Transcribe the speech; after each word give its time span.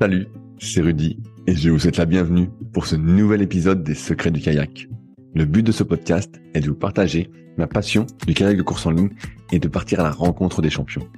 Salut, 0.00 0.28
c'est 0.60 0.80
Rudy 0.80 1.18
et 1.48 1.56
je 1.56 1.70
vous 1.70 1.80
souhaite 1.80 1.96
la 1.96 2.06
bienvenue 2.06 2.50
pour 2.72 2.86
ce 2.86 2.94
nouvel 2.94 3.42
épisode 3.42 3.82
des 3.82 3.96
Secrets 3.96 4.30
du 4.30 4.40
kayak. 4.40 4.86
Le 5.34 5.44
but 5.44 5.64
de 5.64 5.72
ce 5.72 5.82
podcast 5.82 6.40
est 6.54 6.60
de 6.60 6.68
vous 6.68 6.76
partager 6.76 7.32
ma 7.56 7.66
passion 7.66 8.06
du 8.24 8.32
kayak 8.32 8.56
de 8.56 8.62
course 8.62 8.86
en 8.86 8.92
ligne 8.92 9.10
et 9.50 9.58
de 9.58 9.66
partir 9.66 9.98
à 9.98 10.04
la 10.04 10.12
rencontre 10.12 10.62
des 10.62 10.70
champions. 10.70 11.08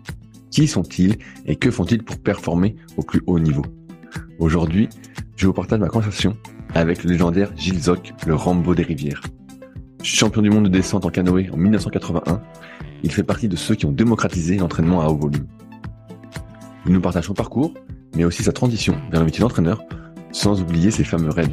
Qui 0.51 0.67
sont-ils 0.67 1.19
et 1.45 1.57
que 1.57 1.71
font-ils 1.71 2.03
pour 2.03 2.17
performer 2.21 2.75
au 2.97 3.03
plus 3.03 3.21
haut 3.27 3.39
niveau? 3.39 3.67
Aujourd'hui, 4.39 4.89
je 5.37 5.47
vous 5.47 5.53
partage 5.53 5.79
ma 5.79 5.89
conversation 5.89 6.35
avec 6.75 7.05
le 7.05 7.11
légendaire 7.11 7.53
Gilles 7.57 7.83
Zoc, 7.83 8.15
le 8.27 8.35
Rambo 8.35 8.75
des 8.75 8.83
rivières. 8.83 9.21
Champion 10.03 10.41
du 10.41 10.49
monde 10.49 10.65
de 10.65 10.71
descente 10.71 11.05
en 11.05 11.11
canoë 11.11 11.51
en 11.53 11.59
1981, 11.59 12.41
il 13.03 13.13
fait 13.13 13.25
partie 13.25 13.49
de 13.49 13.57
ceux 13.57 13.75
qui 13.75 13.85
ont 13.85 13.93
démocratisé 13.93 14.57
l'entraînement 14.57 15.03
à 15.03 15.09
haut 15.09 15.19
volume. 15.19 15.47
Il 16.91 16.95
nous 16.95 17.01
partage 17.01 17.27
son 17.27 17.35
parcours, 17.35 17.73
mais 18.17 18.25
aussi 18.25 18.43
sa 18.43 18.51
transition 18.51 18.97
vers 19.13 19.21
le 19.21 19.27
métier 19.27 19.41
d'entraîneur, 19.43 19.81
sans 20.33 20.61
oublier 20.61 20.91
ses 20.91 21.05
fameux 21.05 21.31
raids. 21.31 21.47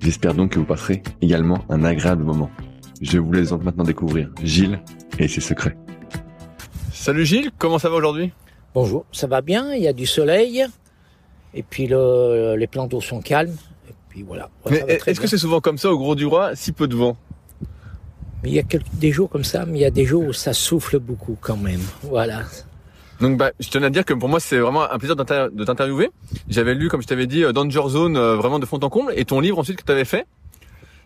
J'espère 0.00 0.32
donc 0.32 0.52
que 0.52 0.58
vous 0.58 0.64
passerez 0.64 1.02
également 1.20 1.58
un 1.68 1.84
agréable 1.84 2.24
moment. 2.24 2.48
Je 3.02 3.18
vous 3.18 3.30
laisse 3.30 3.50
donc 3.50 3.62
maintenant 3.62 3.84
découvrir 3.84 4.30
Gilles 4.42 4.80
et 5.18 5.28
ses 5.28 5.42
secrets. 5.42 5.76
Salut 6.94 7.26
Gilles, 7.26 7.50
comment 7.58 7.78
ça 7.78 7.90
va 7.90 7.96
aujourd'hui? 7.96 8.32
Bonjour, 8.72 9.04
ça 9.12 9.26
va 9.26 9.42
bien, 9.42 9.74
il 9.74 9.82
y 9.82 9.86
a 9.86 9.92
du 9.92 10.06
soleil, 10.06 10.64
et 11.52 11.62
puis 11.62 11.86
le, 11.86 12.56
les 12.56 12.66
plans 12.66 12.86
d'eau 12.86 13.02
sont 13.02 13.20
calmes, 13.20 13.54
et 13.86 13.92
puis 14.08 14.22
voilà. 14.22 14.48
Mais 14.70 14.82
est-ce 14.88 15.20
que 15.20 15.26
c'est 15.26 15.36
souvent 15.36 15.60
comme 15.60 15.76
ça 15.76 15.92
au 15.92 15.98
Gros 15.98 16.14
du 16.14 16.24
Roi, 16.24 16.56
si 16.56 16.72
peu 16.72 16.88
de 16.88 16.96
vent? 16.96 17.18
Il 18.44 18.54
y 18.54 18.58
a 18.58 18.62
quelques, 18.62 18.94
des 18.94 19.12
jours 19.12 19.28
comme 19.28 19.44
ça, 19.44 19.66
mais 19.66 19.78
il 19.78 19.82
y 19.82 19.84
a 19.84 19.90
des 19.90 20.06
jours 20.06 20.24
où 20.24 20.32
ça 20.32 20.54
souffle 20.54 20.98
beaucoup 20.98 21.36
quand 21.38 21.58
même, 21.58 21.82
voilà. 22.02 22.44
Donc 23.20 23.36
bah, 23.36 23.50
je 23.58 23.68
tenais 23.68 23.86
à 23.86 23.90
dire 23.90 24.04
que 24.04 24.14
pour 24.14 24.28
moi 24.28 24.38
c'est 24.38 24.58
vraiment 24.58 24.90
un 24.90 24.98
plaisir 24.98 25.16
de 25.16 25.64
t'interviewer. 25.64 26.10
J'avais 26.48 26.74
lu, 26.74 26.88
comme 26.88 27.02
je 27.02 27.06
t'avais 27.06 27.26
dit, 27.26 27.42
Danger 27.52 27.82
Zone 27.88 28.16
euh, 28.16 28.36
vraiment 28.36 28.58
de 28.58 28.66
fond 28.66 28.78
en 28.78 28.88
comble, 28.88 29.12
et 29.16 29.24
ton 29.24 29.40
livre 29.40 29.58
ensuite 29.58 29.78
que 29.78 29.84
tu 29.84 29.92
avais 29.92 30.04
fait? 30.04 30.26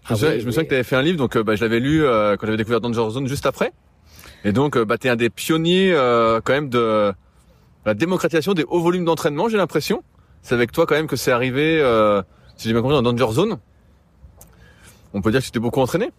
Je, 0.08 0.14
ah 0.14 0.16
me, 0.16 0.34
oui, 0.34 0.40
je 0.40 0.46
me 0.46 0.50
souviens 0.50 0.64
que 0.64 0.68
tu 0.68 0.74
avais 0.74 0.84
fait 0.84 0.96
un 0.96 1.02
livre, 1.02 1.16
donc 1.16 1.36
euh, 1.36 1.42
bah, 1.42 1.54
je 1.54 1.62
l'avais 1.62 1.80
lu 1.80 2.04
euh, 2.04 2.36
quand 2.36 2.46
j'avais 2.46 2.58
découvert 2.58 2.80
Danger 2.80 3.08
Zone 3.10 3.26
juste 3.28 3.46
après. 3.46 3.72
Et 4.44 4.52
donc 4.52 4.76
bah, 4.76 4.98
tu 4.98 5.06
es 5.06 5.10
un 5.10 5.16
des 5.16 5.30
pionniers 5.30 5.94
quand 6.44 6.52
même 6.52 6.68
de 6.68 7.12
la 7.86 7.94
démocratisation 7.94 8.54
des 8.54 8.64
hauts 8.64 8.80
volumes 8.80 9.04
d'entraînement, 9.04 9.48
j'ai 9.48 9.56
l'impression. 9.56 10.02
C'est 10.42 10.54
avec 10.54 10.72
toi 10.72 10.86
quand 10.86 10.96
même 10.96 11.06
que 11.06 11.16
c'est 11.16 11.32
arrivé, 11.32 11.78
si 12.56 12.68
j'ai 12.68 12.74
bien 12.74 12.82
compris, 12.82 13.00
dans 13.00 13.12
Danger 13.12 13.32
Zone. 13.32 13.58
On 15.14 15.22
peut 15.22 15.30
dire 15.30 15.40
que 15.40 15.46
tu 15.46 15.52
t'es 15.52 15.60
beaucoup 15.60 15.80
entraîné 15.80 16.10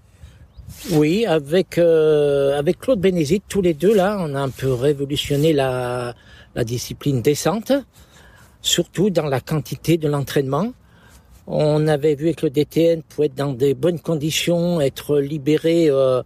oui, 0.92 1.26
avec 1.26 1.78
euh, 1.78 2.58
avec 2.58 2.80
Claude 2.80 3.00
Bénézit, 3.00 3.42
tous 3.48 3.62
les 3.62 3.74
deux 3.74 3.94
là, 3.94 4.18
on 4.20 4.36
a 4.36 4.42
un 4.42 4.50
peu 4.50 4.74
révolutionné 4.74 5.54
la 5.54 6.14
la 6.56 6.64
discipline 6.64 7.22
descente, 7.22 7.72
surtout 8.62 9.10
dans 9.10 9.26
la 9.26 9.40
quantité 9.40 9.98
de 9.98 10.08
l'entraînement. 10.08 10.74
On 11.48 11.88
avait 11.88 12.16
vu 12.16 12.34
que 12.34 12.46
le 12.46 12.50
DTN 12.52 13.02
pouvait 13.04 13.28
être 13.28 13.36
dans 13.36 13.52
des 13.52 13.74
bonnes 13.74 14.00
conditions, 14.00 14.80
être 14.80 15.18
libéré 15.18 15.90
euh, 15.90 16.24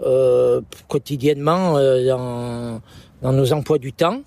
euh, 0.00 0.60
quotidiennement 0.88 1.78
euh, 1.78 2.06
dans, 2.06 2.80
dans 3.22 3.32
nos 3.32 3.52
emplois 3.52 3.78
du 3.78 3.92
temps. 3.92 4.20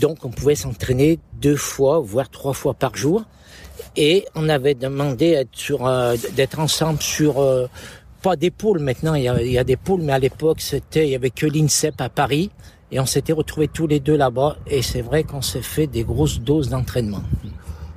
Donc 0.00 0.24
on 0.24 0.30
pouvait 0.30 0.56
s'entraîner 0.56 1.18
deux 1.40 1.56
fois, 1.56 2.00
voire 2.00 2.28
trois 2.30 2.52
fois 2.52 2.74
par 2.74 2.96
jour. 2.96 3.24
Et 3.96 4.26
on 4.34 4.48
avait 4.48 4.74
demandé 4.74 5.44
d'être 6.34 6.58
ensemble 6.58 7.00
sur 7.00 7.40
pas 8.22 8.36
des 8.36 8.50
pôles 8.50 8.80
maintenant, 8.80 9.14
il 9.14 9.24
y 9.24 9.58
a, 9.58 9.64
des 9.64 9.76
pôles, 9.76 10.02
mais 10.02 10.12
à 10.12 10.18
l'époque, 10.18 10.60
c'était, 10.60 11.06
il 11.06 11.10
y 11.10 11.14
avait 11.14 11.30
que 11.30 11.46
l'INSEP 11.46 12.00
à 12.00 12.08
Paris. 12.08 12.50
Et 12.92 13.00
on 13.00 13.06
s'était 13.06 13.32
retrouvés 13.32 13.68
tous 13.68 13.86
les 13.86 14.00
deux 14.00 14.16
là-bas. 14.16 14.56
Et 14.66 14.82
c'est 14.82 15.02
vrai 15.02 15.24
qu'on 15.24 15.42
s'est 15.42 15.62
fait 15.62 15.86
des 15.86 16.04
grosses 16.04 16.40
doses 16.40 16.68
d'entraînement. 16.68 17.22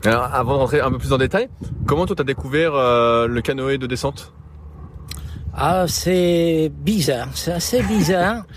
Alors, 0.06 0.24
avant 0.24 0.58
d'entrer 0.58 0.82
un 0.82 0.90
peu 0.92 0.98
plus 0.98 1.14
en 1.14 1.18
détail, 1.18 1.50
comment 1.86 2.06
toi 2.06 2.16
t'as 2.16 2.24
découvert 2.24 2.74
euh, 2.74 3.28
le 3.28 3.42
canoë 3.42 3.78
de 3.78 3.86
descente? 3.86 4.34
Ah, 5.54 5.86
c'est 5.88 6.72
bizarre. 6.74 7.30
C'est 7.34 7.52
assez 7.52 7.84
bizarre. 7.84 8.46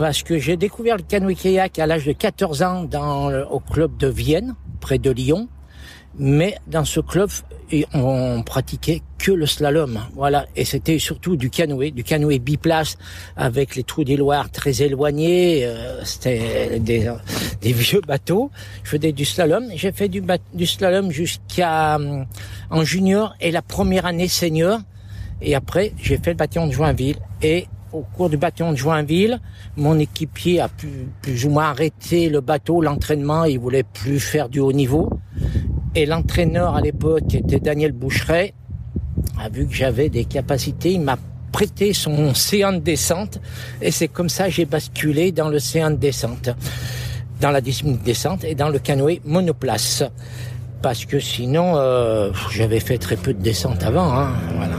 parce 0.00 0.22
que 0.22 0.38
j'ai 0.38 0.56
découvert 0.56 0.96
le 0.96 1.02
canoë-kayak 1.02 1.78
à 1.78 1.86
l'âge 1.86 2.06
de 2.06 2.12
14 2.12 2.62
ans 2.62 2.84
dans, 2.84 3.30
au 3.50 3.60
club 3.60 3.98
de 3.98 4.06
Vienne, 4.06 4.54
près 4.80 4.96
de 4.96 5.10
Lyon. 5.10 5.50
Mais 6.18 6.56
dans 6.66 6.84
ce 6.84 7.00
club, 7.00 7.30
on 7.94 8.42
pratiquait 8.42 9.02
que 9.18 9.32
le 9.32 9.46
slalom, 9.46 10.00
voilà. 10.14 10.46
Et 10.56 10.64
c'était 10.64 10.98
surtout 10.98 11.36
du 11.36 11.50
canoë, 11.50 11.92
du 11.92 12.02
canoë 12.02 12.38
biplace 12.38 12.96
avec 13.36 13.76
les 13.76 13.84
trous 13.84 14.04
des 14.04 14.16
Loirs 14.16 14.50
très 14.50 14.82
éloignés. 14.82 15.64
Euh, 15.64 16.02
c'était 16.04 16.80
des, 16.80 17.12
des, 17.60 17.72
vieux 17.72 18.00
bateaux. 18.00 18.50
Je 18.82 18.90
faisais 18.90 19.12
du 19.12 19.24
slalom. 19.24 19.64
J'ai 19.74 19.92
fait 19.92 20.08
du, 20.08 20.22
du 20.54 20.66
slalom 20.66 21.10
jusqu'à 21.10 21.96
euh, 21.96 22.24
en 22.70 22.82
junior 22.82 23.34
et 23.40 23.50
la 23.50 23.62
première 23.62 24.06
année 24.06 24.28
senior. 24.28 24.80
Et 25.42 25.54
après, 25.54 25.92
j'ai 26.02 26.18
fait 26.18 26.30
le 26.30 26.36
bâtiment 26.36 26.66
de 26.66 26.72
Joinville. 26.72 27.18
Et 27.42 27.66
au 27.92 28.02
cours 28.02 28.30
du 28.30 28.36
bâtiment 28.36 28.72
de 28.72 28.76
Joinville, 28.76 29.40
mon 29.76 29.98
équipier 29.98 30.60
a 30.60 30.68
plus 31.22 31.46
ou 31.46 31.50
moins 31.50 31.70
arrêter 31.70 32.28
le 32.28 32.40
bateau, 32.40 32.80
l'entraînement. 32.80 33.44
Il 33.44 33.58
voulait 33.58 33.82
plus 33.84 34.20
faire 34.20 34.48
du 34.48 34.60
haut 34.60 34.72
niveau. 34.72 35.10
Et 35.94 36.06
l'entraîneur 36.06 36.76
à 36.76 36.80
l'époque, 36.80 37.34
était 37.34 37.58
Daniel 37.58 37.92
Boucheret, 37.92 38.54
a 39.38 39.48
vu 39.48 39.66
que 39.66 39.74
j'avais 39.74 40.08
des 40.08 40.24
capacités. 40.24 40.92
Il 40.92 41.00
m'a 41.00 41.18
prêté 41.50 41.92
son 41.92 42.32
séant 42.34 42.72
de 42.72 42.78
descente. 42.78 43.40
Et 43.82 43.90
c'est 43.90 44.08
comme 44.08 44.28
ça 44.28 44.44
que 44.44 44.50
j'ai 44.50 44.66
basculé 44.66 45.32
dans 45.32 45.48
le 45.48 45.58
séant 45.58 45.90
de 45.90 45.96
descente. 45.96 46.50
Dans 47.40 47.50
la 47.50 47.60
discipline 47.60 47.96
de 47.96 48.04
descente 48.04 48.44
et 48.44 48.54
dans 48.54 48.68
le 48.68 48.78
canoë 48.78 49.20
monoplace. 49.24 50.04
Parce 50.82 51.04
que 51.04 51.18
sinon, 51.18 51.76
euh, 51.76 52.30
j'avais 52.50 52.80
fait 52.80 52.98
très 52.98 53.16
peu 53.16 53.34
de 53.34 53.42
descente 53.42 53.82
avant. 53.82 54.12
Hein, 54.12 54.32
voilà. 54.56 54.76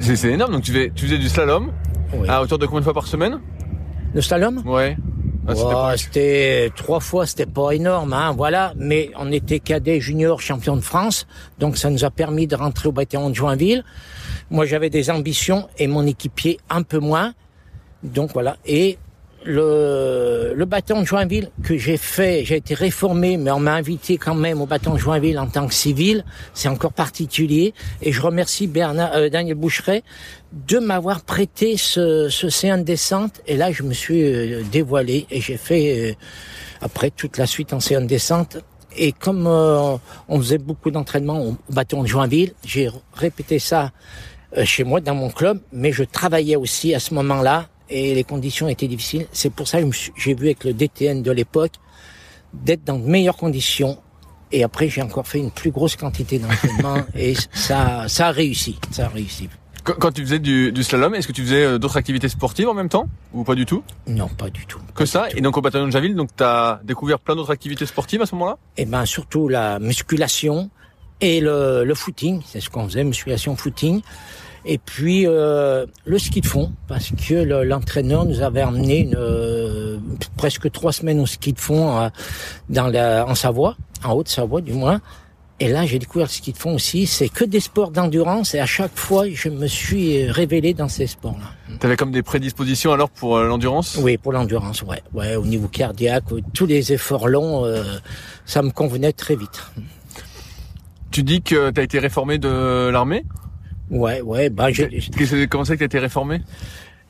C'est 0.00 0.28
énorme. 0.28 0.52
Donc 0.52 0.62
tu, 0.62 0.72
fais, 0.72 0.92
tu 0.94 1.06
faisais 1.06 1.18
du 1.18 1.28
slalom 1.28 1.72
à 2.28 2.42
hauteur 2.42 2.58
de 2.58 2.66
combien 2.66 2.80
de 2.80 2.84
fois 2.84 2.94
par 2.94 3.06
semaine? 3.06 3.40
Le 4.12 4.20
slalom? 4.20 4.62
Ouais. 4.66 4.96
Ah, 5.58 5.94
c'était 5.96 6.70
trois 6.76 7.00
fois, 7.00 7.26
c'était 7.26 7.46
pas 7.46 7.72
énorme, 7.72 8.12
hein, 8.12 8.32
voilà. 8.36 8.72
Mais 8.76 9.10
on 9.18 9.30
était 9.32 9.58
cadet 9.60 10.00
junior 10.00 10.40
champion 10.40 10.76
de 10.76 10.80
France, 10.80 11.26
donc 11.58 11.76
ça 11.76 11.90
nous 11.90 12.04
a 12.04 12.10
permis 12.10 12.46
de 12.46 12.56
rentrer 12.56 12.88
au 12.88 12.92
bâtiment 12.92 13.30
de 13.30 13.34
Joinville. 13.34 13.84
Moi, 14.50 14.66
j'avais 14.66 14.90
des 14.90 15.10
ambitions 15.10 15.68
et 15.78 15.86
mon 15.86 16.06
équipier 16.06 16.58
un 16.68 16.82
peu 16.82 16.98
moins. 16.98 17.34
Donc 18.02 18.32
voilà. 18.32 18.56
Et 18.66 18.98
le, 19.44 20.64
bâton 20.66 21.00
de 21.00 21.06
Joinville 21.06 21.50
que 21.62 21.76
j'ai 21.76 21.96
fait, 21.96 22.44
j'ai 22.44 22.56
été 22.56 22.74
réformé, 22.74 23.36
mais 23.36 23.50
on 23.50 23.60
m'a 23.60 23.74
invité 23.74 24.18
quand 24.18 24.34
même 24.34 24.60
au 24.60 24.66
bâton 24.66 24.94
de 24.94 24.98
Joinville 24.98 25.38
en 25.38 25.46
tant 25.46 25.66
que 25.66 25.74
civil. 25.74 26.24
C'est 26.54 26.68
encore 26.68 26.92
particulier. 26.92 27.74
Et 28.02 28.12
je 28.12 28.20
remercie 28.20 28.66
Bernard, 28.66 29.12
euh, 29.14 29.28
Daniel 29.28 29.56
Boucheret 29.56 30.02
de 30.52 30.78
m'avoir 30.78 31.22
prêté 31.22 31.76
ce, 31.76 32.28
ce 32.28 32.48
C1 32.48 32.84
descente. 32.84 33.40
Et 33.46 33.56
là, 33.56 33.72
je 33.72 33.82
me 33.82 33.92
suis 33.92 34.22
euh, 34.22 34.62
dévoilé 34.70 35.26
et 35.30 35.40
j'ai 35.40 35.56
fait 35.56 36.10
euh, 36.10 36.14
après 36.80 37.10
toute 37.10 37.38
la 37.38 37.46
suite 37.46 37.72
en 37.72 37.78
C1 37.78 38.06
descente. 38.06 38.58
Et 38.96 39.12
comme 39.12 39.46
on 39.46 40.38
faisait 40.38 40.58
beaucoup 40.58 40.90
d'entraînement 40.90 41.40
au 41.40 41.56
bâton 41.72 42.02
de 42.02 42.08
Joinville, 42.08 42.54
j'ai 42.64 42.90
répété 43.14 43.60
ça 43.60 43.92
chez 44.64 44.82
moi 44.82 45.00
dans 45.00 45.14
mon 45.14 45.30
club, 45.30 45.60
mais 45.72 45.92
je 45.92 46.02
travaillais 46.02 46.56
aussi 46.56 46.92
à 46.92 46.98
ce 46.98 47.14
moment-là 47.14 47.68
et 47.90 48.14
les 48.14 48.24
conditions 48.24 48.68
étaient 48.68 48.88
difficiles. 48.88 49.26
C'est 49.32 49.52
pour 49.52 49.68
ça 49.68 49.82
que 49.82 49.88
j'ai 50.16 50.34
vu 50.34 50.46
avec 50.46 50.64
le 50.64 50.72
DTN 50.72 51.22
de 51.22 51.30
l'époque 51.30 51.72
d'être 52.54 52.84
dans 52.84 52.98
de 52.98 53.06
meilleures 53.06 53.36
conditions. 53.36 53.98
Et 54.52 54.64
après, 54.64 54.88
j'ai 54.88 55.02
encore 55.02 55.26
fait 55.26 55.38
une 55.38 55.50
plus 55.50 55.70
grosse 55.70 55.96
quantité 55.96 56.38
d'entraînement 56.38 57.04
et 57.14 57.34
ça, 57.52 58.08
ça 58.08 58.28
a 58.28 58.30
réussi. 58.32 58.78
Ça 58.90 59.06
a 59.06 59.08
réussi. 59.08 59.48
Quand, 59.82 60.12
tu 60.12 60.22
faisais 60.22 60.38
du, 60.38 60.72
du 60.72 60.82
slalom, 60.82 61.14
est-ce 61.14 61.26
que 61.26 61.32
tu 61.32 61.42
faisais 61.42 61.64
euh, 61.64 61.78
d'autres 61.78 61.96
activités 61.96 62.28
sportives 62.28 62.68
en 62.68 62.74
même 62.74 62.90
temps 62.90 63.06
ou 63.32 63.44
pas 63.44 63.54
du 63.54 63.64
tout? 63.64 63.82
Non, 64.06 64.28
pas 64.28 64.50
du 64.50 64.66
tout. 64.66 64.78
Que 64.94 65.06
ça 65.06 65.28
Et 65.34 65.40
donc 65.40 65.56
au 65.56 65.62
bataillon 65.62 65.86
de 65.86 65.90
Javille, 65.90 66.14
donc 66.14 66.28
tu 66.36 66.44
as 66.44 66.80
découvert 66.84 67.18
plein 67.18 67.34
d'autres 67.34 67.50
activités 67.50 67.86
sportives 67.86 68.20
à 68.20 68.26
ce 68.26 68.34
moment-là? 68.34 68.58
Eh 68.76 68.84
ben 68.84 69.06
surtout 69.06 69.48
la 69.48 69.78
musculation 69.78 70.70
et 71.22 71.40
le, 71.40 71.84
le 71.84 71.94
footing, 71.94 72.42
c'est 72.44 72.60
ce 72.60 72.68
qu'on 72.68 72.86
faisait, 72.88 73.04
musculation, 73.04 73.56
footing. 73.56 74.02
Et 74.64 74.78
puis 74.78 75.26
euh, 75.26 75.86
le 76.04 76.18
ski 76.18 76.40
de 76.40 76.46
fond, 76.46 76.72
parce 76.86 77.10
que 77.10 77.34
l'entraîneur 77.64 78.26
nous 78.26 78.42
avait 78.42 78.62
emmené 78.62 78.98
une, 78.98 79.16
euh, 79.16 79.98
presque 80.36 80.70
trois 80.70 80.92
semaines 80.92 81.20
au 81.20 81.26
ski 81.26 81.52
de 81.52 81.60
fond 81.60 81.98
euh, 81.98 82.08
dans 82.68 82.86
la, 82.86 83.26
en 83.26 83.34
Savoie, 83.34 83.76
en 84.04 84.12
Haute-Savoie 84.12 84.60
du 84.60 84.72
moins. 84.72 85.00
Et 85.62 85.68
là, 85.68 85.84
j'ai 85.84 85.98
découvert 85.98 86.26
le 86.26 86.32
ski 86.32 86.52
de 86.52 86.58
fond 86.58 86.74
aussi. 86.74 87.06
C'est 87.06 87.28
que 87.28 87.44
des 87.44 87.60
sports 87.60 87.90
d'endurance 87.90 88.54
et 88.54 88.60
à 88.60 88.66
chaque 88.66 88.96
fois, 88.96 89.28
je 89.28 89.50
me 89.50 89.66
suis 89.66 90.30
révélé 90.30 90.72
dans 90.72 90.88
ces 90.88 91.06
sports-là. 91.06 91.76
Tu 91.78 91.86
avais 91.86 91.96
comme 91.96 92.12
des 92.12 92.22
prédispositions 92.22 92.92
alors 92.92 93.10
pour 93.10 93.38
l'endurance? 93.38 93.98
Oui, 94.00 94.16
pour 94.16 94.32
l'endurance, 94.32 94.82
ouais. 94.82 95.02
ouais. 95.12 95.36
Au 95.36 95.44
niveau 95.44 95.68
cardiaque, 95.68 96.24
tous 96.54 96.64
les 96.64 96.94
efforts 96.94 97.28
longs, 97.28 97.70
ça 98.46 98.62
me 98.62 98.70
convenait 98.70 99.12
très 99.12 99.36
vite. 99.36 99.62
Tu 101.10 101.22
dis 101.22 101.42
que 101.42 101.70
tu 101.70 101.80
as 101.80 101.84
été 101.84 101.98
réformé 101.98 102.38
de 102.38 102.88
l'armée? 102.88 103.26
Ouais, 103.90 104.20
ouais. 104.20 104.50
Bah, 104.50 104.70
j'ai... 104.70 104.88
Comment 105.48 105.64
ça 105.64 105.74
que 105.74 105.80
tu 105.80 105.84
été 105.84 105.98
réformé? 105.98 106.40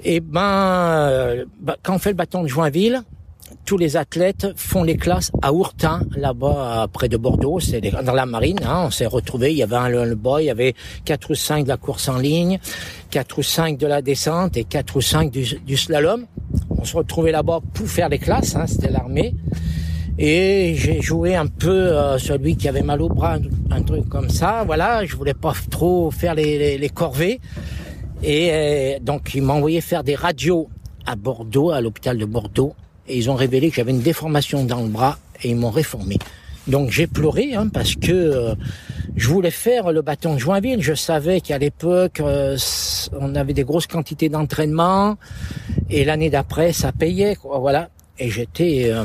Eh 0.03 0.21
ben, 0.21 1.45
bah, 1.61 1.77
quand 1.83 1.95
on 1.95 1.99
fait 1.99 2.11
le 2.11 2.17
bâton 2.17 2.43
de 2.43 2.49
Joinville, 2.49 3.03
tous 3.65 3.77
les 3.77 3.97
athlètes 3.97 4.47
font 4.57 4.83
les 4.83 4.97
classes 4.97 5.31
à 5.43 5.53
Ourtin, 5.53 6.03
là-bas 6.17 6.87
près 6.93 7.09
de 7.09 7.17
Bordeaux, 7.17 7.61
c'est 7.61 7.81
dans 7.81 8.15
la 8.15 8.25
marine. 8.25 8.61
Hein, 8.65 8.85
on 8.87 8.91
s'est 8.91 9.07
retrouvés, 9.07 9.51
il 9.51 9.59
y 9.59 9.63
avait 9.63 9.77
un 9.77 9.89
le 9.89 10.15
boy, 10.15 10.45
il 10.45 10.47
y 10.47 10.51
avait 10.51 10.75
quatre 11.05 11.31
ou 11.31 11.35
cinq 11.35 11.65
de 11.65 11.69
la 11.69 11.77
course 11.77 12.09
en 12.09 12.19
ligne, 12.19 12.59
quatre 13.11 13.39
ou 13.39 13.43
cinq 13.43 13.77
de 13.77 13.87
la 13.87 14.03
descente 14.03 14.57
et 14.57 14.65
quatre 14.65 14.97
ou 14.97 15.01
cinq 15.01 15.31
du, 15.31 15.45
du 15.67 15.77
slalom. 15.77 16.27
On 16.71 16.85
se 16.85 16.97
retrouvait 16.97 17.33
là-bas 17.33 17.61
pour 17.75 17.87
faire 17.87 18.09
les 18.09 18.19
classes, 18.19 18.57
hein, 18.57 18.67
c'était 18.67 18.91
l'armée. 18.91 19.35
Et 20.23 20.75
j'ai 20.77 21.01
joué 21.01 21.35
un 21.35 21.47
peu 21.47 21.71
euh, 21.71 22.19
celui 22.19 22.55
qui 22.55 22.69
avait 22.69 22.83
mal 22.83 23.01
au 23.01 23.09
bras, 23.09 23.39
un, 23.71 23.83
truc 23.83 24.07
comme 24.11 24.29
ça. 24.29 24.65
Voilà, 24.67 25.07
je 25.07 25.17
voulais 25.17 25.33
pas 25.33 25.55
trop 25.71 26.11
faire 26.11 26.35
les, 26.35 26.91
corvées. 26.95 27.41
Et 28.23 28.51
euh, 28.53 28.99
donc 29.01 29.35
ils 29.35 29.43
m'ont 29.43 29.55
envoyé 29.55 29.81
faire 29.81 30.05
des 30.05 30.15
radios 30.15 30.69
à 31.07 31.17
Bordeaux, 31.17 31.71
à 31.71 31.81
l'hôpital 31.81 32.19
de 32.19 32.27
Bordeaux. 32.27 32.75
Et 33.09 33.17
ils 33.17 33.31
ont 33.31 33.35
révélé 33.35 33.71
que 33.71 33.77
j'avais 33.77 33.93
une 33.93 34.03
déformation 34.03 34.63
dans 34.67 34.83
le 34.83 34.89
bras 34.89 35.19
et 35.43 35.49
ils 35.49 35.57
m'ont 35.57 35.71
réformé. 35.71 36.19
Donc 36.67 36.91
j'ai 36.91 37.07
pleuré 37.07 37.55
hein, 37.55 37.69
parce 37.73 37.95
que 37.95 38.13
euh, 38.13 38.55
je 39.17 39.27
voulais 39.27 39.51
faire 39.51 39.91
le 39.91 40.03
bâton 40.03 40.35
de 40.35 40.39
Joinville. 40.39 40.83
Je 40.83 40.93
savais 40.93 41.41
qu'à 41.41 41.57
l'époque 41.57 42.21
on 42.23 43.35
avait 43.35 43.55
des 43.55 43.65
grosses 43.65 43.87
quantités 43.87 44.29
d'entraînement 44.29 45.17
et 45.89 46.05
l'année 46.05 46.29
d'après 46.29 46.75
ça 46.75 46.93
payait. 46.93 47.39
Voilà 47.43 47.89
et 48.21 48.31
j'étais 48.31 48.91
euh, 48.91 49.05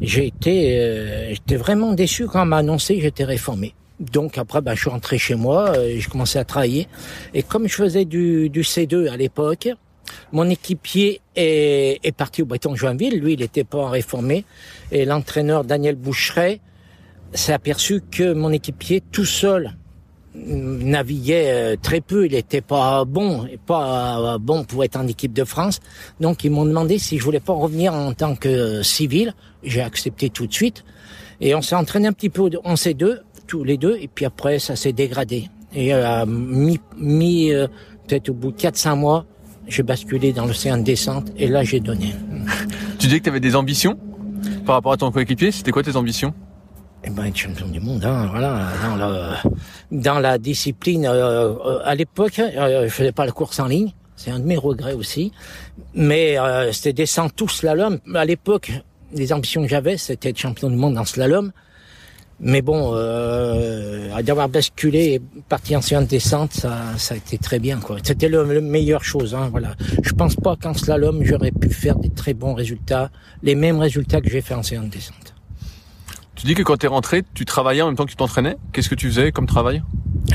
j'ai 0.00 0.32
euh, 0.46 1.30
j'étais 1.30 1.56
vraiment 1.56 1.94
déçu 1.94 2.26
quand 2.26 2.42
on 2.42 2.46
m'a 2.46 2.58
annoncé 2.58 2.96
que 2.96 3.02
j'étais 3.02 3.24
réformé. 3.24 3.74
Donc 3.98 4.38
après, 4.38 4.60
ben, 4.60 4.74
je 4.74 4.80
suis 4.80 4.90
rentré 4.90 5.18
chez 5.18 5.34
moi, 5.34 5.70
euh, 5.70 5.96
j'ai 5.98 6.08
commencé 6.08 6.38
à 6.38 6.44
travailler. 6.44 6.88
Et 7.32 7.42
comme 7.42 7.66
je 7.66 7.74
faisais 7.74 8.04
du, 8.04 8.50
du 8.50 8.60
C2 8.62 9.08
à 9.08 9.16
l'époque, 9.16 9.68
mon 10.32 10.48
équipier 10.50 11.20
est, 11.34 12.00
est 12.02 12.12
parti 12.12 12.42
au 12.42 12.46
Breton 12.46 12.74
Joinville. 12.74 13.18
Lui, 13.18 13.34
il 13.34 13.40
n'était 13.40 13.64
pas 13.64 13.88
réformé. 13.88 14.44
Et 14.92 15.04
l'entraîneur 15.04 15.64
Daniel 15.64 15.94
Boucheret 15.94 16.60
s'est 17.32 17.52
aperçu 17.52 18.02
que 18.10 18.32
mon 18.32 18.50
équipier, 18.50 19.00
tout 19.00 19.24
seul, 19.24 19.74
naviguait 20.34 21.46
euh, 21.48 21.76
très 21.80 22.00
peu, 22.00 22.26
il 22.26 22.32
n'était 22.32 22.60
pas 22.60 23.04
bon, 23.04 23.46
pas 23.66 24.34
euh, 24.34 24.38
bon 24.38 24.64
pour 24.64 24.84
être 24.84 24.96
en 24.96 25.06
équipe 25.06 25.32
de 25.32 25.44
France. 25.44 25.80
Donc 26.20 26.44
ils 26.44 26.50
m'ont 26.50 26.64
demandé 26.64 26.98
si 26.98 27.18
je 27.18 27.24
voulais 27.24 27.40
pas 27.40 27.52
revenir 27.52 27.94
en 27.94 28.12
tant 28.12 28.34
que 28.34 28.82
civil. 28.82 29.34
J'ai 29.62 29.80
accepté 29.80 30.30
tout 30.30 30.46
de 30.46 30.52
suite. 30.52 30.84
Et 31.40 31.54
on 31.54 31.62
s'est 31.62 31.74
entraîné 31.74 32.08
un 32.08 32.12
petit 32.12 32.30
peu 32.30 32.48
en 32.64 32.74
C2, 32.74 33.20
tous 33.46 33.64
les 33.64 33.76
deux, 33.76 33.96
et 34.00 34.08
puis 34.08 34.24
après 34.24 34.58
ça 34.58 34.76
s'est 34.76 34.92
dégradé. 34.92 35.48
Et 35.74 35.92
à 35.92 36.24
mi, 36.26 36.80
mi 36.96 37.52
euh, 37.52 37.66
peut-être 38.06 38.28
au 38.28 38.34
bout 38.34 38.52
de 38.52 38.56
4-5 38.56 38.96
mois, 38.96 39.26
j'ai 39.66 39.82
basculé 39.82 40.32
dans 40.32 40.46
l'océan 40.46 40.78
de 40.78 40.82
descente 40.82 41.30
et 41.36 41.48
là 41.48 41.64
j'ai 41.64 41.80
donné. 41.80 42.14
Tu 42.98 43.06
disais 43.06 43.18
que 43.18 43.24
tu 43.24 43.30
avais 43.30 43.40
des 43.40 43.56
ambitions 43.56 43.98
par 44.66 44.76
rapport 44.76 44.92
à 44.92 44.96
ton 44.96 45.10
coéquipier, 45.10 45.50
c'était 45.50 45.70
quoi 45.70 45.82
tes 45.82 45.96
ambitions? 45.96 46.34
Eh 47.06 47.10
ben, 47.10 47.24
être 47.24 47.36
champion 47.36 47.68
du 47.68 47.80
monde, 47.80 48.04
hein, 48.04 48.28
voilà, 48.30 48.68
dans 48.82 48.96
la, 48.96 49.42
dans 49.90 50.18
la 50.18 50.38
discipline. 50.38 51.06
Euh, 51.06 51.52
euh 51.52 51.78
à 51.84 51.94
l'époque, 51.94 52.38
euh, 52.38 52.84
je 52.84 52.88
faisais 52.88 53.12
pas 53.12 53.26
la 53.26 53.32
course 53.32 53.60
en 53.60 53.66
ligne, 53.66 53.92
c'est 54.16 54.30
un 54.30 54.38
de 54.38 54.44
mes 54.44 54.56
regrets 54.56 54.94
aussi, 54.94 55.32
mais 55.94 56.38
euh, 56.38 56.72
c'était 56.72 57.04
des 57.04 57.06
tout 57.36 57.48
slalom. 57.48 57.98
À 58.14 58.24
l'époque, 58.24 58.72
les 59.12 59.32
ambitions 59.32 59.62
que 59.62 59.68
j'avais, 59.68 59.96
c'était 59.96 60.30
être 60.30 60.38
champion 60.38 60.70
du 60.70 60.76
monde 60.76 60.96
en 60.98 61.04
slalom. 61.04 61.52
Mais 62.40 62.62
bon, 62.62 62.92
euh, 62.94 64.20
d'avoir 64.22 64.48
basculé 64.48 65.14
et 65.14 65.22
parti 65.48 65.76
en 65.76 65.80
séance 65.80 66.08
descente, 66.08 66.52
ça, 66.52 66.78
ça 66.96 67.14
a 67.14 67.16
été 67.16 67.38
très 67.38 67.60
bien. 67.60 67.78
quoi. 67.78 67.98
C'était 68.02 68.28
le, 68.28 68.42
le 68.44 68.60
meilleure 68.60 69.04
chose. 69.04 69.34
Hein, 69.34 69.48
voilà. 69.52 69.74
Je 70.02 70.12
pense 70.12 70.34
pas 70.34 70.56
qu'en 70.56 70.74
slalom, 70.74 71.22
j'aurais 71.22 71.52
pu 71.52 71.70
faire 71.70 71.96
des 71.96 72.10
très 72.10 72.34
bons 72.34 72.54
résultats, 72.54 73.10
les 73.42 73.54
mêmes 73.54 73.78
résultats 73.78 74.20
que 74.20 74.28
j'ai 74.28 74.40
fait 74.40 74.54
en 74.54 74.64
séance 74.64 74.88
descente. 74.90 75.23
Tu 76.44 76.48
dis 76.48 76.54
que 76.56 76.62
quand 76.62 76.76
tu 76.76 76.84
es 76.84 76.90
rentré, 76.90 77.22
tu 77.32 77.46
travaillais 77.46 77.80
en 77.80 77.86
même 77.86 77.96
temps 77.96 78.04
que 78.04 78.10
tu 78.10 78.16
t'entraînais. 78.16 78.58
Qu'est-ce 78.74 78.90
que 78.90 78.94
tu 78.94 79.08
faisais 79.08 79.32
comme 79.32 79.46
travail? 79.46 79.82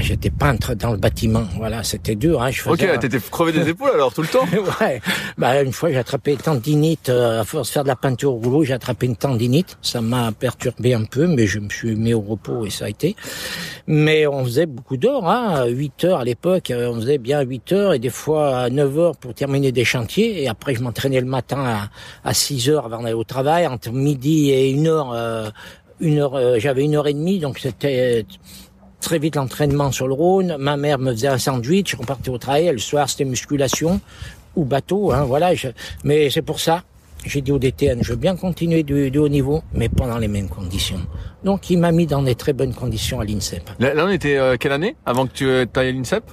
J'étais 0.01 0.29
peintre 0.29 0.75
dans 0.75 0.91
le 0.91 0.97
bâtiment. 0.97 1.44
Voilà, 1.57 1.83
c'était 1.83 2.15
dur. 2.15 2.41
Hein. 2.41 2.51
Je 2.51 2.61
faisais, 2.61 2.91
ok, 2.91 3.00
t'étais 3.00 3.19
crevé 3.19 3.51
des 3.51 3.69
épaules 3.69 3.91
alors 3.94 4.13
tout 4.13 4.21
le 4.21 4.27
temps. 4.27 4.45
ouais. 4.81 5.01
Bah 5.38 5.61
une 5.61 5.73
fois 5.73 5.89
j'ai 5.89 5.97
attrapé 5.97 6.33
une 6.33 6.37
tendinite 6.37 7.09
euh, 7.09 7.42
à 7.42 7.44
force 7.44 7.69
de 7.69 7.73
faire 7.73 7.83
de 7.83 7.87
la 7.87 7.95
peinture 7.95 8.33
au 8.33 8.37
rouleau, 8.37 8.63
j'ai 8.63 8.73
attrapé 8.73 9.07
une 9.07 9.16
tendinite. 9.16 9.78
Ça 9.81 10.01
m'a 10.01 10.31
perturbé 10.31 10.94
un 10.94 11.06
peu, 11.06 11.28
mais 11.28 11.47
je 11.47 11.59
me 11.59 11.69
suis 11.69 11.95
mis 11.95 12.13
au 12.13 12.21
repos 12.21 12.66
et 12.66 12.69
ça 12.69 12.85
a 12.85 12.89
été. 12.89 13.16
Mais 13.87 14.28
on 14.28 14.45
faisait 14.45 14.68
beaucoup 14.68 14.97
d'heures, 14.97 15.28
hein. 15.28 15.66
8 15.66 16.04
heures 16.06 16.19
à 16.19 16.23
l'époque. 16.23 16.69
Euh, 16.71 16.92
on 16.92 16.95
faisait 16.95 17.18
bien 17.18 17.42
8 17.42 17.71
heures 17.73 17.94
et 17.94 17.99
des 17.99 18.11
fois 18.11 18.59
à 18.59 18.69
9 18.69 18.99
heures 18.99 19.18
pour 19.18 19.33
terminer 19.33 19.71
des 19.71 19.85
chantiers. 19.85 20.44
Et 20.44 20.47
après 20.47 20.75
je 20.75 20.81
m'entraînais 20.81 21.19
le 21.19 21.28
matin 21.28 21.66
à, 21.66 21.89
à 22.30 22.33
6 22.33 22.69
heures 22.69 22.85
avant 22.85 23.01
d'aller 23.01 23.13
au 23.13 23.23
travail. 23.23 23.66
Entre 23.66 23.92
midi 23.92 24.51
et 24.51 24.69
une 24.69 24.87
heure, 24.87 25.11
euh, 25.13 25.49
une 25.99 26.19
heure, 26.19 26.35
euh, 26.35 26.59
j'avais 26.59 26.83
une 26.83 26.95
heure 26.95 27.07
et 27.07 27.13
demie, 27.13 27.39
donc 27.39 27.59
c'était 27.59 28.25
très 29.01 29.19
vite 29.19 29.35
l'entraînement 29.35 29.91
sur 29.91 30.07
le 30.07 30.13
Rhône. 30.13 30.57
Ma 30.57 30.77
mère 30.77 30.99
me 30.99 31.11
faisait 31.11 31.27
un 31.27 31.37
sandwich, 31.37 31.91
je 31.91 31.97
repartais 31.97 32.29
au 32.29 32.37
travail. 32.37 32.71
Le 32.71 32.77
soir, 32.79 33.09
c'était 33.09 33.25
musculation 33.25 34.01
ou 34.56 34.65
bateau, 34.65 35.11
hein, 35.11 35.23
voilà. 35.23 35.51
Mais 36.03 36.29
c'est 36.29 36.41
pour 36.41 36.59
ça, 36.59 36.83
j'ai 37.25 37.41
dit 37.41 37.51
au 37.51 37.59
DTN, 37.59 38.03
je 38.03 38.11
veux 38.11 38.18
bien 38.18 38.35
continuer 38.35 38.83
du, 38.83 39.18
haut 39.18 39.29
niveau, 39.29 39.61
mais 39.73 39.89
pas 39.89 40.07
dans 40.07 40.18
les 40.18 40.27
mêmes 40.27 40.49
conditions. 40.49 40.99
Donc, 41.44 41.69
il 41.69 41.77
m'a 41.77 41.91
mis 41.91 42.06
dans 42.06 42.21
des 42.21 42.35
très 42.35 42.53
bonnes 42.53 42.73
conditions 42.73 43.19
à 43.19 43.25
l'INSEP. 43.25 43.69
Là, 43.79 43.94
on 43.97 44.09
était 44.09 44.37
euh, 44.37 44.57
quelle 44.59 44.71
année 44.71 44.95
avant 45.06 45.27
que 45.27 45.33
tu 45.33 45.47
euh, 45.47 45.65
ailles 45.75 45.89
à 45.89 45.91
l'INSEP? 45.91 46.23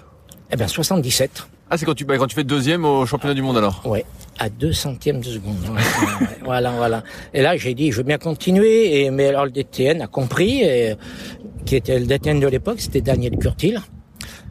Eh 0.51 0.57
ben, 0.57 0.69
77. 0.69 1.47
Ah, 1.69 1.77
c'est 1.77 1.85
quand 1.85 1.95
tu, 1.95 2.05
bah, 2.05 2.17
quand 2.17 2.29
tu 2.29 2.37
fais 2.37 2.45
deuxième 2.45 2.85
au 2.85 3.07
championnat 3.07 3.35
du 3.35 3.43
monde 3.43 3.59
alors 3.59 3.83
Ouais, 3.85 4.05
à 4.39 4.49
deux 4.49 4.73
centièmes 4.73 5.19
de 5.21 5.25
seconde. 5.25 5.57
voilà, 6.45 6.71
voilà. 6.71 7.03
Et 7.35 7.43
là, 7.43 7.57
j'ai 7.57 7.75
dit, 7.75 7.91
je 7.91 7.97
veux 7.99 8.03
bien 8.05 8.19
continuer. 8.19 9.01
Et 9.03 9.11
mais 9.11 9.27
alors 9.29 9.47
le 9.47 9.51
DTN 9.51 10.01
a 10.03 10.07
compris, 10.07 10.63
et, 10.63 10.95
qui 11.65 11.75
était 11.77 11.99
le 11.99 12.07
DTN 12.07 12.39
de 12.39 12.47
l'époque, 12.47 12.81
c'était 12.81 13.01
Daniel 13.01 13.37
Curtil. 13.37 13.81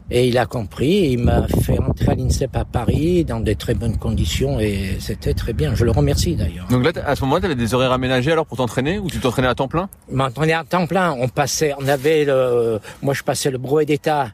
Et 0.08 0.28
il 0.28 0.38
a 0.38 0.46
compris, 0.46 1.08
il 1.10 1.18
m'a 1.18 1.48
fait 1.48 1.78
rentrer 1.78 2.12
à 2.12 2.14
l'INSEP 2.14 2.54
à 2.54 2.64
Paris 2.64 3.24
dans 3.24 3.40
de 3.40 3.52
très 3.54 3.74
bonnes 3.74 3.96
conditions 3.96 4.60
et 4.60 4.98
c'était 5.00 5.34
très 5.34 5.52
bien. 5.52 5.74
Je 5.74 5.84
le 5.84 5.90
remercie 5.90 6.36
d'ailleurs. 6.36 6.68
Donc 6.68 6.84
là, 6.84 6.92
à 7.04 7.16
ce 7.16 7.22
moment-là, 7.22 7.40
tu 7.40 7.46
avais 7.46 7.56
des 7.56 7.74
horaires 7.74 7.90
aménagés 7.90 8.30
alors 8.30 8.46
pour 8.46 8.56
t'entraîner 8.56 9.00
ou 9.00 9.08
tu 9.10 9.18
t'entraînais 9.18 9.48
à 9.48 9.56
temps 9.56 9.66
plein? 9.66 9.88
Je 10.08 10.14
m'entraînais 10.14 10.52
à 10.52 10.62
temps 10.62 10.86
plein. 10.86 11.10
On 11.18 11.26
passait, 11.26 11.74
on 11.80 11.88
avait 11.88 12.24
le, 12.24 12.78
moi 13.02 13.14
je 13.14 13.24
passais 13.24 13.50
le 13.50 13.58
brevet 13.58 13.84
d'état 13.84 14.28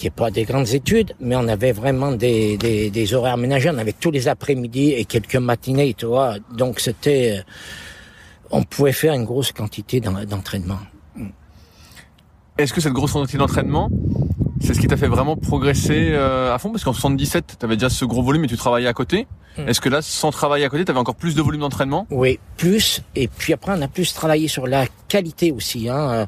qui 0.00 0.06
est 0.06 0.10
pas 0.10 0.30
des 0.30 0.44
grandes 0.44 0.70
études, 0.70 1.12
mais 1.20 1.36
on 1.36 1.46
avait 1.46 1.72
vraiment 1.72 2.10
des, 2.10 2.56
des, 2.56 3.14
horaires 3.14 3.34
aménagés. 3.34 3.68
On 3.68 3.76
avait 3.76 3.92
tous 3.92 4.10
les 4.10 4.28
après-midi 4.28 4.92
et 4.92 5.04
quelques 5.04 5.36
matinées, 5.36 5.92
tu 5.92 6.06
vois. 6.06 6.36
Donc 6.56 6.80
c'était, 6.80 7.36
euh, 7.38 7.42
on 8.50 8.62
pouvait 8.62 8.92
faire 8.92 9.12
une 9.12 9.24
grosse 9.26 9.52
quantité 9.52 10.00
d'en- 10.00 10.24
d'entraînement. 10.24 10.78
Est-ce 12.56 12.72
que 12.72 12.80
cette 12.80 12.94
grosse 12.94 13.12
quantité 13.12 13.36
d'entraînement, 13.36 13.90
c'est 14.62 14.72
ce 14.72 14.80
qui 14.80 14.86
t'a 14.86 14.96
fait 14.96 15.06
vraiment 15.06 15.36
progresser 15.36 16.08
euh, 16.12 16.54
à 16.54 16.58
fond? 16.58 16.70
Parce 16.70 16.82
qu'en 16.82 16.94
77, 16.94 17.56
tu 17.58 17.66
avais 17.66 17.76
déjà 17.76 17.90
ce 17.90 18.06
gros 18.06 18.22
volume 18.22 18.44
et 18.44 18.48
tu 18.48 18.56
travaillais 18.56 18.88
à 18.88 18.94
côté. 18.94 19.26
Mm. 19.58 19.68
Est-ce 19.68 19.80
que 19.80 19.88
là, 19.88 20.00
sans 20.00 20.30
travailler 20.30 20.64
à 20.64 20.68
côté, 20.68 20.84
tu 20.84 20.90
avais 20.90 21.00
encore 21.00 21.16
plus 21.16 21.34
de 21.34 21.42
volume 21.42 21.60
d'entraînement? 21.62 22.06
Oui, 22.10 22.38
plus. 22.56 23.02
Et 23.16 23.26
puis 23.28 23.52
après, 23.52 23.72
on 23.76 23.82
a 23.82 23.88
plus 23.88 24.12
travaillé 24.14 24.46
sur 24.48 24.66
la 24.66 24.86
qualité 25.08 25.50
aussi. 25.50 25.88
Hein. 25.88 26.26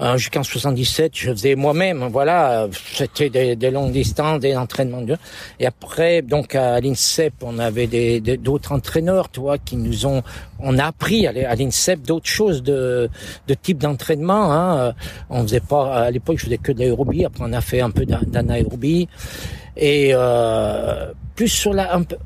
Euh, 0.00 0.16
Jusqu'en 0.16 0.42
77, 0.42 1.12
je 1.14 1.30
faisais 1.30 1.54
moi-même. 1.54 2.08
Voilà, 2.10 2.62
euh, 2.64 2.68
c'était 2.92 3.30
des, 3.30 3.54
des 3.56 3.70
longues 3.70 3.92
distances, 3.92 4.40
des 4.40 4.56
entraînements. 4.56 5.02
De... 5.02 5.16
Et 5.60 5.66
après, 5.66 6.20
donc 6.22 6.54
à 6.56 6.80
l'INSEP, 6.80 7.34
on 7.42 7.58
avait 7.60 7.86
des 7.86 8.20
d'autres 8.20 8.72
entraîneurs, 8.72 9.30
tu 9.30 9.40
vois, 9.40 9.58
qui 9.58 9.76
nous 9.76 10.06
ont. 10.06 10.22
On 10.58 10.78
a 10.78 10.86
appris 10.86 11.26
à 11.28 11.32
l'I- 11.32 11.44
à 11.44 11.54
l'INSEP 11.54 12.02
d'autres 12.02 12.26
choses 12.28 12.62
de 12.62 13.08
de 13.46 13.54
type 13.54 13.78
d'entraînement. 13.78 14.52
Hein. 14.52 14.78
Euh, 14.78 14.92
On 15.30 15.42
faisait 15.42 15.60
pas 15.60 15.94
à 15.94 16.10
l'époque, 16.10 16.38
je 16.38 16.44
faisais 16.46 16.58
que 16.58 16.72
de 16.72 16.80
l'aérobie. 16.80 17.24
Après, 17.24 17.44
on 17.46 17.52
a 17.52 17.60
fait 17.60 17.80
un 17.80 17.90
peu 17.90 18.04
d'an- 18.04 18.18
d'anaérobie 18.26 19.08
et 19.76 20.10
euh, 20.12 21.12
plus 21.36 21.48
sur 21.48 21.72
la 21.72 21.94
un 21.94 22.02
peu 22.02 22.16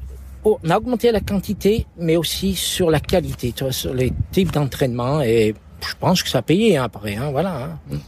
Oh, 0.51 0.59
on 0.65 0.71
a 0.71 0.79
augmenté 0.79 1.13
la 1.13 1.21
quantité, 1.21 1.85
mais 1.99 2.17
aussi 2.17 2.55
sur 2.55 2.91
la 2.91 3.01
qualité, 3.01 3.53
tu 3.53 3.65
vois, 3.65 3.73
sur 3.73 3.93
les 3.93 4.15
types 4.33 4.51
d'entraînement. 4.51 5.21
Et 5.21 5.55
je 5.87 5.95
pense 6.01 6.23
que 6.23 6.31
ça 6.31 6.39
a 6.39 6.43
payé 6.43 6.79
hein, 6.79 6.85
après. 6.85 7.17
Hein, 7.17 7.31
voilà. 7.31 7.65
hein. 7.93 7.99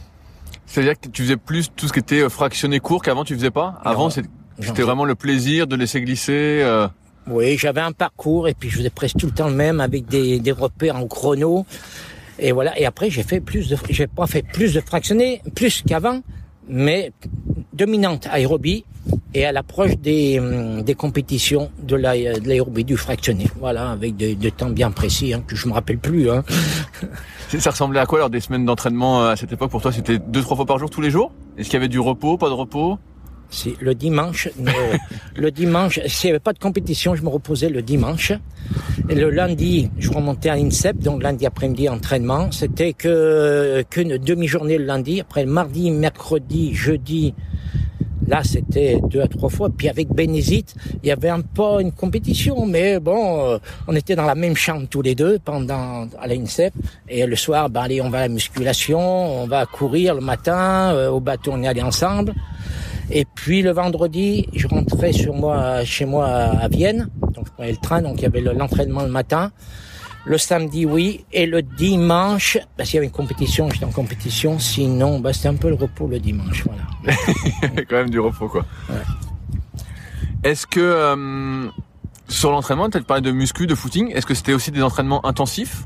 C'est-à-dire 0.65 0.99
que 0.99 1.07
tu 1.07 1.21
faisais 1.21 1.37
plus 1.37 1.69
tout 1.75 1.87
ce 1.87 1.93
qui 1.93 1.99
était 1.99 2.21
euh, 2.21 2.29
fractionné 2.29 2.79
court 2.79 3.03
qu'avant 3.03 3.23
tu 3.23 3.35
faisais 3.35 3.51
pas? 3.51 3.79
Avant, 3.85 4.09
c'était 4.09 4.81
vraiment 4.81 5.05
le 5.05 5.13
plaisir 5.13 5.67
de 5.67 5.75
laisser 5.75 6.01
glisser. 6.01 6.61
euh, 6.63 6.87
Oui, 7.27 7.57
j'avais 7.59 7.81
un 7.81 7.91
parcours 7.91 8.47
et 8.47 8.55
puis 8.55 8.69
je 8.71 8.77
faisais 8.77 8.89
presque 8.89 9.17
tout 9.17 9.27
le 9.27 9.33
temps 9.33 9.49
le 9.49 9.53
même 9.55 9.79
avec 9.79 10.07
des, 10.07 10.39
des 10.39 10.51
repères 10.51 10.95
en 10.95 11.05
chrono. 11.07 11.67
Et 12.39 12.51
voilà. 12.53 12.79
Et 12.79 12.87
après, 12.87 13.11
j'ai 13.11 13.23
fait 13.23 13.39
plus 13.39 13.69
de, 13.69 13.77
j'ai 13.89 14.07
pas 14.07 14.25
fait 14.25 14.41
plus 14.41 14.73
de 14.73 14.81
fractionnés, 14.81 15.43
plus 15.53 15.83
qu'avant, 15.85 16.21
mais 16.67 17.11
dominante 17.73 18.27
aérobie 18.31 18.85
et 19.33 19.45
à 19.45 19.51
l'approche 19.51 19.97
des, 19.97 20.39
hum, 20.39 20.81
des 20.83 20.93
compétitions 20.95 21.71
de 21.81 21.95
la- 21.95 22.39
de 22.39 22.47
l'aérobie 22.47 22.83
du 22.83 22.97
fractionné. 22.97 23.45
Voilà, 23.59 23.91
avec 23.91 24.15
des, 24.15 24.35
des 24.35 24.51
temps 24.51 24.69
bien 24.69 24.91
précis 24.91 25.33
hein, 25.33 25.43
que 25.47 25.55
je 25.55 25.67
me 25.67 25.73
rappelle 25.73 25.97
plus. 25.97 26.29
Hein. 26.29 26.43
ça 27.59 27.71
ressemblait 27.71 27.99
à 27.99 28.05
quoi 28.05 28.19
alors 28.19 28.29
des 28.29 28.39
semaines 28.41 28.65
d'entraînement 28.65 29.23
euh, 29.23 29.31
à 29.31 29.35
cette 29.35 29.51
époque? 29.53 29.71
Pour 29.71 29.81
toi 29.81 29.91
C'était 29.91 30.19
deux 30.19 30.41
trois 30.41 30.55
fois 30.57 30.65
par 30.65 30.77
jour 30.79 30.89
tous 30.89 31.01
les 31.01 31.09
jours? 31.09 31.31
Est-ce 31.57 31.65
qu'il 31.69 31.75
y 31.75 31.77
avait 31.77 31.87
du 31.87 31.99
repos, 31.99 32.37
pas 32.37 32.49
de 32.49 32.53
repos? 32.53 32.97
C'est 33.53 33.73
le 33.81 33.93
dimanche. 33.93 34.47
le, 35.35 35.51
dimanche, 35.51 35.99
s'il 36.07 36.29
n'y 36.29 36.31
avait 36.31 36.39
pas 36.39 36.53
de 36.53 36.59
compétition, 36.59 37.15
je 37.15 37.21
me 37.21 37.27
reposais 37.27 37.67
le 37.67 37.81
dimanche. 37.81 38.31
Et 39.09 39.15
le 39.15 39.29
lundi, 39.29 39.89
je 39.99 40.09
remontais 40.09 40.47
à 40.47 40.55
l'INSEP, 40.55 40.99
donc 40.99 41.21
lundi 41.21 41.45
après-midi 41.45 41.89
entraînement. 41.89 42.49
C'était 42.53 42.93
que 42.93 43.83
qu'une 43.89 44.17
demi-journée 44.17 44.77
le 44.77 44.85
lundi. 44.85 45.19
Après 45.19 45.43
mardi, 45.45 45.91
mercredi, 45.91 46.73
jeudi, 46.73 47.33
là 48.31 48.39
c'était 48.43 48.93
deux 49.11 49.21
à 49.21 49.27
trois 49.27 49.49
fois. 49.49 49.69
Puis 49.77 49.87
avec 49.89 50.07
Bénézite, 50.19 50.73
il 51.03 51.07
y 51.09 51.11
avait 51.11 51.29
un 51.29 51.41
pas 51.41 51.73
une 51.81 51.91
compétition, 51.91 52.65
mais 52.65 52.99
bon, 52.99 53.21
euh, 53.45 53.57
on 53.89 53.95
était 54.01 54.15
dans 54.15 54.25
la 54.25 54.35
même 54.43 54.55
chambre 54.55 54.85
tous 54.89 55.01
les 55.01 55.15
deux 55.21 55.37
pendant 55.51 56.07
à 56.23 56.25
l'INSEP. 56.29 56.73
Et 57.09 57.25
le 57.25 57.35
soir, 57.35 57.69
ben 57.69 57.81
allez, 57.81 57.99
on 58.01 58.09
va 58.09 58.19
à 58.19 58.21
la 58.21 58.29
musculation, 58.29 58.99
on 59.43 59.45
va 59.47 59.65
courir 59.65 60.15
le 60.15 60.21
matin, 60.21 60.93
euh, 60.95 61.09
au 61.09 61.19
bateau 61.19 61.51
on 61.53 61.61
y 61.61 61.67
allait 61.67 61.81
ensemble. 61.93 62.33
Et 63.13 63.25
puis 63.35 63.61
le 63.61 63.71
vendredi, 63.71 64.47
je 64.53 64.65
rentrais 64.67 65.11
sur 65.11 65.33
moi, 65.33 65.83
chez 65.83 66.05
moi 66.05 66.27
à 66.27 66.67
Vienne. 66.69 67.09
Donc 67.35 67.45
je 67.47 67.51
prenais 67.51 67.71
le 67.71 67.77
train, 67.77 68.01
donc 68.01 68.15
il 68.19 68.23
y 68.23 68.25
avait 68.25 68.39
le- 68.39 68.53
l'entraînement 68.53 69.03
le 69.03 69.09
matin. 69.11 69.51
Le 70.25 70.37
samedi, 70.37 70.85
oui. 70.85 71.25
Et 71.31 71.45
le 71.45 71.61
dimanche, 71.61 72.57
parce 72.77 72.89
qu'il 72.89 72.97
y 72.97 72.99
avait 72.99 73.07
une 73.07 73.11
compétition, 73.11 73.69
j'étais 73.69 73.85
en 73.85 73.91
compétition. 73.91 74.59
Sinon, 74.59 75.19
bah, 75.19 75.33
c'était 75.33 75.47
un 75.47 75.55
peu 75.55 75.69
le 75.69 75.75
repos 75.75 76.07
le 76.07 76.19
dimanche. 76.19 76.63
Voilà. 76.65 77.17
Il 77.45 77.51
y 77.61 77.65
avait 77.65 77.85
quand 77.85 77.95
même 77.95 78.09
du 78.09 78.19
repos 78.19 78.47
quoi. 78.47 78.65
Ouais. 78.89 78.95
Est-ce 80.43 80.65
que 80.65 80.79
euh, 80.79 81.67
sur 82.27 82.51
l'entraînement, 82.51 82.89
tu 82.89 82.97
as 82.97 83.01
parlé 83.01 83.21
de 83.21 83.31
muscu, 83.31 83.67
de 83.67 83.75
footing, 83.75 84.11
est-ce 84.11 84.25
que 84.25 84.33
c'était 84.33 84.53
aussi 84.53 84.71
des 84.71 84.81
entraînements 84.81 85.25
intensifs? 85.25 85.83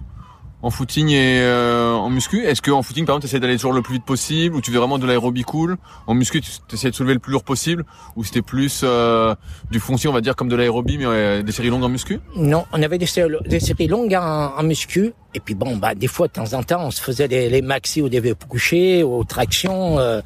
En 0.65 0.71
footing 0.71 1.09
et 1.09 1.41
euh, 1.41 1.93
en 1.93 2.09
muscu 2.09 2.43
Est-ce 2.43 2.59
que 2.59 2.71
en 2.71 2.81
footing 2.81 3.05
par 3.05 3.15
exemple 3.15 3.31
tu 3.31 3.39
d'aller 3.39 3.55
toujours 3.55 3.71
le 3.71 3.83
plus 3.83 3.93
vite 3.93 4.05
possible 4.05 4.55
ou 4.55 4.61
tu 4.61 4.71
fais 4.71 4.79
vraiment 4.79 4.97
de 4.97 5.05
l'aérobie 5.05 5.43
cool 5.43 5.77
En 6.07 6.15
muscu 6.15 6.41
tu 6.41 6.49
essayais 6.73 6.89
de 6.89 6.95
soulever 6.95 7.13
le 7.13 7.19
plus 7.19 7.31
lourd 7.33 7.43
possible 7.43 7.85
ou 8.15 8.23
c'était 8.23 8.41
plus 8.41 8.81
euh, 8.83 9.35
du 9.69 9.79
foncier 9.79 10.09
on 10.09 10.13
va 10.13 10.21
dire 10.21 10.35
comme 10.35 10.49
de 10.49 10.55
l'aérobie 10.55 10.97
mais 10.97 11.05
euh, 11.05 11.43
des 11.43 11.51
séries 11.51 11.69
longues 11.69 11.83
en 11.83 11.89
muscu? 11.89 12.19
Non, 12.35 12.65
on 12.73 12.81
avait 12.81 12.97
des 12.97 13.05
séries, 13.05 13.29
des 13.45 13.87
longues 13.87 14.15
en, 14.15 14.55
en 14.57 14.63
muscu. 14.63 15.13
Et 15.35 15.39
puis 15.39 15.53
bon, 15.53 15.75
bah 15.77 15.93
des 15.93 16.07
fois 16.07 16.27
de 16.27 16.31
temps 16.31 16.53
en 16.53 16.63
temps, 16.63 16.83
on 16.87 16.91
se 16.91 17.01
faisait 17.01 17.27
les, 17.27 17.49
les 17.49 17.61
maxi 17.61 18.01
ou 18.01 18.09
des 18.09 18.33
couchés, 18.49 19.03
aux 19.03 19.23
tractions. 19.23 19.99
euh, 19.99 20.21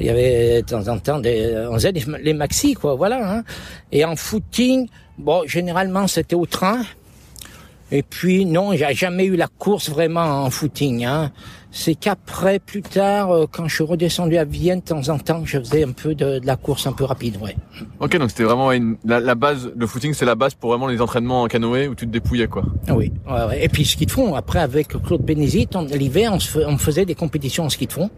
il 0.00 0.06
y 0.06 0.10
avait 0.10 0.62
de 0.62 0.66
temps 0.66 0.88
en 0.88 0.98
temps 0.98 1.20
des, 1.20 1.68
on 1.70 1.74
faisait 1.74 1.92
les 1.92 2.34
maxi 2.34 2.74
quoi, 2.74 2.96
voilà. 2.96 3.36
Hein. 3.36 3.44
Et 3.92 4.04
en 4.04 4.16
footing, 4.16 4.88
bon, 5.18 5.42
généralement 5.46 6.08
c'était 6.08 6.34
au 6.34 6.46
train. 6.46 6.82
Et 7.92 8.02
puis 8.02 8.44
non, 8.46 8.72
j'ai 8.74 8.92
jamais 8.94 9.26
eu 9.26 9.36
la 9.36 9.46
course 9.46 9.90
vraiment 9.90 10.44
en 10.44 10.50
footing. 10.50 11.04
Hein. 11.04 11.30
C'est 11.70 11.94
qu'après, 11.94 12.58
plus 12.58 12.82
tard, 12.82 13.30
euh, 13.30 13.46
quand 13.50 13.68
je 13.68 13.74
suis 13.76 13.84
redescendu 13.84 14.38
à 14.38 14.44
Vienne, 14.44 14.80
de 14.80 14.84
temps 14.84 15.08
en 15.10 15.18
temps, 15.18 15.42
je 15.44 15.58
faisais 15.58 15.84
un 15.84 15.92
peu 15.92 16.14
de, 16.14 16.38
de 16.38 16.46
la 16.46 16.56
course 16.56 16.86
un 16.86 16.92
peu 16.92 17.04
rapide, 17.04 17.36
ouais. 17.42 17.54
Ok 18.00 18.16
donc 18.18 18.30
c'était 18.30 18.44
vraiment 18.44 18.72
une, 18.72 18.96
la, 19.04 19.20
la 19.20 19.34
base, 19.34 19.70
le 19.76 19.86
footing 19.86 20.14
c'est 20.14 20.24
la 20.24 20.34
base 20.34 20.54
pour 20.54 20.70
vraiment 20.70 20.86
les 20.86 21.00
entraînements 21.02 21.42
en 21.42 21.48
canoë 21.48 21.88
où 21.88 21.94
tu 21.94 22.06
te 22.06 22.10
dépouillais 22.10 22.46
quoi. 22.48 22.64
Oui, 22.88 23.12
ouais, 23.28 23.44
ouais. 23.48 23.64
et 23.64 23.68
puis 23.68 23.84
ski 23.84 24.06
de 24.06 24.10
fond. 24.10 24.34
Après, 24.34 24.58
avec 24.60 24.88
Claude 24.88 25.22
Bénézite, 25.22 25.76
on- 25.76 25.82
l'hiver, 25.84 26.32
on, 26.32 26.40
se 26.40 26.58
on 26.58 26.78
faisait 26.78 27.04
des 27.04 27.14
compétitions 27.14 27.64
en 27.64 27.68
ski 27.68 27.86
de 27.86 27.92
fond. 27.92 28.10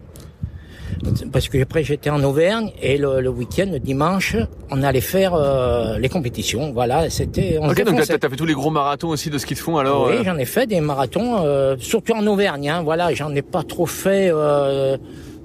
Parce 1.31 1.49
que 1.49 1.61
après, 1.61 1.83
j'étais 1.83 2.09
en 2.09 2.23
Auvergne 2.23 2.71
et 2.81 2.97
le, 2.97 3.21
le 3.21 3.29
week-end, 3.29 3.67
le 3.71 3.79
dimanche, 3.79 4.35
on 4.71 4.83
allait 4.83 5.01
faire 5.01 5.33
euh, 5.33 5.97
les 5.97 6.09
compétitions. 6.09 6.71
Voilà, 6.73 7.09
c'était. 7.09 7.57
Ok 7.57 7.83
donc 7.83 8.01
t'as 8.05 8.17
t'as 8.17 8.29
fait 8.29 8.35
tous 8.35 8.45
les 8.45 8.53
gros 8.53 8.69
marathons 8.71 9.09
aussi 9.09 9.29
de 9.29 9.37
ski 9.37 9.53
de 9.53 9.59
fond 9.59 9.77
alors 9.77 10.07
oui, 10.07 10.17
euh, 10.19 10.23
j'en 10.23 10.37
ai 10.37 10.45
fait 10.45 10.67
des 10.67 10.81
marathons, 10.81 11.43
euh, 11.45 11.75
surtout 11.79 12.13
en 12.13 12.25
Auvergne. 12.27 12.69
Hein, 12.69 12.81
voilà, 12.83 13.13
j'en 13.13 13.33
ai 13.33 13.41
pas 13.41 13.63
trop 13.63 13.85
fait 13.85 14.29
euh, 14.31 14.97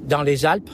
dans 0.08 0.23
les 0.23 0.44
Alpes. 0.46 0.70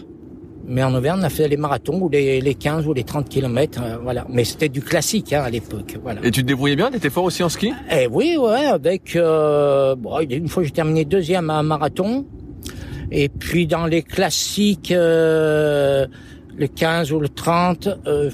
Mais 0.66 0.84
en 0.84 0.94
Auvergne, 0.94 1.18
on 1.20 1.24
a 1.24 1.30
fait 1.30 1.48
les 1.48 1.56
marathons 1.56 2.00
ou 2.00 2.08
les, 2.08 2.40
les 2.40 2.54
15 2.54 2.86
ou 2.86 2.92
les 2.92 3.02
30 3.02 3.28
kilomètres, 3.28 3.80
euh, 3.82 3.96
voilà. 4.00 4.24
Mais 4.28 4.44
c'était 4.44 4.68
du 4.68 4.80
classique 4.82 5.32
hein, 5.32 5.42
à 5.42 5.50
l'époque, 5.50 5.98
voilà. 6.00 6.20
Et 6.22 6.30
tu 6.30 6.42
te 6.42 6.46
débrouillais 6.46 6.76
bien? 6.76 6.90
T'étais 6.92 7.10
fort 7.10 7.24
aussi 7.24 7.42
en 7.42 7.48
ski? 7.48 7.72
Eh 7.90 8.06
oui, 8.06 8.36
ouais, 8.38 8.66
avec 8.66 9.16
euh, 9.16 9.96
bon, 9.96 10.20
une 10.20 10.46
fois 10.48 10.62
j'ai 10.62 10.70
terminé 10.70 11.04
deuxième 11.04 11.50
à 11.50 11.54
un 11.54 11.64
marathon, 11.64 12.24
et 13.10 13.28
puis 13.28 13.66
dans 13.66 13.86
les 13.86 14.02
classiques, 14.02 14.92
euh, 14.92 16.06
le 16.56 16.66
15 16.66 17.12
ou 17.12 17.20
le 17.20 17.28
30, 17.28 17.88
euh, 18.06 18.30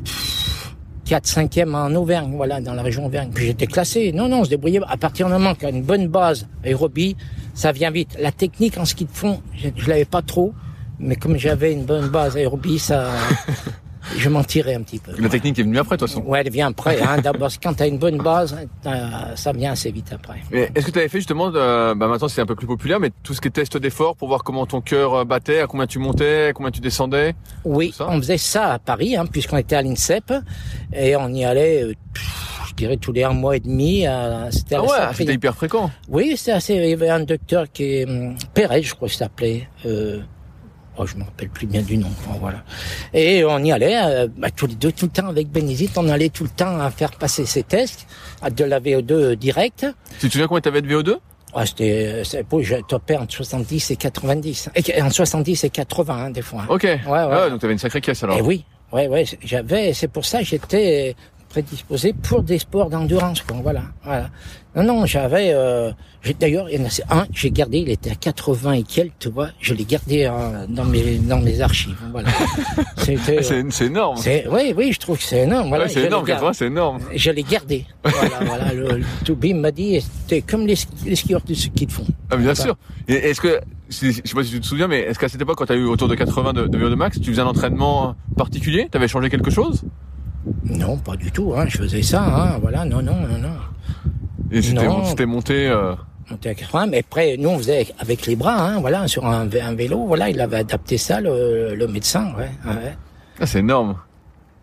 4 1.06 1.26
5 1.26 1.58
en 1.72 1.94
Auvergne, 1.94 2.32
voilà, 2.36 2.60
dans 2.60 2.74
la 2.74 2.82
région 2.82 3.06
Auvergne. 3.06 3.30
Puis 3.32 3.46
j'étais 3.46 3.66
classé. 3.66 4.12
Non, 4.12 4.28
non, 4.28 4.40
on 4.40 4.44
se 4.44 4.50
débrouillait. 4.50 4.80
À 4.88 4.96
partir 4.96 5.26
du 5.26 5.32
moment 5.32 5.54
qu'il 5.54 5.64
y 5.68 5.72
a 5.72 5.74
une 5.74 5.82
bonne 5.82 6.08
base 6.08 6.46
aérobie, 6.64 7.16
ça 7.54 7.72
vient 7.72 7.90
vite. 7.90 8.16
La 8.20 8.32
technique 8.32 8.76
en 8.78 8.84
ski 8.84 9.04
de 9.04 9.10
fond, 9.10 9.40
je, 9.54 9.68
je 9.76 9.88
l'avais 9.88 10.04
pas 10.04 10.22
trop, 10.22 10.52
mais 10.98 11.16
comme 11.16 11.36
j'avais 11.36 11.72
une 11.72 11.84
bonne 11.84 12.08
base 12.08 12.36
aérobie, 12.36 12.78
ça, 12.78 13.12
je 14.16 14.28
m'en 14.28 14.44
tirais 14.44 14.74
un 14.74 14.82
petit 14.82 14.98
peu. 14.98 15.12
La 15.18 15.28
technique 15.28 15.58
est 15.58 15.62
venue 15.62 15.78
après 15.78 15.96
de 15.96 16.00
toute 16.00 16.08
façon. 16.08 16.22
Ouais, 16.22 16.42
elle 16.44 16.50
vient 16.50 16.68
après. 16.68 17.00
Hein. 17.02 17.18
D'abord, 17.20 17.50
quand 17.62 17.74
tu 17.74 17.82
as 17.82 17.86
une 17.86 17.98
bonne 17.98 18.18
base, 18.18 18.56
euh, 18.86 18.90
ça 19.34 19.52
vient 19.52 19.72
assez 19.72 19.90
vite 19.90 20.12
après. 20.12 20.42
Est-ce 20.52 20.86
que 20.86 20.90
tu 20.90 20.98
avais 20.98 21.08
fait 21.08 21.18
justement, 21.18 21.50
euh, 21.54 21.94
bah 21.94 22.06
maintenant 22.06 22.28
c'est 22.28 22.40
un 22.40 22.46
peu 22.46 22.54
plus 22.54 22.66
populaire, 22.66 23.00
mais 23.00 23.10
tout 23.22 23.34
ce 23.34 23.40
qui 23.40 23.48
est 23.48 23.50
test 23.50 23.76
d'effort 23.76 24.16
pour 24.16 24.28
voir 24.28 24.44
comment 24.44 24.66
ton 24.66 24.80
cœur 24.80 25.14
euh, 25.14 25.24
battait, 25.24 25.60
à 25.60 25.66
combien 25.66 25.86
tu 25.86 25.98
montais, 25.98 26.48
à 26.48 26.52
combien 26.52 26.70
tu 26.70 26.80
descendais 26.80 27.34
Oui, 27.64 27.92
on 28.00 28.18
faisait 28.18 28.38
ça 28.38 28.74
à 28.74 28.78
Paris, 28.78 29.16
hein, 29.16 29.26
puisqu'on 29.26 29.56
était 29.56 29.76
à 29.76 29.82
l'INSEP, 29.82 30.32
et 30.92 31.16
on 31.16 31.28
y 31.28 31.44
allait, 31.44 31.82
euh, 31.82 31.94
je 32.68 32.74
dirais, 32.74 32.96
tous 32.96 33.12
les 33.12 33.24
un 33.24 33.32
mois 33.32 33.56
et 33.56 33.60
demi. 33.60 34.06
C'était 34.50 34.76
Ah 34.76 34.82
ouais, 34.82 34.88
c'était 35.14 35.34
hyper 35.34 35.54
fréquent. 35.54 35.90
Oui, 36.08 36.34
c'est 36.36 36.52
assez. 36.52 36.74
Il 36.74 36.90
y 36.90 36.92
avait 36.92 37.08
un 37.08 37.20
docteur 37.20 37.66
qui 37.72 37.84
est 37.96 38.04
hum, 38.08 38.36
Perret, 38.54 38.82
je 38.82 38.94
crois 38.94 39.08
s'appelait. 39.16 39.68
Euh, 39.84 40.20
oh, 40.98 41.06
je 41.06 41.16
me 41.16 41.24
rappelle 41.24 41.48
plus 41.48 41.66
bien 41.66 41.82
du 41.82 41.98
nom. 41.98 42.10
Bon, 42.26 42.38
voilà. 42.40 42.62
Et 43.12 43.44
on 43.44 43.58
y 43.58 43.72
allait 43.72 43.96
euh, 43.96 44.28
bah, 44.36 44.48
tous 44.54 44.66
les 44.66 44.74
deux, 44.74 44.92
tout 44.92 45.06
le 45.06 45.12
temps 45.12 45.28
avec 45.28 45.48
Bénézite. 45.48 45.96
On 45.96 46.08
allait 46.08 46.28
tout 46.28 46.44
le 46.44 46.50
temps 46.50 46.78
à 46.80 46.90
faire 46.90 47.12
passer 47.12 47.46
ces 47.46 47.62
tests 47.62 48.06
à 48.42 48.50
de 48.50 48.64
la 48.64 48.80
VO2 48.80 49.34
direct. 49.34 49.86
Tu 50.18 50.28
te 50.28 50.32
souviens 50.32 50.46
combien 50.48 50.60
t'avais 50.60 50.82
de 50.82 50.88
VO2 50.88 51.16
Ah, 51.54 51.66
c'était, 51.66 52.22
pour, 52.48 52.62
je 52.62 52.76
topais 52.86 53.16
entre 53.16 53.34
70 53.34 53.90
et 53.90 53.96
90. 53.96 54.70
Et, 54.74 55.02
entre 55.02 55.14
70 55.14 55.64
et 55.64 55.70
80, 55.70 56.14
hein, 56.14 56.30
des 56.30 56.42
fois. 56.42 56.64
Ok. 56.68 56.84
ouais. 56.84 57.00
Ah 57.06 57.48
donc 57.50 57.60
t'avais 57.60 57.72
une 57.72 57.78
sacrée 57.78 58.00
caisse 58.00 58.22
alors. 58.22 58.38
Et 58.38 58.42
oui, 58.42 58.64
ouais, 58.92 59.08
ouais, 59.08 59.24
j'avais, 59.42 59.92
c'est 59.92 60.08
pour 60.08 60.24
ça 60.24 60.38
que 60.40 60.44
j'étais 60.44 61.14
prédisposé 61.56 62.12
pour 62.12 62.42
des 62.42 62.58
sports 62.58 62.90
d'endurance. 62.90 63.40
Quoi. 63.40 63.56
Voilà, 63.62 63.84
voilà. 64.04 64.28
Non, 64.76 64.82
non, 64.84 65.06
j'avais. 65.06 65.52
Euh, 65.54 65.90
D'ailleurs, 66.38 66.68
il 66.68 66.78
y 66.78 66.82
en 66.82 66.86
a 66.86 67.20
un, 67.20 67.26
j'ai 67.32 67.50
gardé. 67.50 67.78
Il 67.78 67.88
était 67.88 68.10
à 68.10 68.14
80 68.14 68.72
et 68.72 68.82
quelques, 68.82 69.12
tu 69.20 69.30
vois. 69.30 69.48
Je 69.60 69.72
l'ai 69.72 69.84
gardé 69.84 70.24
euh, 70.24 70.66
dans 70.68 70.84
mes 70.84 71.16
dans 71.16 71.38
mes 71.40 71.62
archives. 71.62 71.96
Voilà. 72.12 72.28
c'est 72.98 73.86
énorme. 73.86 74.18
Oui, 74.50 74.74
oui, 74.76 74.92
je 74.92 74.98
trouve 74.98 75.16
que 75.16 75.22
c'est 75.24 75.44
énorme. 75.44 75.68
Voilà, 75.68 75.88
c'est 75.88 76.04
énorme. 76.04 76.26
80, 76.26 76.52
c'est 76.52 76.66
énorme. 76.66 76.98
Je 77.14 77.30
l'ai 77.30 77.42
gardé. 77.42 77.86
voilà, 78.04 78.38
voilà. 78.44 78.74
Le, 78.74 78.98
le 78.98 79.04
Toubib 79.24 79.56
m'a 79.56 79.70
dit, 79.70 79.98
c'était 80.02 80.42
comme 80.42 80.66
les, 80.66 80.76
les 81.06 81.16
skieurs 81.16 81.40
de 81.42 81.54
ski 81.54 81.86
de 81.86 81.92
fond. 81.92 82.04
Ah, 82.30 82.36
bien 82.36 82.54
sûr. 82.54 82.76
Est-ce 83.08 83.40
que 83.40 83.60
je 83.88 84.10
sais 84.10 84.34
pas 84.34 84.44
si 84.44 84.50
tu 84.50 84.60
te 84.60 84.66
souviens, 84.66 84.88
mais 84.88 85.00
est-ce 85.00 85.18
qu'à 85.18 85.28
cette 85.28 85.40
époque, 85.40 85.56
quand 85.56 85.66
tu 85.66 85.72
as 85.72 85.76
eu 85.76 85.84
autour 85.86 86.08
de 86.08 86.16
80 86.16 86.52
de, 86.52 86.66
de 86.66 86.78
VO2 86.78 86.96
max, 86.96 87.18
tu 87.18 87.30
faisais 87.30 87.40
un 87.40 87.46
entraînement 87.46 88.14
particulier? 88.36 88.88
Tu 88.90 88.98
avais 88.98 89.08
changé 89.08 89.30
quelque 89.30 89.50
chose? 89.50 89.84
Non, 90.64 90.96
pas 90.96 91.16
du 91.16 91.30
tout. 91.30 91.54
Hein. 91.56 91.66
Je 91.68 91.78
faisais 91.78 92.02
ça. 92.02 92.22
Hein. 92.22 92.58
Voilà, 92.60 92.84
non, 92.84 93.02
non, 93.02 93.16
non, 93.16 93.38
non. 93.38 93.56
Et 94.50 94.62
c'était 94.62 95.26
monté. 95.26 95.68
Euh... 95.68 95.94
Monté 96.30 96.48
à 96.50 96.54
80, 96.54 96.86
mais 96.86 96.98
après, 96.98 97.36
nous 97.38 97.50
on 97.50 97.58
faisait 97.58 97.86
avec 98.00 98.26
les 98.26 98.34
bras, 98.34 98.60
hein, 98.60 98.80
voilà, 98.80 99.06
sur 99.06 99.24
un, 99.24 99.48
un, 99.48 99.74
vélo, 99.74 100.06
voilà, 100.06 100.28
il 100.28 100.40
avait 100.40 100.56
adapté 100.56 100.98
ça, 100.98 101.20
le, 101.20 101.76
le 101.76 101.86
médecin, 101.86 102.34
ouais. 102.36 102.50
ouais. 102.66 102.96
Ah, 103.38 103.46
c'est 103.46 103.60
énorme. 103.60 103.94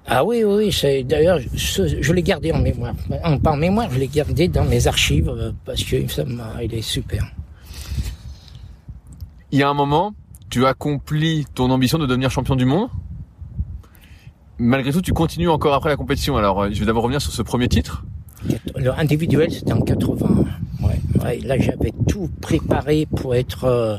Ah 0.05 0.25
oui, 0.25 0.43
oui, 0.43 0.73
c'est 0.73 1.03
d'ailleurs, 1.03 1.39
je, 1.53 2.01
je 2.01 2.13
l'ai 2.13 2.21
gardé 2.21 2.51
en 2.51 2.59
mémoire. 2.59 2.93
En, 3.23 3.37
pas 3.37 3.51
en 3.51 3.55
mémoire, 3.55 3.87
je 3.93 3.99
l'ai 3.99 4.09
gardé 4.09 4.49
dans 4.49 4.65
mes 4.65 4.87
archives 4.87 5.29
euh, 5.29 5.53
parce 5.63 5.81
que 5.85 5.95
il 6.61 6.73
est 6.73 6.81
super 6.81 7.31
il 9.53 9.59
y 9.59 9.63
a 9.63 9.69
un 9.69 9.75
moment, 9.75 10.15
tu 10.49 10.65
accomplis 10.65 11.45
ton 11.53 11.69
ambition 11.69 11.99
de 11.99 12.07
devenir 12.07 12.31
champion 12.31 12.55
du 12.55 12.65
monde? 12.65 12.89
Malgré 14.59 14.91
tout, 14.91 15.01
tu 15.01 15.13
continues 15.13 15.49
encore 15.49 15.73
après 15.73 15.89
la 15.89 15.97
compétition. 15.97 16.37
Alors, 16.37 16.61
euh, 16.61 16.69
je 16.71 16.79
vais 16.79 16.85
d'abord 16.85 17.03
revenir 17.03 17.21
sur 17.21 17.31
ce 17.31 17.41
premier 17.41 17.67
titre. 17.67 18.03
Le 18.75 18.91
individuel, 18.91 19.51
c'était 19.51 19.73
en 19.73 19.81
80. 19.81 20.45
Ouais, 20.81 20.99
ouais, 21.23 21.39
là, 21.39 21.57
j'avais 21.57 21.93
tout 22.07 22.29
préparé 22.41 23.07
pour 23.15 23.35
être 23.35 23.65
euh, 23.65 23.97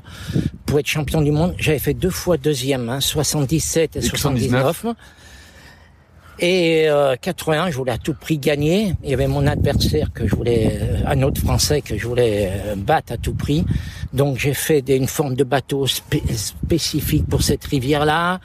pour 0.66 0.78
être 0.78 0.86
champion 0.86 1.22
du 1.22 1.30
monde. 1.30 1.54
J'avais 1.58 1.78
fait 1.78 1.94
deux 1.94 2.10
fois 2.10 2.36
deuxième, 2.36 2.88
hein, 2.88 3.00
77 3.00 3.96
et, 3.96 3.98
et 3.98 4.02
79. 4.02 4.86
Et 6.40 6.88
euh, 6.88 7.14
81, 7.20 7.70
je 7.70 7.76
voulais 7.76 7.92
à 7.92 7.98
tout 7.98 8.12
prix 8.12 8.38
gagner. 8.38 8.94
Il 9.04 9.10
y 9.10 9.14
avait 9.14 9.28
mon 9.28 9.46
adversaire 9.46 10.12
que 10.12 10.26
je 10.26 10.34
voulais, 10.34 10.78
euh, 10.82 10.98
un 11.06 11.22
autre 11.22 11.40
Français 11.40 11.80
que 11.80 11.96
je 11.96 12.06
voulais 12.06 12.50
battre 12.76 13.12
à 13.12 13.16
tout 13.16 13.34
prix. 13.34 13.64
Donc 14.12 14.38
j'ai 14.38 14.52
fait 14.52 14.82
des, 14.82 14.96
une 14.96 15.06
forme 15.06 15.36
de 15.36 15.44
bateau 15.44 15.86
spécifique 15.86 17.26
pour 17.28 17.42
cette 17.42 17.64
rivière-là. 17.64 18.40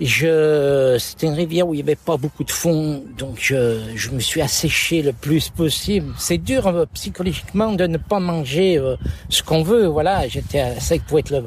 Je, 0.00 0.96
c'était 0.98 1.26
une 1.26 1.34
rivière 1.34 1.68
où 1.68 1.74
il 1.74 1.78
n'y 1.78 1.82
avait 1.82 1.94
pas 1.94 2.16
beaucoup 2.16 2.42
de 2.42 2.50
fond, 2.50 3.04
donc 3.18 3.36
je, 3.38 3.80
je 3.94 4.10
me 4.10 4.20
suis 4.20 4.40
asséché 4.40 5.02
le 5.02 5.12
plus 5.12 5.50
possible. 5.50 6.14
C'est 6.16 6.38
dur 6.38 6.66
euh, 6.68 6.86
psychologiquement 6.94 7.72
de 7.72 7.86
ne 7.86 7.98
pas 7.98 8.18
manger 8.18 8.78
euh, 8.78 8.96
ce 9.28 9.42
qu'on 9.42 9.62
veut. 9.62 9.86
Voilà, 9.86 10.26
j'étais 10.26 10.60
assez 10.60 11.00
pour 11.00 11.18
être 11.18 11.30
le, 11.30 11.44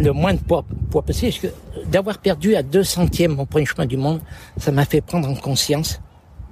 le 0.00 0.12
moins 0.12 0.34
de 0.34 0.38
poids, 0.38 0.64
poids 0.90 1.02
possible. 1.02 1.52
D'avoir 1.86 2.18
perdu 2.18 2.54
à 2.54 2.62
deux 2.62 2.84
centièmes 2.84 3.34
mon 3.34 3.46
premier 3.46 3.66
chemin 3.66 3.86
du 3.86 3.96
monde, 3.96 4.20
ça 4.56 4.70
m'a 4.70 4.84
fait 4.84 5.00
prendre 5.00 5.28
en 5.28 5.34
conscience. 5.34 6.00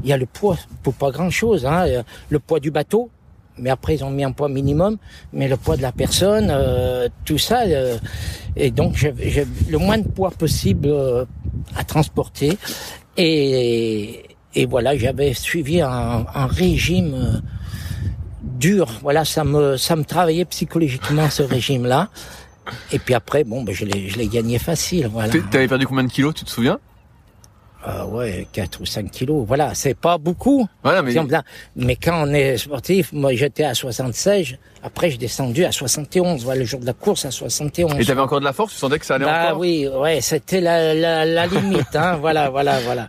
Il 0.02 0.08
y 0.08 0.12
a 0.12 0.16
le 0.16 0.26
poids 0.26 0.56
pour 0.82 0.94
pas 0.94 1.12
grand 1.12 1.30
chose, 1.30 1.66
hein, 1.66 1.86
le 2.30 2.38
poids 2.40 2.58
du 2.58 2.72
bateau, 2.72 3.10
mais 3.58 3.70
après 3.70 3.96
ils 3.96 4.04
ont 4.04 4.10
mis 4.10 4.24
un 4.24 4.32
poids 4.32 4.48
minimum, 4.48 4.96
mais 5.32 5.48
le 5.48 5.56
poids 5.56 5.76
de 5.76 5.82
la 5.82 5.92
personne, 5.92 6.48
euh, 6.50 7.08
tout 7.24 7.38
ça, 7.38 7.62
euh, 7.62 7.98
et 8.56 8.70
donc 8.70 8.96
j'ai 8.96 9.46
le 9.68 9.78
moins 9.78 9.98
de 9.98 10.08
poids 10.08 10.30
possible 10.30 10.88
euh, 10.88 11.24
à 11.76 11.84
transporter, 11.84 12.58
et, 13.16 14.24
et 14.54 14.66
voilà, 14.66 14.96
j'avais 14.96 15.34
suivi 15.34 15.80
un, 15.80 16.26
un 16.34 16.46
régime 16.46 17.42
dur, 18.42 18.88
voilà, 19.02 19.24
ça 19.24 19.44
me 19.44 19.76
ça 19.76 19.96
me 19.96 20.04
travaillait 20.04 20.44
psychologiquement 20.44 21.28
ce 21.30 21.42
régime-là, 21.42 22.08
et 22.92 22.98
puis 22.98 23.14
après, 23.14 23.44
bon, 23.44 23.62
ben, 23.62 23.74
je 23.74 23.84
l'ai 23.84 24.28
gagné 24.28 24.58
facile, 24.58 25.08
voilà. 25.12 25.32
T'avais 25.50 25.68
perdu 25.68 25.86
combien 25.86 26.04
de 26.04 26.10
kilos, 26.10 26.34
tu 26.34 26.44
te 26.44 26.50
souviens? 26.50 26.78
Ah 27.90 28.06
ouais, 28.06 28.46
4 28.52 28.82
ou 28.82 28.84
5 28.84 29.10
kilos. 29.10 29.46
Voilà, 29.46 29.74
c'est 29.74 29.94
pas 29.94 30.18
beaucoup. 30.18 30.68
Voilà, 30.82 31.00
mais... 31.00 31.14
mais 31.74 31.96
quand 31.96 32.28
on 32.28 32.34
est 32.34 32.58
sportif, 32.58 33.14
moi 33.14 33.32
j'étais 33.34 33.64
à 33.64 33.72
76, 33.72 34.58
après 34.82 35.10
j'ai 35.10 35.16
descendu 35.16 35.64
à 35.64 35.72
71, 35.72 36.44
voilà, 36.44 36.60
le 36.60 36.66
jour 36.66 36.80
de 36.80 36.84
la 36.84 36.92
course 36.92 37.24
à 37.24 37.30
71. 37.30 37.94
Et 37.98 38.04
t'avais 38.04 38.20
encore 38.20 38.40
de 38.40 38.44
la 38.44 38.52
force, 38.52 38.74
tu 38.74 38.78
sentais 38.78 38.98
que 38.98 39.06
ça 39.06 39.14
allait 39.14 39.24
bah, 39.24 39.46
encore? 39.46 39.60
oui, 39.60 39.88
ouais, 39.88 40.20
c'était 40.20 40.60
la, 40.60 40.92
la, 40.92 41.24
la 41.24 41.46
limite, 41.46 41.96
hein, 41.96 42.16
voilà, 42.20 42.50
voilà, 42.50 42.78
voilà. 42.80 43.08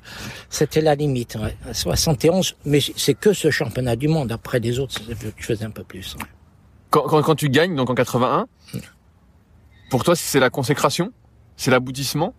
C'était 0.49 0.79
la 0.79 0.95
limite, 0.95 1.35
ouais. 1.35 1.57
À 1.69 1.73
71, 1.73 2.55
mais 2.63 2.79
c'est 2.95 3.15
que 3.15 3.33
ce 3.33 3.51
championnat 3.51 3.97
du 3.97 4.07
monde. 4.07 4.31
Après 4.31 4.61
les 4.61 4.79
autres, 4.79 4.95
je 5.37 5.45
faisais 5.45 5.65
un 5.65 5.71
peu 5.71 5.83
plus. 5.83 6.15
Ouais. 6.15 6.25
Quand, 6.89 7.01
quand, 7.01 7.21
quand 7.21 7.35
tu 7.35 7.49
gagnes, 7.49 7.75
donc 7.75 7.89
en 7.89 7.95
81, 7.95 8.47
pour 9.89 10.05
toi 10.05 10.15
c'est 10.15 10.39
la 10.39 10.49
consécration? 10.49 11.11
C'est 11.57 11.69
l'aboutissement? 11.69 12.33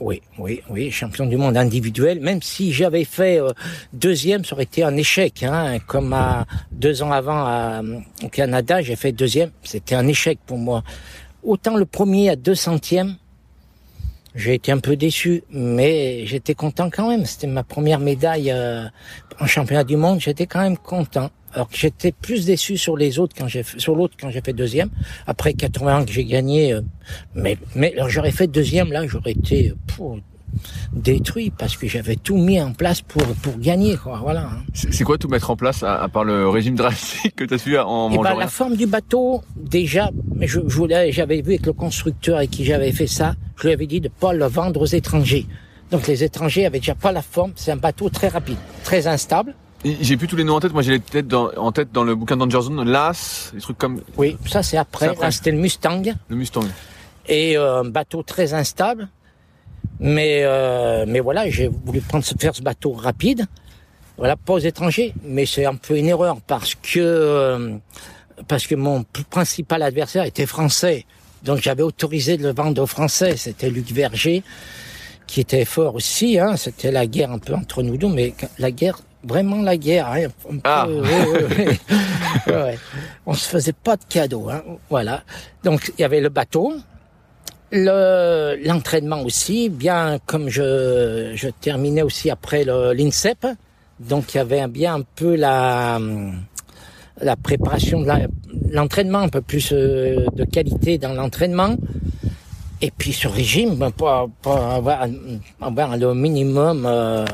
Oui, 0.00 0.22
oui, 0.38 0.60
oui, 0.70 0.90
champion 0.90 1.26
du 1.26 1.36
monde 1.36 1.56
individuel. 1.56 2.20
Même 2.20 2.42
si 2.42 2.72
j'avais 2.72 3.04
fait 3.04 3.40
euh, 3.40 3.52
deuxième, 3.92 4.44
ça 4.44 4.54
aurait 4.54 4.64
été 4.64 4.82
un 4.82 4.96
échec. 4.96 5.42
Hein, 5.42 5.78
comme 5.86 6.12
à, 6.12 6.46
deux 6.72 7.02
ans 7.02 7.12
avant 7.12 7.82
au 8.22 8.28
Canada, 8.28 8.82
j'ai 8.82 8.96
fait 8.96 9.12
deuxième. 9.12 9.50
C'était 9.62 9.94
un 9.94 10.06
échec 10.06 10.38
pour 10.46 10.58
moi. 10.58 10.82
Autant 11.42 11.76
le 11.76 11.84
premier 11.84 12.30
à 12.30 12.36
deux 12.36 12.54
centièmes, 12.54 13.16
j'ai 14.34 14.54
été 14.54 14.72
un 14.72 14.78
peu 14.78 14.96
déçu, 14.96 15.44
mais 15.50 16.26
j'étais 16.26 16.54
content 16.54 16.90
quand 16.90 17.08
même. 17.08 17.24
C'était 17.24 17.46
ma 17.46 17.62
première 17.62 18.00
médaille 18.00 18.50
euh, 18.50 18.86
en 19.38 19.46
championnat 19.46 19.84
du 19.84 19.96
monde. 19.96 20.18
J'étais 20.20 20.46
quand 20.46 20.60
même 20.60 20.76
content. 20.76 21.30
Alors 21.54 21.68
que 21.68 21.76
j'étais 21.76 22.10
plus 22.10 22.46
déçu 22.46 22.76
sur 22.76 22.96
les 22.96 23.18
autres 23.18 23.34
quand 23.38 23.46
j'ai 23.46 23.62
sur 23.62 23.94
l'autre 23.94 24.16
quand 24.20 24.30
j'ai 24.30 24.40
fait 24.40 24.52
deuxième. 24.52 24.90
Après 25.26 25.54
81 25.54 26.04
que 26.04 26.12
j'ai 26.12 26.24
gagné, 26.24 26.72
euh, 26.72 26.80
mais 27.34 27.56
mais 27.76 27.94
j'aurais 28.08 28.32
fait 28.32 28.48
deuxième 28.48 28.90
là, 28.90 29.06
j'aurais 29.06 29.32
été 29.32 29.70
euh, 29.70 29.76
pour 29.86 30.18
détruit 30.92 31.50
parce 31.50 31.76
que 31.76 31.86
j'avais 31.86 32.16
tout 32.16 32.36
mis 32.36 32.60
en 32.60 32.72
place 32.72 33.00
pour 33.00 33.22
pour 33.42 33.58
gagner 33.58 33.96
quoi 33.96 34.20
voilà 34.22 34.42
hein. 34.42 34.62
c'est 34.72 35.02
quoi 35.02 35.18
tout 35.18 35.26
mettre 35.26 35.50
en 35.50 35.56
place 35.56 35.82
à, 35.82 36.08
part 36.08 36.22
le 36.22 36.48
régime 36.48 36.76
drastique 36.76 37.34
que 37.34 37.44
tu 37.44 37.54
as 37.54 37.58
suivi 37.58 37.78
en 37.78 38.10
eh 38.12 38.18
ben, 38.18 38.36
la 38.36 38.46
forme 38.46 38.76
du 38.76 38.86
bateau 38.86 39.42
déjà 39.56 40.10
mais 40.34 40.46
je, 40.46 40.60
je 40.66 40.76
voulais 40.76 41.10
j'avais 41.10 41.42
vu 41.42 41.54
avec 41.54 41.66
le 41.66 41.72
constructeur 41.72 42.36
avec 42.38 42.50
qui 42.50 42.64
j'avais 42.64 42.92
fait 42.92 43.08
ça 43.08 43.34
je 43.56 43.66
lui 43.66 43.72
avais 43.72 43.86
dit 43.86 44.00
de 44.00 44.08
pas 44.08 44.32
le 44.32 44.46
vendre 44.46 44.82
aux 44.82 44.86
étrangers 44.86 45.46
donc 45.90 46.06
les 46.06 46.22
étrangers 46.22 46.66
avaient 46.66 46.78
déjà 46.78 46.94
pas 46.94 47.10
la 47.12 47.22
forme 47.22 47.52
c'est 47.56 47.72
un 47.72 47.76
bateau 47.76 48.08
très 48.08 48.28
rapide 48.28 48.58
très 48.84 49.08
instable 49.08 49.56
j'ai 49.84 50.16
plus 50.16 50.26
tous 50.26 50.36
les 50.36 50.44
noms 50.44 50.54
en 50.54 50.60
tête. 50.60 50.72
Moi, 50.72 50.82
j'ai 50.82 50.92
les 50.92 51.00
têtes 51.00 51.28
dans, 51.28 51.50
en 51.56 51.72
tête 51.72 51.92
dans 51.92 52.04
le 52.04 52.14
bouquin 52.14 52.36
d'Anger 52.36 52.62
Zone. 52.62 52.88
L'As, 52.88 53.50
des 53.54 53.60
trucs 53.60 53.78
comme. 53.78 54.00
Oui, 54.16 54.36
ça 54.46 54.62
c'est 54.62 54.76
après. 54.76 55.08
après. 55.08 55.30
C'était 55.30 55.50
le 55.50 55.58
Mustang. 55.58 56.02
Le 56.28 56.36
Mustang. 56.36 56.64
Et 57.26 57.56
euh, 57.56 57.80
un 57.80 57.84
bateau 57.84 58.22
très 58.22 58.54
instable. 58.54 59.08
Mais 60.00 60.40
euh, 60.42 61.04
mais 61.06 61.20
voilà, 61.20 61.48
j'ai 61.50 61.68
voulu 61.68 62.00
prendre 62.00 62.24
faire 62.24 62.54
ce 62.54 62.62
bateau 62.62 62.92
rapide. 62.92 63.46
Voilà, 64.16 64.36
pas 64.36 64.54
aux 64.54 64.58
étrangers. 64.58 65.14
Mais 65.22 65.46
c'est 65.46 65.66
un 65.66 65.74
peu 65.74 65.96
une 65.96 66.08
erreur 66.08 66.40
parce 66.46 66.74
que 66.74 66.98
euh, 66.98 67.76
parce 68.48 68.66
que 68.66 68.74
mon 68.74 69.04
principal 69.30 69.82
adversaire 69.82 70.24
était 70.24 70.46
français. 70.46 71.06
Donc 71.44 71.58
j'avais 71.58 71.82
autorisé 71.82 72.36
de 72.36 72.42
le 72.42 72.54
vendre 72.54 72.82
aux 72.82 72.86
Français. 72.86 73.36
C'était 73.36 73.68
Luc 73.68 73.92
Verger 73.92 74.42
qui 75.26 75.40
était 75.40 75.64
fort 75.64 75.94
aussi. 75.94 76.38
Hein. 76.38 76.56
C'était 76.56 76.90
la 76.90 77.06
guerre 77.06 77.30
un 77.30 77.38
peu 77.38 77.54
entre 77.54 77.82
nous 77.82 77.96
deux, 77.96 78.08
mais 78.08 78.34
la 78.58 78.70
guerre 78.70 78.98
vraiment 79.24 79.62
la 79.62 79.76
guerre. 79.76 80.08
Hein, 80.08 80.26
ah. 80.64 80.86
ouais, 82.46 82.78
On 83.26 83.34
se 83.34 83.48
faisait 83.48 83.72
pas 83.72 83.96
de 83.96 84.04
cadeaux. 84.08 84.48
Hein, 84.50 84.62
voilà. 84.90 85.22
Donc 85.62 85.92
il 85.98 86.02
y 86.02 86.04
avait 86.04 86.20
le 86.20 86.28
bateau, 86.28 86.74
le 87.72 88.56
l'entraînement 88.64 89.22
aussi. 89.22 89.68
Bien 89.68 90.18
comme 90.26 90.48
je 90.48 91.32
je 91.34 91.48
terminais 91.48 92.02
aussi 92.02 92.30
après 92.30 92.64
l'INSEP, 92.64 93.46
donc 94.00 94.34
il 94.34 94.38
y 94.38 94.40
avait 94.40 94.66
bien 94.68 94.94
un 94.94 95.02
peu 95.02 95.34
la 95.36 95.98
la 97.20 97.36
préparation 97.36 98.00
de 98.00 98.10
l'entraînement, 98.70 99.20
un 99.20 99.28
peu 99.28 99.40
plus 99.40 99.72
euh, 99.72 100.26
de 100.34 100.44
qualité 100.44 100.98
dans 100.98 101.12
l'entraînement. 101.12 101.76
Et 102.80 102.90
puis 102.90 103.12
ce 103.12 103.28
régime, 103.28 103.76
ben, 103.76 103.90
pas, 103.90 104.26
pas 104.42 104.74
avoir, 104.74 105.06
avoir 105.60 105.96
le 105.96 106.14
minimum 106.14 106.84
euh, 106.86 107.24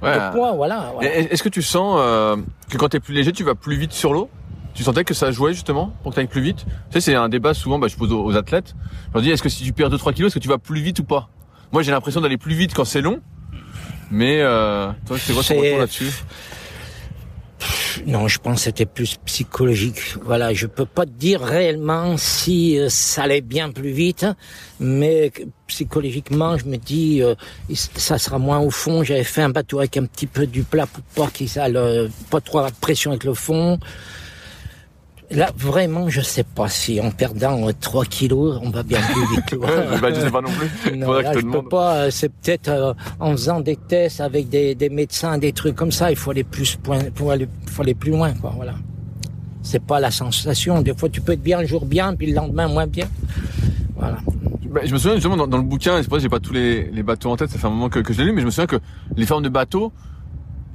voilà. 0.00 0.80
Est-ce 1.02 1.42
que 1.42 1.48
tu 1.48 1.62
sens 1.62 1.98
euh, 2.00 2.36
que 2.68 2.76
quand 2.76 2.88
tu 2.88 2.96
es 2.96 3.00
plus 3.00 3.14
léger, 3.14 3.32
tu 3.32 3.44
vas 3.44 3.54
plus 3.54 3.76
vite 3.76 3.92
sur 3.92 4.12
l'eau? 4.12 4.30
Tu 4.74 4.84
sentais 4.84 5.04
que 5.04 5.14
ça 5.14 5.32
jouait 5.32 5.52
justement 5.52 5.92
pour 6.02 6.12
que 6.12 6.14
tu 6.14 6.20
ailles 6.20 6.28
plus 6.28 6.40
vite? 6.40 6.64
Tu 6.64 6.72
sais, 6.92 7.00
c'est 7.00 7.14
un 7.14 7.28
débat 7.28 7.54
souvent, 7.54 7.78
bah, 7.78 7.88
je 7.88 7.96
pose 7.96 8.12
aux, 8.12 8.36
athlètes. 8.36 8.74
Je 9.08 9.14
leur 9.14 9.22
dis, 9.22 9.30
est-ce 9.30 9.42
que 9.42 9.48
si 9.48 9.64
tu 9.64 9.72
perds 9.72 9.90
2-3 9.90 10.14
kilos, 10.14 10.28
est-ce 10.28 10.34
que 10.36 10.42
tu 10.42 10.48
vas 10.48 10.58
plus 10.58 10.80
vite 10.80 11.00
ou 11.00 11.04
pas? 11.04 11.28
Moi, 11.72 11.82
j'ai 11.82 11.90
l'impression 11.90 12.20
d'aller 12.20 12.38
plus 12.38 12.54
vite 12.54 12.72
quand 12.74 12.84
c'est 12.84 13.00
long. 13.00 13.20
Mais 14.10 14.40
euh, 14.40 14.90
toi, 15.06 15.16
c'est 15.18 15.32
quoi 15.32 15.42
ton 15.42 15.56
retour 15.56 15.78
là-dessus? 15.78 16.12
Non, 18.06 18.28
je 18.28 18.38
pense 18.38 18.56
que 18.56 18.62
c'était 18.64 18.86
plus 18.86 19.16
psychologique. 19.24 20.14
Voilà, 20.22 20.52
je 20.54 20.66
peux 20.66 20.86
pas 20.86 21.04
te 21.04 21.10
dire 21.10 21.40
réellement 21.40 22.16
si 22.16 22.78
euh, 22.78 22.88
ça 22.88 23.24
allait 23.24 23.40
bien 23.40 23.70
plus 23.70 23.90
vite, 23.90 24.26
mais 24.78 25.32
psychologiquement, 25.66 26.56
je 26.56 26.64
me 26.66 26.76
dis, 26.76 27.22
euh, 27.22 27.34
ça 27.74 28.18
sera 28.18 28.38
moins 28.38 28.58
au 28.58 28.70
fond. 28.70 29.02
J'avais 29.02 29.24
fait 29.24 29.42
un 29.42 29.50
bateau 29.50 29.78
avec 29.78 29.96
un 29.96 30.06
petit 30.06 30.26
peu 30.26 30.46
du 30.46 30.62
plat 30.62 30.86
pour 30.86 31.02
pas 31.14 31.30
qu'il 31.30 31.48
pas 32.30 32.40
trop 32.40 32.64
de 32.66 32.72
pression 32.80 33.10
avec 33.12 33.24
le 33.24 33.34
fond. 33.34 33.78
Là, 35.32 35.52
vraiment, 35.56 36.08
je 36.08 36.20
sais 36.20 36.42
pas 36.42 36.68
si 36.68 37.00
en 37.00 37.12
perdant 37.12 37.68
3 37.72 38.02
euh, 38.02 38.04
kilos, 38.04 38.58
on 38.64 38.70
va 38.70 38.82
bien 38.82 38.98
plus 39.00 39.36
vite. 39.36 39.54
bah, 40.00 40.12
je 40.12 40.20
sais 40.20 40.30
pas 40.30 40.40
non 40.40 40.50
plus. 40.50 40.96
Non, 40.96 41.12
là, 41.12 41.32
je 41.34 41.46
peux 41.46 41.62
pas. 41.62 41.94
Euh, 41.94 42.10
c'est 42.10 42.30
peut-être 42.30 42.68
euh, 42.68 42.94
en 43.20 43.32
faisant 43.32 43.60
des 43.60 43.76
tests 43.76 44.20
avec 44.20 44.48
des, 44.48 44.74
des, 44.74 44.88
médecins, 44.88 45.38
des 45.38 45.52
trucs 45.52 45.76
comme 45.76 45.92
ça. 45.92 46.10
Il 46.10 46.16
faut 46.16 46.32
aller 46.32 46.42
plus 46.42 46.74
point, 46.74 46.98
pour 47.14 47.30
aller, 47.30 47.46
faut 47.66 47.82
aller 47.82 47.94
plus 47.94 48.10
loin, 48.10 48.32
quoi. 48.32 48.52
Voilà. 48.56 48.74
C'est 49.62 49.84
pas 49.84 50.00
la 50.00 50.10
sensation. 50.10 50.82
Des 50.82 50.94
fois, 50.94 51.08
tu 51.08 51.20
peux 51.20 51.32
être 51.32 51.42
bien 51.42 51.60
un 51.60 51.64
jour 51.64 51.86
bien, 51.86 52.16
puis 52.16 52.26
le 52.26 52.34
lendemain 52.34 52.66
moins 52.66 52.88
bien. 52.88 53.06
Voilà. 53.94 54.18
Bah, 54.68 54.80
je 54.84 54.92
me 54.92 54.98
souviens 54.98 55.14
justement 55.14 55.46
dans, 55.46 55.58
le 55.58 55.62
bouquin, 55.62 55.96
c'est 55.98 56.08
pour 56.08 56.14
ça 56.14 56.18
que 56.18 56.22
j'ai 56.22 56.28
pas 56.28 56.40
tous 56.40 56.52
les, 56.52 56.90
les, 56.90 57.02
bateaux 57.04 57.30
en 57.30 57.36
tête, 57.36 57.50
ça 57.50 57.58
fait 57.58 57.66
un 57.66 57.70
moment 57.70 57.88
que, 57.88 57.98
que 58.00 58.12
je 58.12 58.18
l'ai 58.18 58.26
lu, 58.26 58.32
mais 58.32 58.40
je 58.40 58.46
me 58.46 58.50
souviens 58.50 58.66
que 58.66 58.80
les 59.16 59.26
formes 59.26 59.42
de 59.42 59.48
bateaux, 59.48 59.92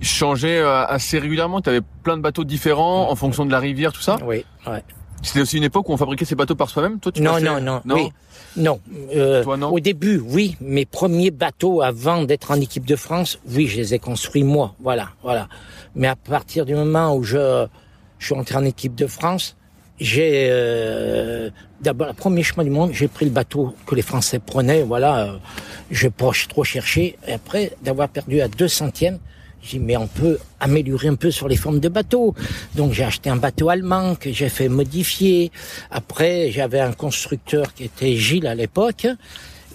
changeait 0.05 0.59
euh, 0.59 0.85
assez 0.85 1.19
régulièrement. 1.19 1.61
Tu 1.61 1.69
avais 1.69 1.81
plein 2.03 2.17
de 2.17 2.21
bateaux 2.21 2.43
différents 2.43 3.09
en 3.09 3.15
fonction 3.15 3.45
de 3.45 3.51
la 3.51 3.59
rivière, 3.59 3.91
tout 3.91 4.01
ça. 4.01 4.17
Oui, 4.23 4.45
ouais. 4.67 4.83
C'était 5.21 5.41
aussi 5.41 5.57
une 5.57 5.63
époque 5.63 5.89
où 5.89 5.93
on 5.93 5.97
fabriquait 5.97 6.25
ces 6.25 6.35
bateaux 6.35 6.55
par 6.55 6.69
soi-même. 6.69 6.99
Toi, 6.99 7.11
tu 7.11 7.21
non, 7.21 7.39
non, 7.39 7.59
non, 7.59 7.81
non, 7.83 7.95
oui. 7.95 8.09
non. 8.57 8.79
Euh, 9.15 9.43
Toi, 9.43 9.57
non. 9.57 9.69
Au 9.69 9.79
début, 9.79 10.19
oui. 10.19 10.55
Mes 10.61 10.85
premiers 10.85 11.31
bateaux, 11.31 11.81
avant 11.81 12.23
d'être 12.23 12.51
en 12.51 12.61
équipe 12.61 12.85
de 12.85 12.95
France, 12.95 13.39
oui, 13.49 13.67
je 13.67 13.77
les 13.77 13.93
ai 13.95 13.99
construits 13.99 14.43
moi. 14.43 14.75
Voilà, 14.79 15.09
voilà. 15.23 15.47
Mais 15.95 16.07
à 16.07 16.15
partir 16.15 16.65
du 16.65 16.75
moment 16.75 17.15
où 17.15 17.23
je, 17.23 17.65
je 18.19 18.25
suis 18.25 18.35
entré 18.35 18.55
en 18.55 18.65
équipe 18.65 18.93
de 18.93 19.07
France, 19.07 19.55
j'ai 19.99 20.47
euh, 20.51 21.49
d'abord 21.81 22.07
le 22.07 22.13
premier 22.13 22.43
chemin 22.43 22.63
du 22.63 22.69
monde, 22.69 22.91
j'ai 22.93 23.07
pris 23.07 23.25
le 23.25 23.31
bateau 23.31 23.73
que 23.87 23.95
les 23.95 24.01
Français 24.01 24.39
prenaient. 24.39 24.83
Voilà, 24.83 25.19
euh, 25.19 25.37
je 25.89 26.07
pas 26.09 26.31
trop 26.49 26.63
cherché. 26.63 27.17
Et 27.27 27.33
après 27.33 27.71
d'avoir 27.81 28.09
perdu 28.09 28.41
à 28.41 28.47
deux 28.47 28.67
centièmes, 28.67 29.19
j'ai 29.65 29.79
dit, 29.79 29.83
mais 29.83 29.97
on 29.97 30.07
peut 30.07 30.37
améliorer 30.59 31.07
un 31.07 31.15
peu 31.15 31.31
sur 31.31 31.47
les 31.47 31.55
formes 31.55 31.79
de 31.79 31.89
bateaux. 31.89 32.35
Donc 32.75 32.93
j'ai 32.93 33.03
acheté 33.03 33.29
un 33.29 33.35
bateau 33.35 33.69
allemand 33.69 34.15
que 34.15 34.31
j'ai 34.31 34.49
fait 34.49 34.69
modifier. 34.69 35.51
Après, 35.91 36.51
j'avais 36.51 36.79
un 36.79 36.93
constructeur 36.93 37.73
qui 37.73 37.85
était 37.85 38.15
Gilles 38.15 38.47
à 38.47 38.55
l'époque. 38.55 39.07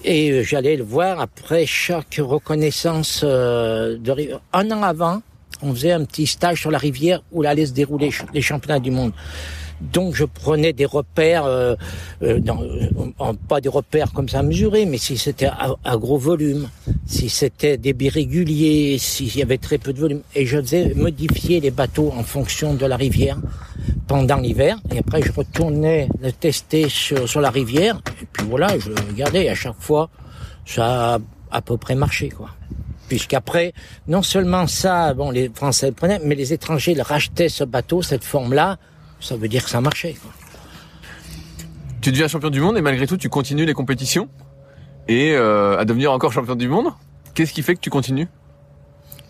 Et 0.03 0.45
j'allais 0.45 0.77
le 0.77 0.85
voir 0.85 1.21
après 1.21 1.67
chaque 1.67 2.21
reconnaissance 2.21 3.21
euh, 3.23 3.99
de 3.99 4.31
un 4.53 4.71
an 4.71 4.83
avant, 4.83 5.21
on 5.63 5.75
faisait 5.75 5.93
un 5.93 6.05
petit 6.05 6.27
stage 6.27 6.61
sur 6.61 6.71
la 6.71 6.79
rivière 6.79 7.23
où 7.33 7.43
allait 7.45 7.67
se 7.67 7.73
dérouler 7.73 8.11
les 8.33 8.41
championnats 8.41 8.81
du 8.81 8.91
monde. 8.91 9.13
Donc 9.81 10.15
je 10.15 10.25
prenais 10.25 10.73
des 10.73 10.85
repères, 10.85 11.45
euh, 11.45 11.75
euh, 12.23 12.41
euh 12.49 13.33
pas 13.49 13.61
des 13.61 13.69
repères 13.69 14.13
comme 14.13 14.29
ça 14.29 14.43
mesurés, 14.43 14.85
mais 14.85 14.99
si 14.99 15.17
c'était 15.17 15.49
à, 15.49 15.97
gros 15.97 16.19
volume, 16.19 16.69
si 17.07 17.29
c'était 17.29 17.77
des 17.77 17.91
débit 17.91 18.11
régulier, 18.11 18.99
s'il 18.99 19.35
y 19.37 19.43
avait 19.43 19.59
très 19.59 19.79
peu 19.79 19.93
de 19.93 20.01
volume, 20.01 20.21
et 20.35 20.45
je 20.45 20.61
faisais 20.61 20.93
modifier 20.95 21.61
les 21.61 21.71
bateaux 21.71 22.13
en 22.17 22.23
fonction 22.23 22.75
de 22.75 22.85
la 22.87 22.97
rivière 22.97 23.39
pendant 24.07 24.37
l'hiver, 24.37 24.79
et 24.95 24.99
après 24.99 25.23
je 25.23 25.33
retournais 25.33 26.09
le 26.21 26.31
tester 26.31 26.89
sur, 26.89 27.29
sur 27.29 27.41
la 27.41 27.51
rivière, 27.51 28.01
et 28.23 28.27
puis 28.31 28.47
voilà, 28.49 28.79
je 28.79 28.91
regardais, 28.91 29.49
à 29.49 29.55
chaque 29.55 29.81
fois, 29.81 30.11
ça 30.67 31.15
a 31.15 31.19
à 31.51 31.63
peu 31.63 31.77
près 31.77 31.95
marché, 31.95 32.29
quoi. 32.29 32.51
Puisqu'après, 33.09 33.73
non 34.07 34.23
seulement 34.23 34.69
ça, 34.69 35.15
bon, 35.15 35.33
les 35.33 35.51
Français 35.53 35.89
le 35.89 35.95
prenaient, 35.95 36.21
mais 36.23 36.37
les 36.37 36.53
étrangers 36.53 36.95
le 36.95 37.03
rachetaient 37.03 37.49
ce 37.49 37.65
bateau, 37.65 38.03
cette 38.03 38.23
forme-là, 38.23 38.79
ça 39.21 39.37
veut 39.37 39.49
dire 39.49 39.65
que 39.65 39.71
ça 39.71 39.81
marchait. 39.81 40.15
Quoi. 40.15 40.33
Tu 42.01 42.11
deviens 42.11 42.29
champion 42.29 42.51
du 42.51 42.61
monde 42.61 42.79
et 42.79 42.83
malgré 42.83 43.07
tout, 43.07 43.17
tu 43.17 43.29
continues 43.29 43.67
les 43.67 43.75
compétitions 43.75 44.29
et 45.09 45.33
euh, 45.33 45.79
à 45.79 45.85
devenir 45.85 46.13
encore 46.13 46.33
champion 46.33 46.55
du 46.55 46.69
monde. 46.69 46.89
Qu'est-ce 47.35 47.53
qui 47.53 47.63
fait 47.63 47.75
que 47.75 47.81
tu 47.81 47.91
continues? 47.91 48.29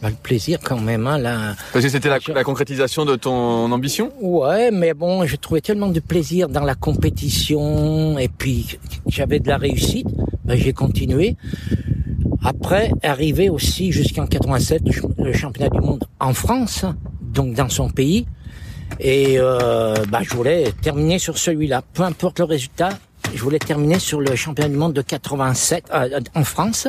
Bah, 0.03 0.09
le 0.09 0.17
plaisir 0.17 0.59
quand 0.63 0.81
même, 0.81 1.07
hein, 1.07 1.19
là. 1.19 1.55
Parce 1.73 1.85
que 1.85 1.91
c'était 1.91 2.09
la, 2.09 2.19
la, 2.35 2.45
concrétisation 2.45 3.05
de 3.05 3.17
ton 3.17 3.71
ambition? 3.71 4.13
Ouais, 4.21 4.71
mais 4.71 4.95
bon, 4.95 5.27
je 5.27 5.37
trouvais 5.37 5.61
tellement 5.61 5.89
de 5.89 6.01
plaisir 6.01 6.49
dans 6.49 6.65
la 6.65 6.75
compétition, 6.75 8.19
et 8.19 8.29
puis 8.29 8.79
j'avais 9.07 9.41
de 9.41 9.49
la 9.49 9.59
réussite, 9.59 10.07
ben, 10.45 10.57
j'ai 10.57 10.73
continué. 10.73 11.37
Après, 12.43 12.91
arrivé 13.03 13.51
aussi 13.51 13.93
jusqu'en 13.93 14.27
87, 14.27 14.83
le 15.19 15.33
championnat 15.35 15.69
du 15.69 15.81
monde 15.81 16.05
en 16.19 16.33
France, 16.33 16.87
donc 17.21 17.55
dans 17.55 17.69
son 17.69 17.91
pays, 17.91 18.27
et 18.99 19.39
euh, 19.39 19.95
bah, 20.09 20.21
je 20.23 20.35
voulais 20.35 20.73
terminer 20.83 21.19
sur 21.19 21.39
celui-là. 21.39 21.83
Peu 21.95 22.03
importe 22.03 22.41
le 22.41 22.47
résultat, 22.47 22.91
je 23.35 23.43
voulais 23.43 23.59
terminer 23.59 23.99
sur 23.99 24.21
le 24.21 24.35
championnat 24.35 24.69
du 24.69 24.77
monde 24.77 24.93
de 24.93 25.03
87 25.03 25.85
euh, 25.93 26.21
en 26.35 26.45
France. 26.45 26.89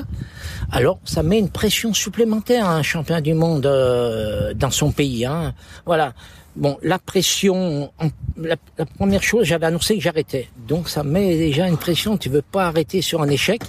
Alors, 0.72 1.00
ça 1.06 1.24
met 1.24 1.38
une 1.38 1.50
pression 1.50 1.94
supplémentaire 1.94 2.68
à 2.68 2.76
un 2.76 2.84
championnat 2.84 3.22
du 3.22 3.34
monde 3.34 3.66
euh, 3.66 4.54
dans 4.54 4.72
son 4.72 4.92
pays. 4.92 5.26
Hein. 5.26 5.54
Voilà. 5.86 6.14
Bon, 6.56 6.78
la 6.84 7.00
pression, 7.00 7.92
la, 8.38 8.58
première 8.98 9.24
chose, 9.24 9.46
j'avais 9.46 9.68
annoncé 9.68 9.96
que 9.96 10.02
j'arrêtais. 10.02 10.50
Donc, 10.68 10.90
ça 10.90 11.04
met 11.04 11.38
déjà 11.38 11.68
une 11.68 11.78
pression. 11.78 12.18
Tu 12.18 12.30
veux 12.30 12.42
pas 12.42 12.66
arrêter 12.66 13.02
sur 13.02 13.22
un 13.22 13.30
échec. 13.30 13.62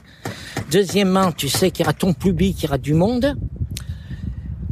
Deuxièmement, 0.71 1.31
tu 1.31 1.49
sais 1.49 1.71
qu'il 1.71 1.85
y 1.85 1.87
aura 1.87 1.93
ton 1.93 2.13
public, 2.13 2.57
qu'il 2.57 2.65
y 2.65 2.69
aura 2.69 2.79
du 2.79 2.95
monde. 2.95 3.37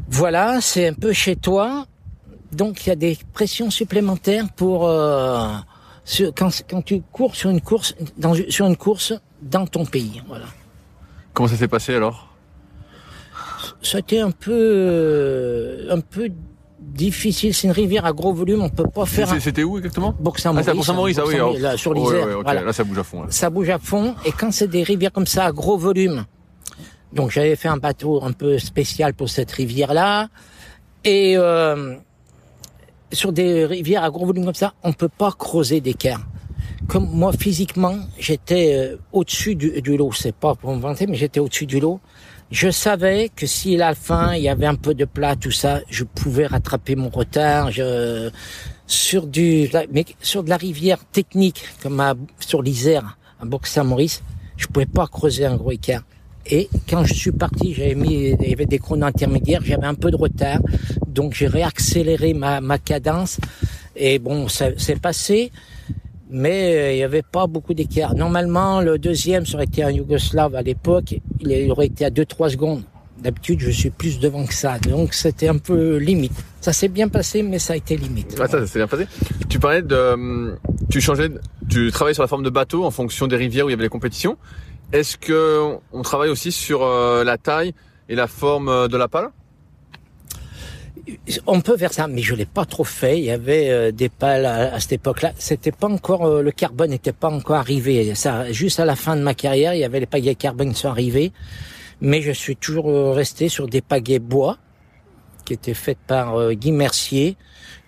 Voilà, 0.09 0.61
c'est 0.61 0.89
un 0.89 0.95
peu 0.95 1.13
chez 1.13 1.37
toi. 1.37 1.87
Donc 2.53 2.87
il 2.87 2.89
y 2.89 2.93
a 2.93 2.97
des 2.97 3.17
pressions 3.33 3.71
supplémentaires 3.71 4.47
pour 4.57 4.89
euh, 4.89 5.49
quand, 6.37 6.51
quand 6.69 6.83
tu 6.83 7.03
cours 7.13 7.37
sur 7.37 7.51
une 7.51 7.61
course 7.61 7.95
dans, 8.17 8.35
sur 8.49 8.67
une 8.67 8.77
course 8.77 9.13
dans 9.43 9.67
ton 9.67 9.85
pays. 9.85 10.23
Voilà. 10.27 10.47
Comment 11.33 11.49
ça 11.49 11.57
s'est 11.57 11.69
passé 11.69 11.95
alors? 11.95 12.29
C'était 13.83 14.21
un 14.21 14.31
peu 14.31 14.53
euh, 14.53 15.95
un 15.95 16.01
peu 16.01 16.29
difficile. 16.81 17.55
C'est 17.55 17.67
une 17.67 17.73
rivière 17.73 18.05
à 18.05 18.13
gros 18.13 18.33
volume, 18.33 18.63
on 18.63 18.69
peut 18.69 18.85
pas 18.85 19.07
faire. 19.07 19.29
C'était 19.41 19.63
où 19.63 19.79
exactement? 19.79 20.15
Bourg-Saint-Maurice. 20.19 20.89
Ah, 20.89 20.93
maurice 20.93 21.19
ah 21.19 21.25
oui. 21.27 21.59
là, 21.59 21.77
sur 21.77 21.95
l'Isère. 21.95 22.43
Là, 22.43 22.73
ça 22.73 22.85
bouge 22.85 22.99
à 22.99 23.05
fond. 23.05 23.23
Là. 23.23 23.27
Ça 23.31 23.49
bouge 23.49 23.71
à 23.71 23.79
fond. 23.79 24.15
Et 24.25 24.33
quand 24.33 24.53
c'est 24.53 24.69
des 24.69 24.83
rivières 24.83 25.13
comme 25.13 25.27
ça 25.27 25.47
à 25.47 25.53
gros 25.53 25.79
volume, 25.79 26.25
donc 27.13 27.31
j'avais 27.31 27.57
fait 27.57 27.69
un 27.69 27.77
bateau 27.77 28.23
un 28.23 28.33
peu 28.33 28.59
spécial 28.59 29.15
pour 29.15 29.29
cette 29.29 29.51
rivière-là. 29.51 30.29
Et 31.05 31.37
euh, 31.37 31.97
sur 33.13 33.33
des 33.33 33.65
rivières 33.65 34.05
à 34.05 34.11
gros 34.11 34.27
volume 34.27 34.45
comme 34.45 34.55
ça, 34.55 34.75
on 34.83 34.93
peut 34.93 35.09
pas 35.09 35.33
creuser 35.33 35.81
d'équerre. 35.81 36.21
Comme 36.89 37.09
moi 37.11 37.33
physiquement, 37.33 37.97
j'étais 38.19 38.75
euh, 38.75 38.97
au-dessus 39.13 39.55
du, 39.55 39.81
du, 39.81 39.97
lot. 39.97 40.13
C'est 40.13 40.35
pas 40.35 40.55
pour 40.55 40.75
me 40.75 40.81
vanter, 40.81 41.07
mais 41.07 41.17
j'étais 41.17 41.41
au-dessus 41.41 41.67
du 41.67 41.81
lot. 41.81 42.01
Je 42.51 42.71
savais 42.71 43.31
que 43.35 43.47
si 43.47 43.77
la 43.77 43.95
fin 43.95 44.35
il 44.35 44.43
y 44.43 44.49
avait 44.49 44.67
un 44.67 44.75
peu 44.75 44.95
de 44.95 45.05
plat, 45.05 45.37
tout 45.37 45.53
ça, 45.53 45.81
je 45.89 46.03
pouvais 46.05 46.47
rattraper 46.47 46.97
mon 46.97 47.09
retard. 47.09 47.71
Sur 48.87 49.29
du, 49.29 49.71
mais 49.93 50.05
sur 50.21 50.43
de 50.43 50.49
la 50.49 50.57
rivière 50.57 51.05
technique 51.05 51.63
comme 51.81 52.01
à, 52.01 52.15
sur 52.41 52.61
l'Isère, 52.61 53.19
à 53.41 53.45
Bourg-Saint-Maurice, 53.45 54.21
je 54.57 54.67
pouvais 54.67 54.87
pas 54.87 55.07
creuser 55.07 55.47
un 55.47 55.55
gros 55.55 55.71
équerre. 55.71 56.03
Et 56.47 56.69
quand 56.89 57.05
je 57.05 57.15
suis 57.15 57.33
parti, 57.33 57.75
j'avais 57.75 57.95
mis, 57.95 58.35
il 58.41 58.49
y 58.49 58.53
avait 58.53 58.67
des 58.67 58.79
chronos 58.79 59.07
intermédiaires, 59.07 59.61
j'avais 59.65 59.87
un 59.87 59.95
peu 59.95 60.11
de 60.11 60.17
retard, 60.17 60.61
donc 61.07 61.35
j'ai 61.35 61.47
réaccéléré 61.47 62.35
ma, 62.35 62.79
cadence. 62.79 63.39
Et 63.95 64.19
bon, 64.19 64.47
c'est 64.49 65.01
passé, 65.01 65.53
mais 66.31 66.77
euh, 66.77 66.93
il 66.93 66.97
n'y 66.97 67.03
avait 67.03 67.23
pas 67.23 67.47
beaucoup 67.47 67.75
d'écart. 67.75 68.15
Normalement, 68.15 68.81
le 68.81 68.99
deuxième, 68.99 69.45
ça 69.45 69.57
aurait 69.57 69.65
été 69.65 69.83
un 69.83 69.91
Yougoslave 69.91 70.55
à 70.55 70.63
l'époque, 70.63 71.15
il 71.41 71.71
aurait 71.71 71.87
été 71.87 72.05
à 72.05 72.11
2-3 72.11 72.51
secondes. 72.51 72.83
D'habitude, 73.19 73.61
je 73.61 73.71
suis 73.71 73.91
plus 73.91 74.19
devant 74.19 74.47
que 74.47 74.55
ça, 74.55 74.79
donc 74.79 75.13
c'était 75.13 75.49
un 75.49 75.59
peu 75.59 75.99
limite. 75.99 76.33
Ça 76.63 76.73
s'est 76.73 76.89
bien 76.89 77.09
passé, 77.09 77.43
mais 77.43 77.59
ça 77.59 77.75
a 77.75 77.77
été 77.77 77.99
limite. 77.99 78.35
Ah, 78.41 78.49
ça, 78.49 78.61
ça 78.61 78.67
s'est 78.67 78.79
bien 78.79 78.87
passé. 78.87 79.07
Tu 79.51 79.59
parlais 79.59 79.83
de, 79.83 80.57
tu 80.89 81.03
changeais, 81.03 81.29
tu 81.69 81.91
travaillais 81.93 82.15
sur 82.15 82.23
la 82.23 82.29
forme 82.29 82.43
de 82.43 82.51
bateau 82.51 82.85
en 82.85 82.91
fonction 82.91 83.27
des 83.27 83.37
rivières 83.37 83.67
où 83.67 83.69
il 83.69 83.73
y 83.73 83.75
avait 83.75 83.83
les 83.83 83.91
compétitions. 83.91 84.39
Est-ce 84.93 85.17
que 85.17 85.77
on 85.93 86.03
travaille 86.03 86.31
aussi 86.31 86.51
sur 86.51 86.83
euh, 86.83 87.23
la 87.23 87.39
taille 87.39 87.75
et 88.09 88.17
la 88.17 88.27
forme 88.27 88.69
euh, 88.69 88.89
de 88.89 88.97
la 88.97 89.07
pale? 89.07 89.31
On 91.47 91.61
peut 91.61 91.77
faire 91.77 91.93
ça, 91.93 92.09
mais 92.09 92.23
je 92.23 92.35
l'ai 92.35 92.47
pas 92.47 92.65
trop 92.65 92.83
fait. 92.83 93.19
Il 93.19 93.25
y 93.25 93.31
avait 93.31 93.71
euh, 93.71 93.93
des 93.93 94.09
pales 94.09 94.47
à, 94.47 94.81
cette 94.81 94.93
époque-là. 94.93 95.33
C'était 95.39 95.71
pas 95.71 95.89
encore 95.89 96.43
le 96.43 96.51
carbone 96.51 96.91
n'était 96.91 97.13
pas 97.13 97.31
encore 97.31 97.57
arrivé. 97.57 98.17
Ça, 98.17 98.51
juste 98.51 98.81
à 98.81 98.85
la 98.85 98.97
fin 98.97 99.17
de 99.17 99.23
ma 99.23 99.35
carrière, 99.35 99.75
il 99.75 99.81
y 99.81 99.85
avait 99.85 100.01
les 100.01 100.07
pagaies 100.07 100.35
carbone 100.35 100.73
qui 100.73 100.81
sont 100.81 100.89
arrivés, 100.89 101.33
mais 102.01 102.21
je 102.21 102.33
suis 102.33 102.57
toujours 102.57 103.15
resté 103.15 103.49
sur 103.49 103.69
des 103.69 103.81
pagaies 103.83 104.19
bois 104.19 104.59
qui 105.45 105.55
était 105.55 105.75
faite 105.75 105.99
par 106.07 106.53
Guy 106.53 106.71
Mercier, 106.71 107.37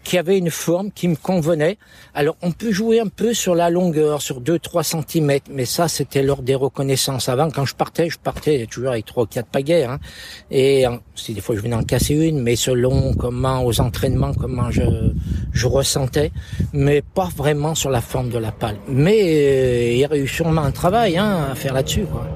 qui 0.05 0.19
avait 0.19 0.39
une 0.39 0.51
forme 0.51 0.91
qui 0.91 1.09
me 1.09 1.17
convenait. 1.17 1.79
Alors 2.15 2.37
on 2.43 2.53
peut 2.53 2.73
jouer 2.73 3.01
un 3.01 3.09
peu 3.09 3.35
sur 3.35 3.55
la 3.55 3.71
longueur, 3.71 4.23
sur 4.23 4.41
2-3 4.41 4.83
cm, 4.83 5.41
mais 5.51 5.65
ça 5.65 5.89
c'était 5.89 6.23
lors 6.23 6.43
des 6.43 6.55
reconnaissances. 6.55 7.29
Avant, 7.29 7.51
quand 7.51 7.65
je 7.65 7.75
partais, 7.75 8.11
je 8.11 8.19
partais 8.19 8.67
toujours 8.71 8.91
avec 8.91 9.07
trois 9.07 9.25
ou 9.25 9.27
quatre 9.27 9.49
pagaires. 9.49 9.91
Hein. 9.91 9.99
Et 10.51 10.85
si 11.15 11.35
des 11.35 11.41
fois 11.41 11.57
je 11.57 11.61
venais 11.61 11.77
en 11.77 11.85
casser 11.85 12.15
une, 12.15 12.41
mais 12.41 12.57
selon 12.57 13.15
comment 13.15 13.65
aux 13.65 13.81
entraînements, 13.81 14.35
comment 14.35 14.71
je, 14.71 14.83
je 15.53 15.67
ressentais, 15.67 16.33
mais 16.73 17.03
pas 17.03 17.29
vraiment 17.37 17.75
sur 17.75 17.91
la 17.91 18.01
forme 18.01 18.31
de 18.31 18.39
la 18.39 18.53
palle. 18.53 18.77
Mais 18.89 19.21
euh, 19.23 19.93
il 19.93 19.99
y 19.99 20.05
a 20.05 20.17
eu 20.17 20.29
sûrement 20.29 20.63
un 20.63 20.73
travail 20.73 21.19
hein, 21.19 21.49
à 21.51 21.55
faire 21.55 21.75
là-dessus. 21.75 22.05
Quoi. 22.05 22.27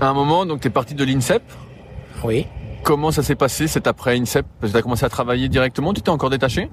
À 0.00 0.08
un 0.08 0.14
moment, 0.14 0.44
donc 0.44 0.60
tu 0.60 0.68
es 0.68 0.70
parti 0.70 0.94
de 0.94 1.04
l'INSEP? 1.04 1.42
Oui. 2.24 2.46
Comment 2.86 3.10
ça 3.10 3.24
s'est 3.24 3.34
passé 3.34 3.66
cet 3.66 3.88
après 3.88 4.16
INSEP? 4.16 4.46
Parce 4.60 4.70
que 4.70 4.76
tu 4.76 4.78
as 4.78 4.82
commencé 4.82 5.04
à 5.04 5.08
travailler 5.08 5.48
directement, 5.48 5.92
tu 5.92 6.02
t'es 6.02 6.08
encore 6.08 6.30
détaché? 6.30 6.70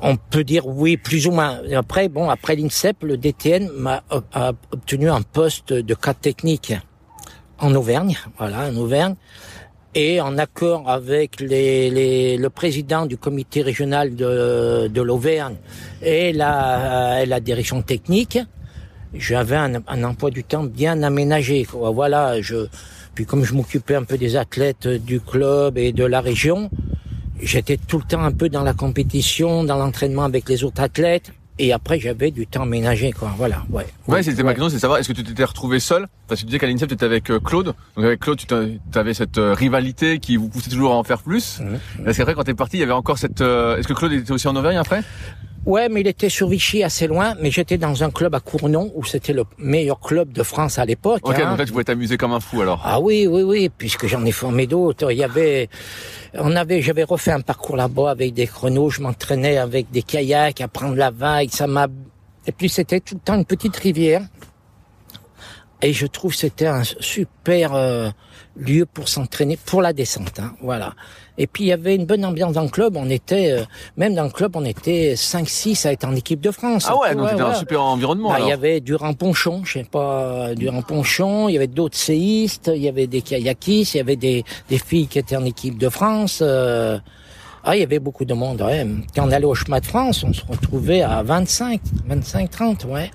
On 0.00 0.16
peut 0.16 0.44
dire 0.44 0.64
oui, 0.68 0.96
plus 0.96 1.26
ou 1.26 1.32
moins. 1.32 1.58
Après, 1.74 2.08
bon, 2.08 2.30
après 2.30 2.54
l'INSEP, 2.54 3.02
le 3.02 3.16
DTN 3.16 3.68
m'a 3.76 4.04
obtenu 4.70 5.10
un 5.10 5.22
poste 5.22 5.72
de 5.72 5.94
cadre 5.94 6.20
technique 6.20 6.72
en 7.58 7.74
Auvergne, 7.74 8.16
voilà, 8.38 8.68
en 8.68 8.76
Auvergne, 8.76 9.16
et 9.96 10.20
en 10.20 10.38
accord 10.38 10.88
avec 10.88 11.40
les, 11.40 12.36
le 12.36 12.48
président 12.48 13.06
du 13.06 13.16
comité 13.16 13.62
régional 13.62 14.14
de, 14.14 14.86
de 14.86 15.02
l'Auvergne 15.02 15.56
et 16.00 16.32
la, 16.32 17.26
la 17.26 17.40
direction 17.40 17.82
technique, 17.82 18.38
j'avais 19.14 19.56
un, 19.56 19.82
un, 19.88 20.04
emploi 20.04 20.30
du 20.30 20.44
temps 20.44 20.62
bien 20.62 21.02
aménagé. 21.02 21.66
Voilà, 21.72 22.40
je, 22.40 22.68
puis 23.16 23.24
comme 23.24 23.44
je 23.44 23.54
m'occupais 23.54 23.96
un 23.96 24.04
peu 24.04 24.18
des 24.18 24.36
athlètes 24.36 24.86
du 24.86 25.20
club 25.20 25.78
et 25.78 25.92
de 25.92 26.04
la 26.04 26.20
région, 26.20 26.70
j'étais 27.40 27.78
tout 27.78 27.96
le 27.96 28.04
temps 28.04 28.22
un 28.22 28.30
peu 28.30 28.50
dans 28.50 28.62
la 28.62 28.74
compétition, 28.74 29.64
dans 29.64 29.78
l'entraînement 29.78 30.24
avec 30.24 30.48
les 30.48 30.62
autres 30.62 30.82
athlètes. 30.82 31.32
Et 31.58 31.72
après, 31.72 31.98
j'avais 31.98 32.30
du 32.30 32.46
temps 32.46 32.66
ménagé, 32.66 33.12
quoi. 33.12 33.32
Voilà, 33.38 33.64
ouais. 33.70 33.86
Ouais, 34.06 34.22
c'était 34.22 34.42
ma 34.42 34.52
question, 34.52 34.68
c'est 34.68 34.78
savoir, 34.78 34.98
est-ce 34.98 35.08
que 35.08 35.14
tu 35.14 35.24
t'étais 35.24 35.44
retrouvé 35.44 35.80
seul? 35.80 36.06
Parce 36.28 36.40
que 36.40 36.44
tu 36.44 36.48
disais 36.48 36.58
qu'à 36.58 36.66
l'INSEP, 36.66 36.88
tu 36.88 36.94
étais 36.94 37.06
avec 37.06 37.30
euh, 37.30 37.40
Claude. 37.40 37.72
Donc 37.96 38.04
avec 38.04 38.20
Claude, 38.20 38.38
tu 38.38 38.98
avais 38.98 39.14
cette 39.14 39.38
euh, 39.38 39.54
rivalité 39.54 40.18
qui 40.18 40.36
vous 40.36 40.50
poussait 40.50 40.68
toujours 40.68 40.92
à 40.92 40.96
en 40.96 41.02
faire 41.02 41.22
plus. 41.22 41.60
Mmh. 41.60 42.08
Est-ce 42.08 42.18
qu'après, 42.18 42.34
quand 42.34 42.44
t'es 42.44 42.52
parti, 42.52 42.76
il 42.76 42.80
y 42.80 42.82
avait 42.82 42.92
encore 42.92 43.16
cette... 43.16 43.40
Euh, 43.40 43.78
est-ce 43.78 43.88
que 43.88 43.94
Claude 43.94 44.12
était 44.12 44.32
aussi 44.32 44.46
en 44.46 44.56
Auvergne 44.56 44.76
après? 44.76 45.02
Ouais, 45.66 45.88
mais 45.88 46.00
il 46.02 46.06
était 46.06 46.28
sur 46.28 46.48
Vichy 46.48 46.84
assez 46.84 47.08
loin, 47.08 47.34
mais 47.40 47.50
j'étais 47.50 47.76
dans 47.76 48.04
un 48.04 48.10
club 48.10 48.36
à 48.36 48.40
Cournon 48.40 48.92
où 48.94 49.04
c'était 49.04 49.32
le 49.32 49.42
meilleur 49.58 49.98
club 49.98 50.32
de 50.32 50.44
France 50.44 50.78
à 50.78 50.84
l'époque. 50.84 51.22
Ok, 51.24 51.34
hein. 51.40 51.50
donc 51.50 51.58
là 51.58 51.64
tu 51.64 51.72
pouvais 51.72 51.82
t'amuser 51.82 52.16
comme 52.16 52.32
un 52.32 52.38
fou 52.38 52.62
alors. 52.62 52.80
Ah 52.84 53.00
oui, 53.00 53.26
oui, 53.26 53.42
oui, 53.42 53.68
puisque 53.76 54.06
j'en 54.06 54.24
ai 54.24 54.30
formé 54.30 54.68
d'autres. 54.68 55.10
Il 55.10 55.18
y 55.18 55.24
avait, 55.24 55.68
on 56.34 56.54
avait, 56.54 56.82
j'avais 56.82 57.02
refait 57.02 57.32
un 57.32 57.40
parcours 57.40 57.76
là-bas 57.76 58.10
avec 58.10 58.32
des 58.32 58.46
chronos, 58.46 58.90
je 58.90 59.00
m'entraînais 59.02 59.58
avec 59.58 59.90
des 59.90 60.02
kayaks 60.02 60.60
à 60.60 60.68
prendre 60.68 60.94
la 60.94 61.10
vague, 61.10 61.50
ça 61.50 61.66
m'a, 61.66 61.88
et 62.46 62.52
puis 62.52 62.68
c'était 62.68 63.00
tout 63.00 63.16
le 63.16 63.20
temps 63.20 63.34
une 63.34 63.44
petite 63.44 63.76
rivière. 63.76 64.22
Et 65.82 65.92
je 65.92 66.06
trouve 66.06 66.34
c'était 66.34 66.66
un 66.66 66.82
super 66.84 67.74
euh, 67.74 68.08
lieu 68.56 68.86
pour 68.86 69.08
s'entraîner 69.08 69.58
pour 69.58 69.82
la 69.82 69.92
descente. 69.92 70.38
Hein, 70.38 70.54
voilà. 70.62 70.94
Et 71.38 71.46
puis 71.46 71.64
il 71.64 71.66
y 71.66 71.72
avait 71.72 71.94
une 71.94 72.06
bonne 72.06 72.24
ambiance 72.24 72.54
dans 72.54 72.62
le 72.62 72.70
club. 72.70 72.96
On 72.96 73.10
était 73.10 73.52
euh, 73.52 73.64
même 73.96 74.14
dans 74.14 74.24
le 74.24 74.30
club, 74.30 74.56
on 74.56 74.64
était 74.64 75.14
5-6 75.14 75.86
à 75.86 75.92
être 75.92 76.04
en 76.04 76.14
équipe 76.14 76.40
de 76.40 76.50
France. 76.50 76.86
Ah 76.88 76.96
ouais, 76.96 77.14
donc 77.14 77.28
c'était 77.28 77.42
un 77.42 77.54
super 77.54 77.82
environnement. 77.82 78.30
Bah, 78.30 78.38
il 78.40 78.48
y 78.48 78.52
avait 78.52 78.80
Durand 78.80 79.12
Ponchon, 79.12 79.62
je 79.64 79.74
sais 79.74 79.84
pas, 79.84 80.54
Durand 80.54 80.82
Ponchon. 80.82 81.48
Il 81.48 81.52
y 81.52 81.56
avait 81.56 81.66
d'autres 81.66 81.98
séistes, 81.98 82.70
il 82.74 82.82
y 82.82 82.88
avait 82.88 83.06
des 83.06 83.20
kayakistes, 83.20 83.94
il 83.94 83.98
y 83.98 84.00
avait 84.00 84.16
des, 84.16 84.44
des 84.70 84.78
filles 84.78 85.08
qui 85.08 85.18
étaient 85.18 85.36
en 85.36 85.44
équipe 85.44 85.76
de 85.76 85.90
France. 85.90 86.38
Euh, 86.42 86.98
ah, 87.64 87.76
il 87.76 87.80
y 87.80 87.82
avait 87.82 87.98
beaucoup 87.98 88.24
de 88.24 88.32
monde. 88.32 88.62
Ouais. 88.62 88.86
Quand 89.14 89.26
on 89.26 89.32
allait 89.32 89.44
au 89.44 89.54
chemin 89.54 89.80
de 89.80 89.86
France, 89.86 90.22
on 90.22 90.32
se 90.32 90.42
retrouvait 90.46 91.02
à 91.02 91.22
25, 91.22 91.80
25, 92.06 92.50
30, 92.50 92.84
ouais. 92.84 93.10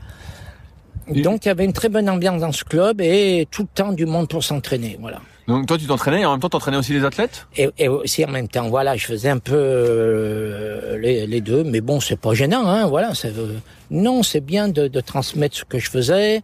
Donc 1.14 1.46
il 1.46 1.50
y 1.50 1.52
avait 1.52 1.66
une 1.66 1.74
très 1.74 1.90
bonne 1.90 2.10
ambiance 2.10 2.42
dans 2.42 2.52
ce 2.52 2.64
club 2.64 3.02
et 3.02 3.48
tout 3.52 3.64
le 3.64 3.68
temps 3.74 3.92
du 3.92 4.06
monde 4.06 4.28
pour 4.28 4.44
s'entraîner, 4.44 4.98
voilà. 5.00 5.20
Donc 5.48 5.66
toi 5.66 5.78
tu 5.78 5.86
t'entraînais 5.86 6.22
et 6.22 6.26
en 6.26 6.32
même 6.32 6.40
temps 6.40 6.50
t'entraînais 6.50 6.78
aussi 6.78 6.94
les 6.94 7.04
athlètes? 7.04 7.48
Et, 7.58 7.70
et, 7.78 7.88
aussi 7.88 8.24
en 8.24 8.30
même 8.30 8.48
temps, 8.48 8.70
voilà, 8.70 8.96
je 8.96 9.06
faisais 9.06 9.30
un 9.30 9.40
peu 9.40 9.56
euh, 9.56 10.98
les, 10.98 11.28
les, 11.28 11.42
deux, 11.42 11.64
mais 11.64 11.82
bon 11.82 12.00
c'est 12.00 12.16
pas 12.16 12.34
gênant, 12.34 12.68
hein, 12.68 12.88
voilà. 12.88 13.12
Euh, 13.26 13.58
non, 13.90 14.24
c'est 14.24 14.40
bien 14.40 14.70
de, 14.70 14.88
de, 14.88 15.02
transmettre 15.02 15.58
ce 15.58 15.66
que 15.66 15.80
je 15.80 15.90
faisais. 15.90 16.44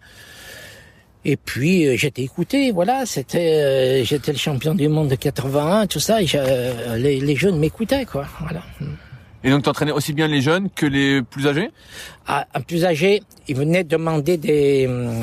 Et 1.25 1.37
puis 1.37 1.87
euh, 1.87 1.95
j'étais 1.95 2.23
écouté, 2.23 2.71
voilà, 2.71 3.05
c'était, 3.05 3.53
euh, 3.53 4.03
j'étais 4.03 4.31
le 4.31 4.37
champion 4.37 4.73
du 4.73 4.89
monde 4.89 5.09
de 5.09 5.15
81, 5.15 5.87
tout 5.87 5.99
ça, 5.99 6.21
et 6.21 6.27
les, 6.97 7.19
les 7.19 7.35
jeunes 7.35 7.59
m'écoutaient, 7.59 8.05
quoi, 8.05 8.25
voilà. 8.41 8.61
Et 9.47 9.49
donc, 9.49 9.63
tu 9.63 9.69
entraînais 9.69 9.93
aussi 9.93 10.11
bien 10.11 10.27
les 10.27 10.41
jeunes 10.41 10.69
que 10.69 10.85
les 10.85 11.21
plus 11.21 11.47
âgés? 11.47 11.71
Ah, 12.27 12.45
Un 12.53 12.59
plus 12.59 12.83
âgé, 12.83 13.23
il 13.47 13.55
venait 13.55 13.85
demander 13.85 14.35
des, 14.35 14.85
hum, 14.87 15.21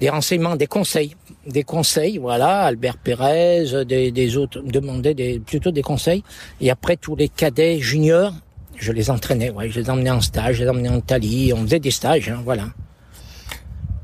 des 0.00 0.10
renseignements, 0.10 0.56
des 0.56 0.66
conseils. 0.66 1.14
Des 1.46 1.62
conseils, 1.62 2.18
voilà, 2.18 2.62
Albert 2.62 2.96
Pérez, 2.96 3.84
des, 3.84 4.10
des 4.10 4.36
autres 4.36 4.60
demandaient 4.62 5.14
des, 5.14 5.38
plutôt 5.38 5.70
des 5.70 5.82
conseils. 5.82 6.24
Et 6.60 6.72
après, 6.72 6.96
tous 6.96 7.14
les 7.14 7.28
cadets 7.28 7.78
juniors, 7.78 8.32
je 8.74 8.90
les 8.90 9.10
entraînais, 9.10 9.50
ouais, 9.50 9.68
je 9.70 9.78
les 9.78 9.88
emmenais 9.88 10.10
en 10.10 10.20
stage, 10.20 10.56
je 10.56 10.64
les 10.64 10.68
emmenais 10.68 10.88
en 10.88 10.96
Italie, 10.96 11.52
on 11.54 11.62
faisait 11.62 11.78
des 11.78 11.92
stages, 11.92 12.30
hein, 12.30 12.40
voilà. 12.44 12.64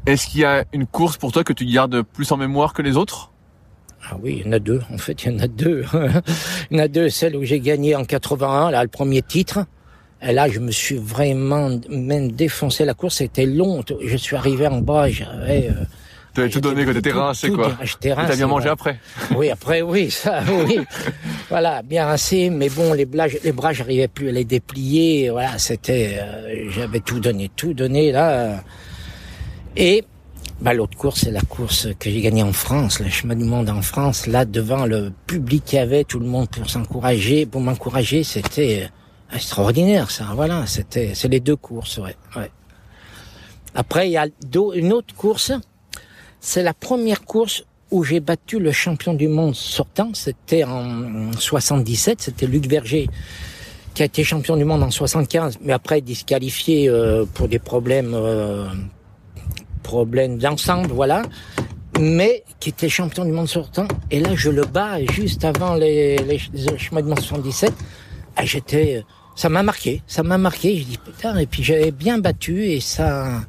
Est-ce 0.06 0.28
qu'il 0.28 0.42
y 0.42 0.44
a 0.44 0.66
une 0.72 0.86
course 0.86 1.16
pour 1.16 1.32
toi 1.32 1.42
que 1.42 1.52
tu 1.52 1.64
gardes 1.66 2.02
plus 2.02 2.30
en 2.30 2.36
mémoire 2.36 2.74
que 2.74 2.82
les 2.82 2.96
autres? 2.96 3.32
Ah 4.04 4.16
oui, 4.22 4.40
il 4.40 4.46
y 4.46 4.48
en 4.48 4.52
a 4.52 4.58
deux. 4.58 4.80
En 4.92 4.98
fait, 4.98 5.24
il 5.24 5.32
y 5.32 5.34
en 5.34 5.38
a 5.38 5.48
deux. 5.48 5.84
il 6.70 6.76
y 6.76 6.80
en 6.80 6.84
a 6.84 6.88
deux. 6.88 7.08
Celle 7.08 7.36
où 7.36 7.44
j'ai 7.44 7.60
gagné 7.60 7.94
en 7.94 8.04
81, 8.04 8.70
là, 8.70 8.82
le 8.82 8.88
premier 8.88 9.22
titre. 9.22 9.60
Et 10.22 10.32
là, 10.32 10.48
je 10.48 10.58
me 10.58 10.70
suis 10.70 10.96
vraiment 10.96 11.70
même 11.88 12.32
défoncé 12.32 12.84
la 12.84 12.94
course. 12.94 13.16
C'était 13.16 13.46
long. 13.46 13.82
Je 14.04 14.16
suis 14.16 14.36
arrivé 14.36 14.66
en 14.66 14.80
bas. 14.80 15.08
J'avais. 15.08 15.68
Euh, 15.68 15.84
tu 16.34 16.40
avais 16.40 16.50
tout 16.50 16.60
donné, 16.60 16.84
quoi. 16.84 16.94
T'étais 16.94 17.12
rincé, 17.12 17.50
quoi. 17.50 17.76
T'as 18.00 18.36
bien 18.36 18.46
mangé 18.46 18.68
après. 18.68 18.98
Oui, 19.34 19.50
après, 19.50 19.82
oui, 19.82 20.10
ça, 20.10 20.42
oui. 20.66 20.78
voilà, 21.48 21.82
bien 21.82 22.06
rincé. 22.06 22.50
Mais 22.50 22.68
bon, 22.68 22.92
les 22.92 23.06
bras, 23.06 23.26
les 23.42 23.52
bras, 23.52 23.72
j'arrivais 23.72 24.08
plus 24.08 24.28
à 24.28 24.32
les 24.32 24.44
déplier. 24.44 25.30
Voilà, 25.30 25.58
c'était, 25.58 26.18
euh, 26.20 26.70
j'avais 26.70 27.00
tout 27.00 27.20
donné, 27.20 27.50
tout 27.56 27.74
donné, 27.74 28.12
là. 28.12 28.62
Et, 29.76 30.04
bah, 30.60 30.74
l'autre 30.74 30.96
course, 30.98 31.20
c'est 31.20 31.30
la 31.30 31.40
course 31.40 31.88
que 31.98 32.10
j'ai 32.10 32.20
gagnée 32.20 32.42
en 32.42 32.52
France, 32.52 33.00
le 33.00 33.08
chemin 33.08 33.36
du 33.36 33.44
monde 33.44 33.70
en 33.70 33.82
France. 33.82 34.26
Là, 34.26 34.44
devant 34.44 34.86
le 34.86 35.12
public 35.26 35.64
qu'il 35.64 35.78
y 35.78 35.82
avait, 35.82 36.04
tout 36.04 36.18
le 36.18 36.26
monde 36.26 36.48
pour 36.48 36.68
s'encourager, 36.68 37.46
pour 37.46 37.60
m'encourager, 37.60 38.24
c'était 38.24 38.82
euh, 38.82 39.36
extraordinaire, 39.36 40.10
ça. 40.10 40.26
Voilà, 40.34 40.66
c'était, 40.66 41.12
c'est 41.14 41.28
les 41.28 41.40
deux 41.40 41.56
courses, 41.56 41.98
ouais. 41.98 42.16
Après, 43.74 44.08
il 44.08 44.12
y 44.12 44.16
a 44.16 44.26
une 44.74 44.92
autre 44.92 45.14
course. 45.14 45.52
C'est 46.40 46.62
la 46.62 46.74
première 46.74 47.24
course 47.24 47.64
où 47.90 48.02
j'ai 48.02 48.20
battu 48.20 48.58
le 48.58 48.72
champion 48.72 49.14
du 49.14 49.28
monde 49.28 49.54
sortant. 49.54 50.10
C'était 50.14 50.64
en 50.64 51.32
77. 51.32 52.22
C'était 52.22 52.46
Luc 52.46 52.66
Verger 52.66 53.08
qui 53.94 54.02
a 54.02 54.06
été 54.06 54.22
champion 54.22 54.56
du 54.56 54.64
monde 54.64 54.82
en 54.82 54.90
75, 54.90 55.58
mais 55.62 55.72
après 55.72 56.00
disqualifié 56.00 56.88
euh, 56.88 57.24
pour 57.34 57.48
des 57.48 57.58
problèmes 57.58 58.12
euh, 58.14 58.68
problème 59.88 60.36
d'ensemble, 60.38 60.90
voilà. 60.92 61.22
Mais 61.98 62.44
qui 62.60 62.68
était 62.68 62.90
champion 62.90 63.24
du 63.24 63.32
monde 63.32 63.48
sortant. 63.48 63.88
Et 64.10 64.20
là, 64.20 64.30
je 64.34 64.50
le 64.50 64.64
bats 64.64 65.02
juste 65.10 65.44
avant 65.44 65.74
les, 65.74 66.18
les, 66.18 66.40
les 66.52 66.78
chemins 66.78 67.02
de 67.02 67.14
77. 67.18 67.72
Et 68.40 68.46
j'étais, 68.46 69.04
ça 69.34 69.48
m'a 69.48 69.62
marqué, 69.62 70.02
ça 70.06 70.22
m'a 70.22 70.36
marqué. 70.36 70.76
Je 70.76 70.84
dis 70.84 70.98
putain. 70.98 71.36
Et 71.38 71.46
puis 71.46 71.62
j'avais 71.62 71.90
bien 71.90 72.18
battu 72.18 72.64
et 72.66 72.80
ça, 72.80 73.40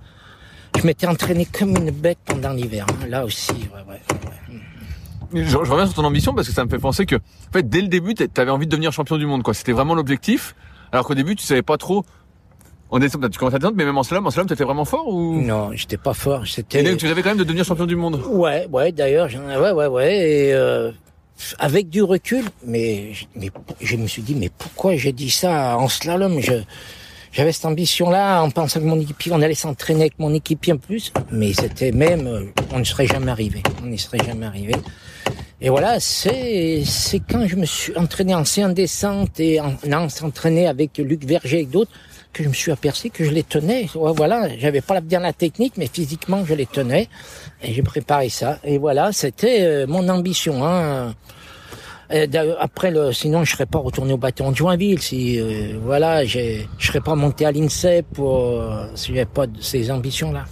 je 0.80 0.88
m'étais 0.88 1.08
entraîné 1.08 1.46
comme 1.46 1.76
une 1.76 1.92
bête 1.92 2.20
pendant 2.26 2.54
l'hiver. 2.54 2.86
Là 3.08 3.26
aussi, 3.26 3.52
ouais, 3.52 3.84
ouais. 3.90 4.02
Je, 5.34 5.44
je, 5.44 5.58
reviens 5.58 5.86
sur 5.86 5.96
ton 5.96 6.06
ambition 6.06 6.34
parce 6.34 6.48
que 6.48 6.54
ça 6.54 6.64
me 6.64 6.70
fait 6.70 6.80
penser 6.80 7.06
que, 7.06 7.18
en 7.18 7.52
fait, 7.54 7.70
dès 7.70 7.82
le 7.82 7.88
début, 7.88 8.16
tu 8.16 8.26
avais 8.38 8.50
envie 8.50 8.66
de 8.66 8.72
devenir 8.72 8.92
champion 8.92 9.18
du 9.18 9.28
monde, 9.28 9.44
quoi. 9.44 9.54
C'était 9.54 9.74
vraiment 9.74 9.94
l'objectif. 9.94 10.56
Alors 10.92 11.06
qu'au 11.06 11.14
début, 11.14 11.36
tu 11.36 11.46
savais 11.46 11.62
pas 11.62 11.78
trop 11.78 12.04
on 12.92 13.02
est, 13.02 13.10
tu 13.10 13.40
commences 13.40 13.54
à 13.54 13.72
mais 13.76 13.86
même 13.86 13.98
en 13.98 14.04
slalom, 14.04 14.26
en 14.26 14.32
slalom, 14.32 14.48
t'étais 14.48 14.64
vraiment 14.64 14.86
fort 14.86 15.08
ou? 15.08 15.42
Non, 15.42 15.72
j'étais 15.74 15.98
pas 15.98 16.14
fort. 16.14 16.48
C'était. 16.48 16.84
Et 16.84 16.98
tu 16.98 17.08
avais 17.08 17.22
quand 17.22 17.30
même 17.30 17.38
de 17.38 17.44
devenir 17.44 17.64
champion 17.64 17.86
du 17.86 17.96
monde. 17.96 18.22
Ouais, 18.28 18.68
ouais. 18.72 18.92
D'ailleurs, 18.92 19.30
ouais, 19.30 19.72
ouais, 19.72 19.86
ouais. 19.86 20.18
Et 20.18 20.54
euh, 20.54 20.92
avec 21.60 21.90
du 21.90 22.02
recul, 22.02 22.46
mais, 22.66 23.12
mais 23.36 23.50
je 23.80 23.96
me 23.96 24.08
suis 24.08 24.24
dit, 24.24 24.36
mais 24.36 24.50
pourquoi 24.58 24.96
j'ai 24.96 25.12
dit 25.12 25.30
ça 25.30 25.78
en 25.78 25.88
slalom? 25.88 26.40
Je 26.40 26.54
j'avais 27.32 27.52
cette 27.52 27.66
ambition-là 27.66 28.42
en 28.42 28.50
pensant 28.50 28.80
que 28.80 28.86
mon 28.86 29.00
équipier, 29.00 29.32
on 29.32 29.42
allait 29.44 29.54
s'entraîner 29.54 30.02
avec 30.02 30.18
mon 30.18 30.34
équipier 30.34 30.74
en 30.74 30.78
plus, 30.78 31.14
mais 31.32 31.54
c'était 31.54 31.92
même, 31.92 32.26
euh, 32.26 32.46
on 32.72 32.80
ne 32.80 32.84
serait 32.84 33.06
jamais 33.06 33.30
arrivé. 33.30 33.62
On 33.84 33.86
n'y 33.86 34.00
serait 34.00 34.18
jamais 34.26 34.48
arrivé. 34.48 34.74
Et 35.62 35.70
voilà, 35.70 36.00
c'est 36.00 36.82
c'est 36.86 37.20
quand 37.20 37.46
je 37.46 37.56
me 37.56 37.66
suis 37.66 37.96
entraîné 37.96 38.34
en 38.34 38.46
séance 38.46 38.74
descente 38.74 39.40
et 39.40 39.60
en, 39.60 39.76
en 39.94 40.10
s'entraîner 40.10 40.68
avec 40.68 40.98
Luc 40.98 41.24
Verger 41.24 41.60
et 41.60 41.66
d'autres 41.66 41.92
que 42.34 42.44
je 42.44 42.50
me 42.50 42.54
suis 42.54 42.72
aperçu 42.72 43.10
que 43.10 43.24
je 43.24 43.32
les 43.32 43.44
tenais. 43.44 43.88
Voilà, 43.94 44.48
j'avais 44.58 44.82
pas 44.82 45.02
bien 45.02 45.20
la 45.20 45.34
technique, 45.34 45.74
mais 45.78 45.88
physiquement 45.92 46.46
je 46.46 46.54
les 46.54 46.66
tenais 46.66 47.08
et 47.62 47.74
j'ai 47.74 47.84
préparé 47.84 48.30
ça. 48.30 48.60
Et 48.64 48.78
voilà, 48.78 49.12
c'était 49.12 49.62
euh, 49.62 49.88
mon 49.88 50.08
ambition. 50.10 50.66
Hein. 50.66 51.16
après, 52.60 52.92
le, 52.92 53.12
sinon, 53.14 53.44
je 53.44 53.52
serais 53.52 53.66
pas 53.66 53.80
retourné 53.80 54.14
au 54.14 54.18
bâton 54.18 54.52
de 54.52 54.56
Joinville. 54.56 55.02
Si 55.02 55.40
euh, 55.40 55.78
voilà, 55.84 56.26
je 56.26 56.64
serais 56.80 57.02
pas 57.02 57.16
monté 57.16 57.46
à 57.46 57.52
l'INSEP 57.52 58.06
pour 58.14 58.40
euh, 58.40 58.88
si 58.96 59.08
j'avais 59.08 59.26
pas 59.26 59.46
ces 59.60 59.92
ambitions-là. 59.92 60.46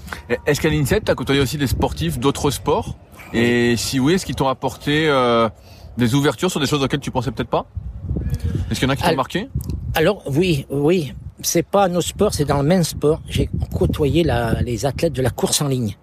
Est-ce 0.45 0.61
qu'à 0.61 0.69
l'INSEP, 0.69 1.05
tu 1.05 1.11
as 1.11 1.15
côtoyé 1.15 1.41
aussi 1.41 1.57
des 1.57 1.67
sportifs 1.67 2.19
d'autres 2.19 2.51
sports? 2.51 2.95
Et 3.33 3.75
si 3.77 3.99
oui, 3.99 4.13
est-ce 4.13 4.25
qu'ils 4.25 4.35
t'ont 4.35 4.47
apporté 4.47 5.07
euh, 5.07 5.49
des 5.97 6.15
ouvertures 6.15 6.49
sur 6.49 6.59
des 6.59 6.65
choses 6.65 6.81
auxquelles 6.81 6.99
tu 6.99 7.11
pensais 7.11 7.31
peut-être 7.31 7.49
pas? 7.49 7.65
Est-ce 8.71 8.79
qu'il 8.79 8.87
y 8.87 8.91
en 8.91 8.93
a 8.93 8.95
qui 8.95 9.03
t'ont 9.03 9.15
marqué? 9.15 9.49
Alors 9.95 10.23
oui, 10.27 10.65
oui. 10.69 11.13
C'est 11.41 11.65
pas 11.65 11.87
nos 11.87 12.01
sports, 12.01 12.33
c'est 12.33 12.45
dans 12.45 12.61
le 12.61 12.67
même 12.67 12.83
sport. 12.83 13.21
J'ai 13.29 13.49
côtoyé 13.73 14.23
la, 14.23 14.61
les 14.61 14.85
athlètes 14.85 15.13
de 15.13 15.21
la 15.21 15.29
course 15.29 15.61
en 15.61 15.67
ligne 15.67 15.95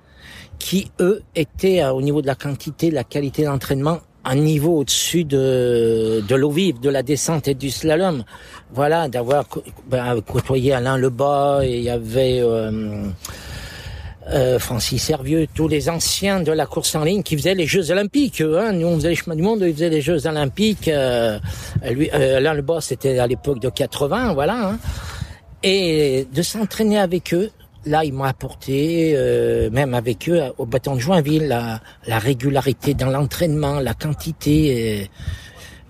qui 0.59 0.90
eux 1.01 1.23
étaient 1.35 1.85
au 1.85 2.01
niveau 2.01 2.23
de 2.23 2.27
la 2.27 2.37
quantité, 2.37 2.90
de 2.90 2.94
la 2.94 3.05
qualité 3.05 3.44
d'entraînement 3.44 3.99
un 4.25 4.37
niveau 4.37 4.79
au-dessus 4.79 5.25
de, 5.25 6.25
de 6.27 6.35
l'eau 6.35 6.51
vive, 6.51 6.81
de 6.81 6.88
la 6.88 7.03
descente 7.03 7.49
et 7.49 7.55
du 7.55 7.70
slalom. 7.70 8.25
Voilà, 8.73 9.09
d'avoir 9.09 9.44
ben, 9.87 10.20
côtoyé 10.23 10.73
Alain 10.73 10.97
Lebas 10.97 11.62
et 11.62 11.77
il 11.77 11.83
y 11.83 11.90
avait 11.90 12.40
euh, 12.40 13.05
euh, 14.31 14.59
Francis 14.59 15.03
Servieux, 15.03 15.47
tous 15.55 15.68
les 15.68 15.90
anciens 15.90 16.40
de 16.40 16.53
la 16.53 16.64
course 16.64 16.94
en 16.94 17.05
ligne 17.05 17.23
qui 17.23 17.37
faisaient 17.37 17.55
les 17.55 17.66
Jeux 17.66 17.90
Olympiques. 17.90 18.40
Hein. 18.40 18.73
Nous, 18.73 18.87
on 18.87 18.97
faisait 18.97 19.11
les 19.11 19.14
chemins 19.14 19.37
du 19.37 19.42
monde, 19.42 19.61
ils 19.61 19.75
faisaient 19.75 19.90
les 19.90 20.01
Jeux 20.01 20.27
Olympiques. 20.27 20.88
Euh, 20.88 21.38
lui, 21.90 22.09
euh, 22.14 22.38
Alain 22.38 22.55
Lebas, 22.55 22.81
c'était 22.81 23.18
à 23.18 23.27
l'époque 23.27 23.61
de 23.61 23.68
80, 23.68 24.33
voilà. 24.33 24.70
Hein. 24.70 24.79
Et 25.66 26.29
de 26.31 26.42
s'entraîner 26.42 26.98
avec 26.98 27.33
eux, 27.33 27.50
là, 27.87 28.05
ils 28.05 28.12
m'ont 28.12 28.24
apporté, 28.24 29.14
euh, 29.16 29.70
même 29.70 29.94
avec 29.94 30.29
eux, 30.29 30.42
au 30.59 30.66
bâton 30.66 30.94
de 30.94 31.00
Joinville, 31.00 31.48
la, 31.48 31.81
la 32.07 32.18
régularité 32.18 32.92
dans 32.92 33.09
l'entraînement, 33.09 33.81
la 33.81 33.94
quantité. 33.94 35.09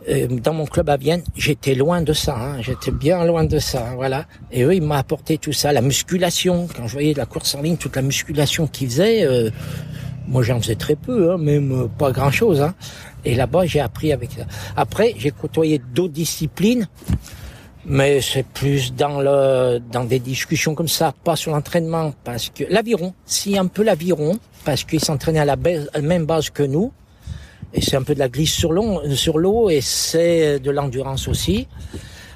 Euh, 0.08 0.28
dans 0.28 0.52
mon 0.52 0.66
club 0.66 0.90
à 0.90 0.96
Vienne, 0.96 1.24
j'étais 1.34 1.74
loin 1.74 2.02
de 2.02 2.12
ça. 2.12 2.36
Hein, 2.38 2.62
j'étais 2.62 2.92
bien 2.92 3.24
loin 3.24 3.42
de 3.42 3.58
ça. 3.58 3.94
Voilà. 3.96 4.26
Et 4.52 4.62
eux, 4.62 4.76
ils 4.76 4.82
m'ont 4.82 4.94
apporté 4.94 5.38
tout 5.38 5.52
ça, 5.52 5.72
la 5.72 5.80
musculation. 5.80 6.68
Quand 6.76 6.86
je 6.86 6.92
voyais 6.92 7.14
la 7.14 7.26
course 7.26 7.56
en 7.56 7.62
ligne, 7.62 7.76
toute 7.76 7.96
la 7.96 8.02
musculation 8.02 8.68
qu'ils 8.68 8.90
faisaient, 8.90 9.24
euh, 9.24 9.50
moi, 10.28 10.44
j'en 10.44 10.60
faisais 10.60 10.76
très 10.76 10.94
peu, 10.94 11.32
hein, 11.32 11.38
même 11.38 11.88
pas 11.98 12.12
grand-chose. 12.12 12.60
Hein. 12.60 12.76
Et 13.24 13.34
là-bas, 13.34 13.66
j'ai 13.66 13.80
appris 13.80 14.12
avec 14.12 14.30
ça. 14.30 14.44
Après, 14.76 15.14
j'ai 15.18 15.32
côtoyé 15.32 15.80
d'autres 15.94 16.12
disciplines 16.12 16.86
mais 17.86 18.20
c'est 18.20 18.46
plus 18.46 18.94
dans 18.94 19.20
le 19.20 19.80
dans 19.92 20.04
des 20.04 20.18
discussions 20.18 20.74
comme 20.74 20.88
ça, 20.88 21.14
pas 21.24 21.36
sur 21.36 21.52
l'entraînement, 21.52 22.12
parce 22.24 22.50
que 22.50 22.64
l'aviron, 22.68 23.14
si 23.26 23.58
un 23.58 23.66
peu 23.66 23.82
l'aviron, 23.82 24.38
parce 24.64 24.84
qu'ils 24.84 25.04
s'entraînaient 25.04 25.40
à 25.40 25.44
la, 25.44 25.56
même 25.56 26.26
base 26.26 26.50
que 26.50 26.62
nous, 26.62 26.92
et 27.72 27.80
c'est 27.80 27.96
un 27.96 28.02
peu 28.02 28.14
de 28.14 28.20
la 28.20 28.28
glisse 28.28 28.54
sur 28.54 28.72
l'eau, 28.72 29.02
sur 29.14 29.38
l'eau, 29.38 29.68
et 29.70 29.80
c'est 29.80 30.60
de 30.60 30.70
l'endurance 30.70 31.28
aussi. 31.28 31.66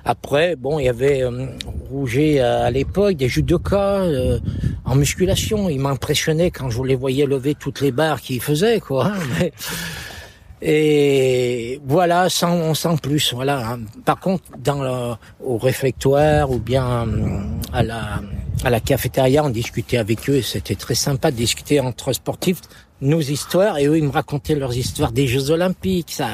Après, 0.05 0.57
bon, 0.57 0.79
il 0.79 0.87
y 0.87 0.89
avait 0.89 1.23
euh, 1.23 1.47
Rouget 1.91 2.41
à 2.41 2.71
l'époque, 2.71 3.17
des 3.17 3.29
judokas 3.29 4.05
euh, 4.05 4.39
en 4.87 4.95
musculation. 4.95 5.69
Il 5.69 5.81
m'impressionnait 5.81 6.51
quand 6.51 6.71
je 6.71 6.83
les 6.83 6.95
voyais 6.95 7.27
lever 7.27 7.55
toutes 7.55 7.83
les 7.83 7.93
barres 7.93 8.21
qu'ils 8.21 8.41
faisaient, 8.41 8.81
quoi. 8.81 9.13
Mais, 9.39 9.53
et 10.61 11.81
voilà, 11.87 12.29
sans, 12.29 12.75
sans 12.75 12.97
plus. 12.97 13.33
Voilà. 13.33 13.79
Par 14.05 14.19
contre, 14.19 14.45
dans 14.59 14.83
le, 14.83 15.15
au 15.45 15.57
réfectoire 15.57 16.51
ou 16.51 16.59
bien 16.59 17.07
euh, 17.07 17.41
à 17.73 17.83
la, 17.83 18.21
à 18.65 18.71
la 18.71 18.81
cafétéria, 18.81 19.45
on 19.45 19.51
discutait 19.51 19.99
avec 19.99 20.29
eux. 20.29 20.43
C'était 20.43 20.75
très 20.75 20.95
sympa 20.97 21.31
de 21.31 21.37
discuter 21.37 21.81
entre 21.81 22.13
sportifs 22.13 22.61
nos 23.01 23.21
histoires 23.21 23.79
et 23.79 23.87
eux 23.87 23.97
ils 23.97 24.03
me 24.03 24.11
racontaient 24.11 24.57
leurs 24.57 24.77
histoires 24.77 25.13
des 25.13 25.29
Jeux 25.29 25.51
Olympiques. 25.51 26.11
Ça, 26.11 26.29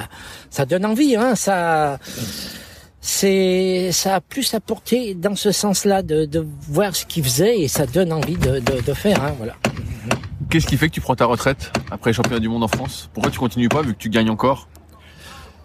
ça 0.48 0.64
donne 0.64 0.86
envie. 0.86 1.16
Hein, 1.16 1.34
ça, 1.34 1.98
c'est, 3.02 3.92
ça 3.92 4.14
a 4.14 4.20
plus 4.22 4.54
apporté 4.54 5.14
dans 5.14 5.36
ce 5.36 5.52
sens-là 5.52 6.02
de, 6.02 6.24
de 6.24 6.46
voir 6.70 6.96
ce 6.96 7.04
qu'ils 7.04 7.24
faisaient 7.24 7.60
et 7.60 7.68
ça 7.68 7.84
donne 7.84 8.10
envie 8.14 8.38
de, 8.38 8.60
de, 8.60 8.80
de 8.80 8.94
faire. 8.94 9.22
Hein, 9.22 9.34
voilà. 9.36 9.56
Qu'est-ce 10.50 10.66
qui 10.66 10.76
fait 10.76 10.88
que 10.88 10.94
tu 10.94 11.00
prends 11.00 11.16
ta 11.16 11.26
retraite 11.26 11.72
après 11.90 12.10
les 12.10 12.14
championnats 12.14 12.40
du 12.40 12.48
monde 12.48 12.64
en 12.64 12.68
France? 12.68 13.08
Pourquoi 13.12 13.30
tu 13.30 13.38
continues 13.38 13.68
pas 13.68 13.82
vu 13.82 13.94
que 13.94 13.98
tu 13.98 14.08
gagnes 14.08 14.30
encore? 14.30 14.68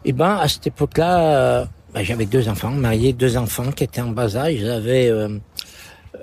Eh 0.05 0.13
ben, 0.13 0.37
à 0.37 0.47
cette 0.47 0.67
époque-là, 0.67 1.19
euh, 1.19 1.65
ben, 1.93 2.03
j'avais 2.03 2.25
deux 2.25 2.47
enfants, 2.47 2.71
marié, 2.71 3.13
deux 3.13 3.37
enfants 3.37 3.71
qui 3.71 3.83
étaient 3.83 4.01
en 4.01 4.09
bas 4.09 4.37
âge. 4.37 4.57
J'avais 4.59 5.09
euh, 5.09 5.39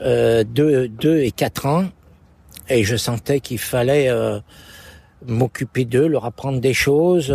euh, 0.03 0.45
deux, 0.45 0.89
deux 0.89 1.19
et 1.21 1.31
quatre 1.31 1.67
ans, 1.67 1.85
et 2.69 2.85
je 2.85 2.97
sentais 2.97 3.41
qu'il 3.41 3.59
fallait 3.59 4.11
m'occuper 5.27 5.85
d'eux, 5.85 6.07
leur 6.07 6.25
apprendre 6.25 6.61
des 6.61 6.75
choses. 6.75 7.33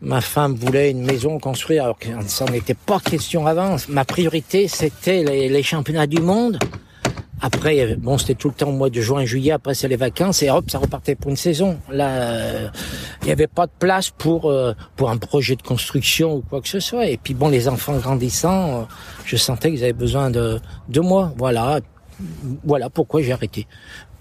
Ma 0.00 0.20
femme 0.20 0.54
voulait 0.54 0.90
une 0.90 1.04
maison 1.04 1.38
construire, 1.38 1.84
alors 1.84 1.98
que 1.98 2.08
ça 2.26 2.44
n'était 2.46 2.74
pas 2.74 2.98
question 2.98 3.46
avant. 3.46 3.76
Ma 3.88 4.04
priorité, 4.04 4.66
c'était 4.66 5.22
les 5.22 5.62
championnats 5.62 6.08
du 6.08 6.20
monde. 6.20 6.58
Après, 7.44 7.96
bon, 7.96 8.18
c'était 8.18 8.36
tout 8.36 8.48
le 8.48 8.54
temps 8.54 8.68
au 8.68 8.72
mois 8.72 8.88
de 8.88 9.00
juin, 9.00 9.24
juillet. 9.24 9.50
Après, 9.50 9.74
c'est 9.74 9.88
les 9.88 9.96
vacances 9.96 10.44
et 10.44 10.50
hop, 10.50 10.70
ça 10.70 10.78
repartait 10.78 11.16
pour 11.16 11.30
une 11.30 11.36
saison. 11.36 11.76
Là, 11.90 12.70
il 13.22 13.26
n'y 13.26 13.32
avait 13.32 13.48
pas 13.48 13.66
de 13.66 13.72
place 13.78 14.10
pour 14.10 14.48
euh, 14.48 14.74
pour 14.94 15.10
un 15.10 15.18
projet 15.18 15.56
de 15.56 15.62
construction 15.62 16.36
ou 16.36 16.42
quoi 16.48 16.60
que 16.60 16.68
ce 16.68 16.78
soit. 16.78 17.06
Et 17.06 17.16
puis 17.16 17.34
bon, 17.34 17.48
les 17.48 17.68
enfants 17.68 17.96
grandissant, 17.98 18.82
euh, 18.82 18.84
je 19.24 19.36
sentais 19.36 19.70
qu'ils 19.72 19.82
avaient 19.82 19.92
besoin 19.92 20.30
de 20.30 20.60
de 20.88 21.00
moi. 21.00 21.34
Voilà, 21.36 21.80
voilà 22.64 22.90
pourquoi 22.90 23.22
j'ai 23.22 23.32
arrêté 23.32 23.66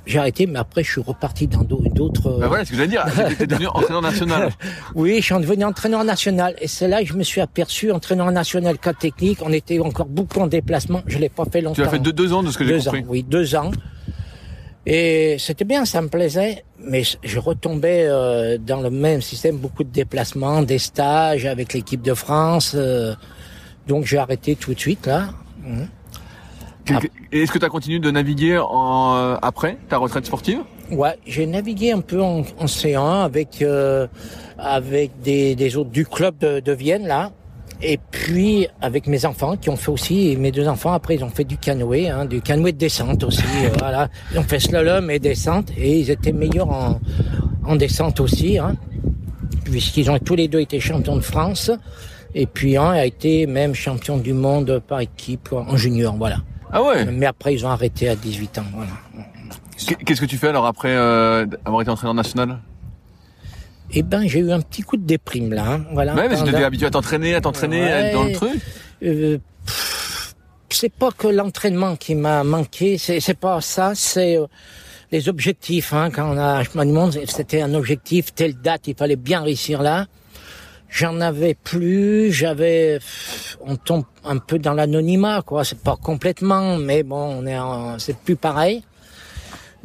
j'ai 0.06 0.20
arrêté, 0.20 0.48
mais 0.48 0.60
après, 0.60 0.84
je 0.84 0.92
suis 0.92 1.02
reparti 1.02 1.48
dans 1.48 1.64
d'autres. 1.64 2.40
Ben 2.40 2.48
voilà, 2.48 2.66
ce 2.66 2.72
que 2.72 2.76
j'allais 2.76 2.88
dire. 2.88 3.06
J'étais 3.30 3.48
devenu 3.48 3.68
entraîneur 3.74 4.02
national. 4.02 4.52
oui, 4.96 5.18
je 5.18 5.26
suis 5.26 5.36
devenu 5.36 5.64
entraîneur 5.64 6.04
national. 6.04 6.56
Et 6.60 6.68
c'est 6.68 6.88
là 6.88 7.02
que 7.02 7.08
je 7.08 7.14
me 7.14 7.24
suis 7.24 7.42
aperçu, 7.42 7.92
entraîneur 7.92 8.32
national, 8.32 8.78
cas 8.80 8.94
technique. 8.94 9.40
On 9.44 9.52
était 9.52 9.80
encore 9.80 10.08
beaucoup 10.08 10.40
en 10.40 10.48
déplacement. 10.48 11.02
Je 11.06 11.20
l'ai 11.20 11.30
pas 11.30 11.46
fait 11.46 11.62
longtemps. 11.62 11.76
Tu 11.76 11.84
as 11.84 11.90
fait 11.90 12.00
deux, 12.00 12.14
deux 12.14 12.34
ans 12.34 12.44
de 12.44 12.52
ce 12.52 12.58
que 12.58 12.66
j'ai 12.66 12.80
compris. 12.80 13.02
Ans, 13.02 13.06
oui, 13.08 13.24
deux 13.24 13.56
ans. 13.56 13.72
Et 14.86 15.38
c'était 15.38 15.66
bien, 15.66 15.86
ça 15.86 16.02
me 16.02 16.08
plaisait. 16.08 16.64
Mais 16.80 17.04
je 17.24 17.40
retombais 17.40 18.06
euh, 18.08 18.58
dans 18.58 18.82
le 18.82 18.90
même 18.90 19.22
système, 19.22 19.58
beaucoup 19.58 19.84
de 19.84 19.92
déplacements, 19.92 20.64
des 20.64 20.80
stages 20.80 21.46
avec 21.46 21.74
l'équipe 21.74 22.02
de 22.02 22.16
France. 22.16 22.74
Euh, 22.76 23.14
donc 23.88 24.06
j'ai 24.06 24.18
arrêté 24.18 24.56
tout 24.56 24.74
de 24.74 24.80
suite 24.80 25.06
là. 25.06 25.30
Mmh. 25.64 25.84
Est-ce 27.32 27.52
que 27.52 27.60
tu 27.60 27.66
as 27.66 27.70
continué 27.70 28.00
de 28.00 28.12
naviguer 28.12 28.58
en, 28.58 29.16
euh, 29.16 29.36
après 29.42 29.78
ta 29.90 29.98
retraite 29.98 30.26
sportive? 30.26 30.60
Ouais, 30.92 31.18
j'ai 31.26 31.46
navigué 31.46 31.92
un 31.92 32.02
peu 32.02 32.22
en, 32.22 32.40
en 32.60 32.66
C1 32.66 33.24
avec 33.24 33.62
euh, 33.62 34.08
avec 34.58 35.12
des, 35.24 35.56
des, 35.56 35.78
autres 35.78 35.90
du 35.92 36.06
club 36.06 36.38
de, 36.40 36.60
de, 36.60 36.72
Vienne 36.74 37.08
là, 37.08 37.32
et 37.82 37.98
puis 38.12 38.68
avec 38.82 39.08
mes 39.08 39.26
enfants 39.26 39.56
qui 39.56 39.70
ont 39.70 39.78
fait 39.78 39.92
aussi 39.92 40.36
mes 40.38 40.52
deux 40.52 40.68
enfants 40.68 40.92
après 40.92 41.16
ils 41.16 41.24
ont 41.24 41.30
fait 41.30 41.46
du 41.46 41.58
canoë, 41.58 42.10
hein, 42.10 42.26
du 42.26 42.42
canoë 42.42 42.74
de 42.74 42.78
descente 42.78 43.24
aussi. 43.24 43.44
euh, 43.64 43.70
voilà, 43.80 44.10
ils 44.34 44.40
ont 44.40 44.44
fait 44.44 44.60
slalom 44.60 45.10
et 45.10 45.20
descente 45.20 45.72
et 45.78 46.00
ils 46.00 46.10
étaient 46.12 46.34
meilleurs 46.34 46.70
en, 46.70 47.00
en 47.66 47.76
descente 47.78 48.20
aussi, 48.20 48.58
hein, 48.58 48.76
puisqu'ils 49.64 50.12
ont 50.12 50.20
tous 50.20 50.36
les 50.36 50.48
deux 50.48 50.60
été 50.60 50.80
champions 50.80 51.16
de 51.16 51.22
France. 51.22 51.72
Et 52.34 52.46
puis 52.46 52.78
un 52.78 52.92
a 52.92 53.06
été 53.06 53.46
même 53.46 53.76
champion 53.76 54.18
du 54.18 54.34
monde 54.34 54.82
par 54.88 55.02
équipe 55.02 55.52
en 55.52 55.76
junior, 55.76 56.16
voilà. 56.18 56.38
Ah 56.72 56.82
ouais 56.82 57.06
Mais 57.06 57.26
après, 57.26 57.54
ils 57.54 57.66
ont 57.66 57.70
arrêté 57.70 58.10
à 58.10 58.16
18 58.16 58.58
ans. 58.60 58.66
Voilà. 58.74 58.92
Qu'est-ce 60.06 60.22
que 60.22 60.26
tu 60.26 60.38
fais 60.38 60.48
alors 60.48 60.66
après 60.66 60.96
euh, 60.96 61.46
avoir 61.66 61.82
été 61.82 61.90
entraîneur 61.92 62.14
national? 62.14 62.60
Eh 63.94 64.04
ben, 64.04 64.28
j'ai 64.28 64.40
eu 64.40 64.52
un 64.52 64.62
petit 64.62 64.84
coup 64.84 64.96
de 64.96 65.06
déprime 65.06 65.54
là. 65.54 65.66
Hein. 65.74 65.86
Voilà. 65.92 66.16
Ouais, 66.16 66.30
mais 66.30 66.38
tu 66.38 66.44
devais 66.44 66.64
habitué 66.64 66.86
à 66.86 66.92
t'entraîner, 66.92 67.36
à 67.36 67.42
t'entraîner, 67.42 67.82
ouais, 67.82 68.14
dans 68.14 68.24
le 68.24 68.32
truc. 68.32 68.62
Euh, 69.04 69.38
c'est 70.70 70.94
pas 70.94 71.12
que 71.12 71.28
l'entraînement 71.28 71.96
qui 71.96 72.16
m'a 72.16 72.44
manqué, 72.44 72.98
c'est 72.98 73.38
pas 73.38 73.60
ça, 73.60 73.92
c'est 73.96 74.38
euh, 74.38 74.48
les 75.12 75.28
objectifs. 75.28 75.94
Hein, 75.94 76.10
quand 76.10 76.32
on 76.34 76.38
a, 76.38 76.64
je 76.64 76.70
me 76.76 76.86
demande, 76.86 77.18
c'était 77.28 77.62
un 77.62 77.74
objectif, 77.74 78.34
telle 78.34 78.56
date, 78.56 78.88
il 78.88 78.96
fallait 78.96 79.18
bien 79.18 79.42
réussir 79.42 79.82
là. 79.82 80.06
J'en 80.92 81.22
avais 81.22 81.54
plus, 81.54 82.34
j'avais, 82.34 83.00
on 83.62 83.78
tombe 83.78 84.04
un 84.26 84.38
peu 84.40 84.60
dans 84.60 84.74
l'anonymat, 84.74 85.42
quoi. 85.42 85.64
C'est 85.64 85.80
pas 85.80 85.96
complètement, 85.96 86.78
mais 86.78 87.04
bon, 87.04 87.40
on 87.40 87.48
est, 87.48 87.58
c'est 87.98 88.18
plus 88.18 88.36
pareil. 88.36 88.84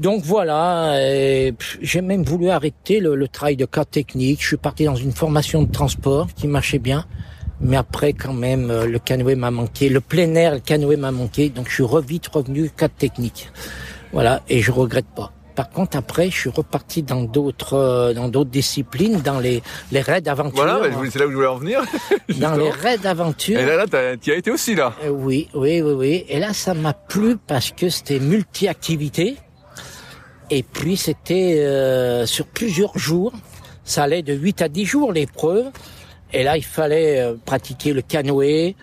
Donc 0.00 0.24
voilà, 0.24 0.98
j'ai 1.80 2.02
même 2.02 2.24
voulu 2.24 2.50
arrêter 2.50 2.98
le, 2.98 3.14
le, 3.14 3.28
travail 3.28 3.56
de 3.56 3.66
cas 3.66 3.84
technique. 3.84 4.42
Je 4.42 4.48
suis 4.48 4.56
parti 4.56 4.84
dans 4.84 4.96
une 4.96 5.12
formation 5.12 5.62
de 5.62 5.70
transport 5.70 6.26
qui 6.34 6.48
marchait 6.48 6.80
bien, 6.80 7.06
mais 7.60 7.76
après 7.76 8.12
quand 8.12 8.34
même 8.34 8.66
le 8.68 8.98
canoë 8.98 9.36
m'a 9.36 9.52
manqué, 9.52 9.88
le 9.88 10.00
plein 10.00 10.34
air, 10.34 10.54
le 10.54 10.60
canoë 10.60 10.96
m'a 10.96 11.12
manqué, 11.12 11.50
donc 11.50 11.68
je 11.68 11.74
suis 11.74 11.84
vite 12.04 12.26
revenu 12.26 12.68
cas 12.68 12.88
technique. 12.88 13.48
Voilà, 14.12 14.42
et 14.48 14.60
je 14.60 14.72
regrette 14.72 15.06
pas. 15.14 15.32
Par 15.56 15.70
contre, 15.70 15.96
après, 15.96 16.30
je 16.30 16.36
suis 16.36 16.50
reparti 16.50 17.02
dans 17.02 17.22
d'autres 17.22 17.74
euh, 17.74 18.12
dans 18.12 18.28
d'autres 18.28 18.50
disciplines, 18.50 19.20
dans 19.22 19.40
les 19.40 19.62
les 19.90 20.02
raids 20.02 20.20
d'aventure. 20.20 20.54
Voilà, 20.54 20.80
c'est 21.10 21.18
là 21.18 21.26
où 21.26 21.30
je 21.30 21.34
voulais 21.34 21.46
en 21.48 21.56
venir. 21.56 21.82
dans 22.38 22.54
les 22.56 22.70
raids 22.70 22.98
d'aventure. 22.98 23.58
Et 23.58 23.64
là, 23.64 23.76
là, 23.76 24.16
tu 24.16 24.32
as 24.32 24.36
été 24.36 24.50
aussi 24.50 24.74
là. 24.74 24.92
Euh, 25.02 25.08
oui, 25.08 25.48
oui, 25.54 25.80
oui, 25.80 25.92
oui. 25.92 26.24
Et 26.28 26.38
là, 26.38 26.52
ça 26.52 26.74
m'a 26.74 26.92
plu 26.92 27.36
parce 27.36 27.72
que 27.72 27.88
c'était 27.88 28.20
multi-activité. 28.20 29.36
Et 30.50 30.62
puis, 30.62 30.96
c'était 30.96 31.60
euh, 31.60 32.26
sur 32.26 32.46
plusieurs 32.46 32.96
jours. 32.96 33.32
Ça 33.84 34.04
allait 34.04 34.22
de 34.22 34.34
8 34.34 34.62
à 34.62 34.68
10 34.68 34.84
jours 34.84 35.12
l'épreuve. 35.12 35.66
Et 36.32 36.42
là, 36.42 36.56
il 36.56 36.64
fallait 36.64 37.20
euh, 37.20 37.34
pratiquer 37.44 37.92
le 37.92 38.02
canoë, 38.02 38.76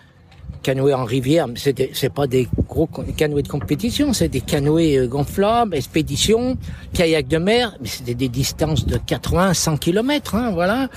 canoë 0.64 0.94
en 0.94 1.04
rivière. 1.04 1.46
Mais 1.46 1.58
c'est 1.58 1.90
c'est 1.94 2.12
pas 2.12 2.26
des 2.26 2.48
gros 2.68 2.88
canoës 3.16 3.42
de 3.42 3.48
compétition, 3.48 4.12
c'est 4.12 4.28
des 4.28 4.40
canoës 4.40 4.96
euh, 4.96 5.06
gonflables, 5.06 5.76
expédition, 5.76 6.56
kayak 6.92 7.28
de 7.28 7.38
mer. 7.38 7.76
Mais 7.80 7.88
c'était 7.88 8.14
des 8.14 8.28
distances 8.28 8.86
de 8.86 8.96
80, 8.96 9.54
100 9.54 9.76
kilomètres, 9.76 10.34
hein, 10.34 10.50
voilà. 10.52 10.88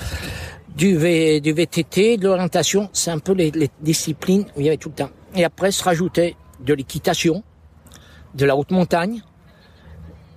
Du, 0.76 0.96
VTT, 0.96 2.18
de 2.18 2.28
l'orientation, 2.28 2.89
c'est 2.94 3.10
un 3.10 3.18
peu 3.18 3.34
les, 3.34 3.50
les 3.50 3.70
disciplines 3.82 4.46
où 4.56 4.60
il 4.60 4.66
y 4.66 4.68
avait 4.68 4.78
tout 4.78 4.89
le 4.89 4.96
temps. 4.96 5.10
Et 5.36 5.44
après, 5.44 5.72
se 5.72 5.84
rajoutait 5.84 6.36
de 6.60 6.74
l'équitation, 6.76 7.44
de 8.36 8.46
la 8.46 8.56
haute 8.56 8.70
montagne. 8.70 9.24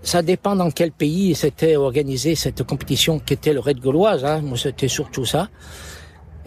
Ça 0.02 0.22
dépend 0.22 0.56
dans 0.56 0.70
quel 0.70 0.92
pays 0.92 1.34
c'était 1.34 1.76
organisé 1.76 2.34
cette 2.34 2.62
compétition 2.62 3.18
qui 3.18 3.34
était 3.34 3.52
le 3.52 3.60
raid 3.60 3.80
gauloise. 3.80 4.24
Hein. 4.24 4.40
Moi, 4.40 4.56
c'était 4.56 4.88
surtout 4.88 5.26
ça. 5.26 5.48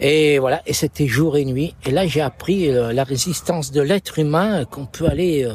Et 0.00 0.38
voilà, 0.38 0.62
et 0.66 0.72
c'était 0.72 1.06
jour 1.06 1.36
et 1.36 1.44
nuit. 1.44 1.74
Et 1.86 1.90
là, 1.90 2.06
j'ai 2.06 2.20
appris 2.20 2.68
euh, 2.68 2.92
la 2.92 3.04
résistance 3.04 3.70
de 3.70 3.80
l'être 3.80 4.18
humain, 4.18 4.60
euh, 4.60 4.64
qu'on 4.64 4.86
peut 4.86 5.06
aller 5.06 5.44
euh, 5.44 5.54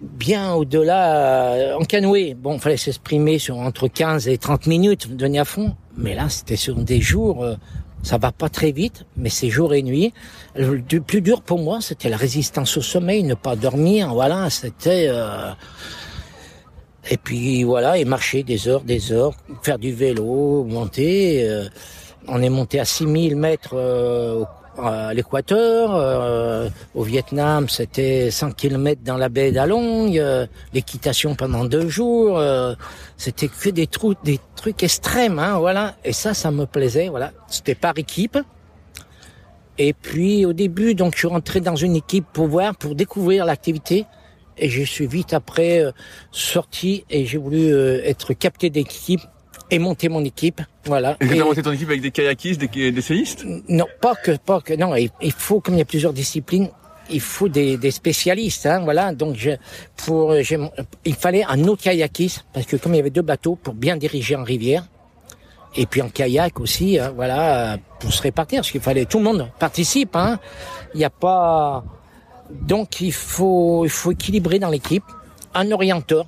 bien 0.00 0.52
au-delà 0.52 1.76
en 1.78 1.84
canoë. 1.84 2.34
Bon, 2.34 2.58
fallait 2.58 2.76
s'exprimer 2.76 3.38
sur 3.38 3.56
entre 3.56 3.88
15 3.88 4.28
et 4.28 4.36
30 4.36 4.66
minutes, 4.66 5.16
donner 5.16 5.38
à 5.38 5.44
fond. 5.44 5.74
Mais 5.96 6.14
là, 6.14 6.28
c'était 6.28 6.56
sur 6.56 6.76
des 6.76 7.00
jours, 7.00 7.46
ça 8.02 8.18
va 8.18 8.32
pas 8.32 8.50
très 8.50 8.70
vite, 8.70 9.06
mais 9.16 9.30
c'est 9.30 9.48
jour 9.48 9.72
et 9.72 9.82
nuit. 9.82 10.12
Le 10.54 10.82
plus 11.00 11.22
dur 11.22 11.40
pour 11.40 11.58
moi, 11.58 11.80
c'était 11.80 12.10
la 12.10 12.18
résistance 12.18 12.76
au 12.76 12.82
sommeil, 12.82 13.22
ne 13.22 13.32
pas 13.32 13.56
dormir. 13.56 14.12
Voilà, 14.12 14.50
c'était. 14.50 15.10
Et 17.10 17.16
puis 17.16 17.62
voilà, 17.62 17.96
et 17.96 18.04
marcher 18.04 18.42
des 18.42 18.68
heures, 18.68 18.82
des 18.82 19.12
heures, 19.12 19.32
faire 19.62 19.78
du 19.78 19.92
vélo, 19.92 20.64
monter. 20.64 21.48
On 22.28 22.42
est 22.42 22.48
monté 22.48 22.80
à 22.80 22.84
6000 22.84 23.36
mètres 23.36 23.74
euh, 23.74 24.44
à 24.78 25.14
l'équateur. 25.14 25.94
euh, 25.94 26.68
au 26.94 27.02
Vietnam, 27.02 27.68
c'était 27.68 28.30
100 28.30 28.52
km 28.52 29.00
dans 29.04 29.16
la 29.16 29.28
baie 29.28 29.52
d'Along. 29.52 30.16
euh, 30.18 30.46
L'équitation 30.74 31.34
pendant 31.36 31.64
deux 31.64 31.88
jours. 31.88 32.40
c'était 33.16 33.48
que 33.48 33.70
des, 33.70 33.86
trous, 33.86 34.14
des 34.24 34.40
trucs 34.56 34.82
extrêmes, 34.82 35.38
hein, 35.38 35.58
voilà. 35.58 35.94
Et 36.04 36.12
ça, 36.12 36.34
ça 36.34 36.50
me 36.50 36.66
plaisait, 36.66 37.08
voilà. 37.08 37.32
C'était 37.48 37.74
par 37.76 37.96
équipe. 37.96 38.38
Et 39.78 39.92
puis 39.92 40.46
au 40.46 40.52
début, 40.52 40.94
donc 40.94 41.12
je 41.14 41.18
suis 41.18 41.28
rentré 41.28 41.60
dans 41.60 41.76
une 41.76 41.96
équipe 41.96 42.24
pour 42.32 42.48
voir, 42.48 42.74
pour 42.76 42.94
découvrir 42.94 43.44
l'activité. 43.44 44.06
Et 44.58 44.70
je 44.70 44.82
suis 44.82 45.06
vite 45.06 45.34
après 45.34 45.84
sorti 46.32 47.04
et 47.10 47.26
j'ai 47.26 47.36
voulu 47.36 47.70
être 47.72 48.32
capté 48.32 48.70
d'équipe 48.70 49.20
et 49.70 49.78
monter 49.78 50.08
mon 50.08 50.24
équipe. 50.24 50.60
Voilà. 50.84 51.16
Et- 51.20 51.28
t'as 51.28 51.44
monté 51.44 51.62
ton 51.62 51.72
équipe 51.72 51.88
avec 51.88 52.00
des 52.00 52.10
kayakistes, 52.10 52.60
des, 52.60 52.92
des 52.92 53.02
séistes? 53.02 53.44
Non, 53.68 53.86
pas 54.00 54.14
que, 54.14 54.32
pas 54.36 54.60
que, 54.60 54.74
non, 54.74 54.94
il, 54.94 55.10
il 55.20 55.32
faut, 55.32 55.60
comme 55.60 55.74
il 55.74 55.78
y 55.78 55.82
a 55.82 55.86
plusieurs 55.86 56.12
disciplines, 56.12 56.68
il 57.10 57.20
faut 57.20 57.48
des, 57.48 57.76
des 57.76 57.90
spécialistes, 57.90 58.66
hein, 58.66 58.80
voilà. 58.80 59.12
Donc, 59.12 59.36
je, 59.36 59.50
pour, 59.96 60.34
j'ai 60.42 60.56
mon- 60.56 60.72
il 61.04 61.14
fallait 61.14 61.44
un 61.44 61.64
autre 61.64 61.82
kayakiste, 61.82 62.44
parce 62.52 62.66
que 62.66 62.76
comme 62.76 62.94
il 62.94 62.98
y 62.98 63.00
avait 63.00 63.10
deux 63.10 63.22
bateaux 63.22 63.56
pour 63.56 63.74
bien 63.74 63.96
diriger 63.96 64.36
en 64.36 64.44
rivière, 64.44 64.86
et 65.76 65.86
puis 65.86 66.00
en 66.00 66.08
kayak 66.08 66.58
aussi, 66.58 66.98
hein, 66.98 67.12
voilà, 67.14 67.76
pour 68.00 68.12
se 68.12 68.22
répartir, 68.22 68.60
parce 68.60 68.70
qu'il 68.70 68.80
fallait, 68.80 69.04
tout 69.04 69.18
le 69.18 69.24
monde 69.24 69.48
participe, 69.58 70.16
hein. 70.16 70.38
Il 70.94 70.98
n'y 70.98 71.04
a 71.04 71.10
pas, 71.10 71.84
donc 72.50 73.00
il 73.00 73.12
faut, 73.12 73.84
il 73.84 73.90
faut 73.90 74.12
équilibrer 74.12 74.58
dans 74.58 74.70
l'équipe 74.70 75.04
un 75.54 75.70
orienteur, 75.72 76.26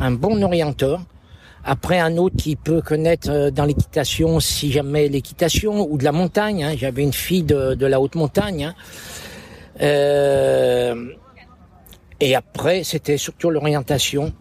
un 0.00 0.12
bon 0.12 0.42
orienteur, 0.42 1.00
après, 1.70 1.98
un 2.00 2.16
autre 2.16 2.34
qui 2.36 2.56
peut 2.56 2.80
connaître 2.80 3.28
euh, 3.30 3.50
dans 3.50 3.64
l'équitation, 3.64 4.40
si 4.40 4.72
jamais 4.72 5.08
l'équitation 5.08 5.86
ou 5.90 5.98
de 5.98 6.04
la 6.04 6.12
montagne. 6.12 6.64
hein. 6.64 6.72
J'avais 6.76 7.02
une 7.02 7.12
fille 7.12 7.42
de, 7.44 7.74
de 7.74 7.86
la 7.86 8.00
haute 8.00 8.14
montagne. 8.14 8.64
hein. 8.64 8.74
Euh, 9.80 10.94
et 12.20 12.34
après, 12.34 12.82
c'était 12.84 13.16
surtout 13.16 13.50
l'orientation 13.50 14.32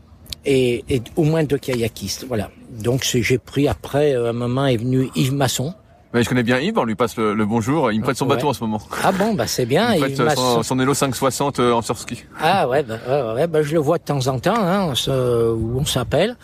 et, 0.46 0.84
et 0.90 1.02
au 1.16 1.24
moins 1.24 1.44
deux 1.44 1.58
kayakistes. 1.58 2.26
Voilà. 2.28 2.50
Donc 2.72 3.04
j'ai 3.04 3.38
pris 3.38 3.68
après, 3.68 4.16
euh, 4.16 4.30
un 4.30 4.34
moment 4.34 4.66
est 4.66 4.78
venu 4.78 5.10
Yves 5.16 5.34
Masson. 5.34 5.74
Ouais, 6.14 6.24
Je 6.24 6.30
connais 6.30 6.42
bien 6.44 6.58
Yves, 6.60 6.78
on 6.78 6.86
lui 6.86 6.96
passe 6.96 7.18
le, 7.18 7.34
le 7.34 7.46
bonjour. 7.46 7.92
Il 7.92 8.00
me 8.00 8.04
prête 8.04 8.18
son 8.18 8.26
Ouais. 8.28 8.36
bateau 8.36 8.48
en 8.50 8.54
ce 8.54 8.64
moment. 8.64 8.82
Ah 9.04 9.12
bon, 9.12 9.34
bah 9.34 9.46
c'est 9.46 9.66
bien. 9.66 9.94
Il 9.94 10.02
me 10.02 10.16
prête 10.16 10.38
son, 10.38 10.64
son 10.64 10.80
Elo 10.80 10.94
560 10.94 11.60
euh, 11.60 11.74
en 11.74 11.82
surski. 11.82 12.24
Ah 12.42 12.68
ouais, 12.68 12.82
bah, 12.82 12.96
ouais, 13.08 13.34
ouais, 13.36 13.48
bah, 13.48 13.62
je 13.62 13.74
le 13.74 13.80
vois 13.80 13.98
de 13.98 14.04
temps 14.04 14.26
en 14.28 14.40
temps, 14.40 14.56
hein, 14.58 14.88
on 14.90 14.96
se- 14.96 15.52
où 15.52 15.78
on 15.80 15.86
s'appelle. 15.86 16.36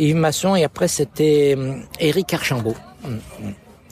Yves 0.00 0.16
Masson 0.16 0.56
et 0.56 0.64
après 0.64 0.88
c'était 0.88 1.54
hum, 1.56 1.82
Éric 1.98 2.32
Archambault. 2.34 2.76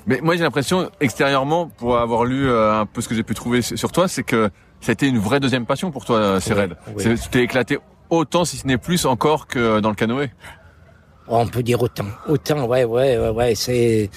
Mais 0.06 0.20
moi 0.22 0.36
j'ai 0.36 0.42
l'impression 0.42 0.90
extérieurement, 1.00 1.68
pour 1.68 1.98
avoir 1.98 2.24
lu 2.24 2.48
euh, 2.48 2.80
un 2.80 2.86
peu 2.86 3.00
ce 3.00 3.08
que 3.08 3.14
j'ai 3.14 3.22
pu 3.22 3.34
trouver 3.34 3.60
sur 3.62 3.92
toi, 3.92 4.08
c'est 4.08 4.22
que 4.22 4.50
ça 4.80 4.90
a 4.90 4.92
été 4.92 5.06
une 5.08 5.18
vraie 5.18 5.40
deuxième 5.40 5.66
passion 5.66 5.90
pour 5.90 6.04
toi, 6.04 6.16
euh, 6.16 6.40
Oui, 6.48 6.54
oui. 6.96 7.02
C'est- 7.02 7.22
Tu 7.24 7.28
t'es 7.28 7.42
éclaté 7.42 7.78
autant, 8.10 8.44
si 8.44 8.56
ce 8.56 8.66
n'est 8.66 8.78
plus 8.78 9.04
encore 9.06 9.46
que 9.46 9.80
dans 9.80 9.90
le 9.90 9.94
canoë. 9.94 10.30
On 11.26 11.46
peut 11.46 11.62
dire 11.62 11.82
autant. 11.82 12.06
Autant, 12.26 12.64
ouais, 12.66 12.84
ouais, 12.84 13.18
ouais, 13.18 13.28
ouais. 13.28 13.54
C'est 13.54 14.08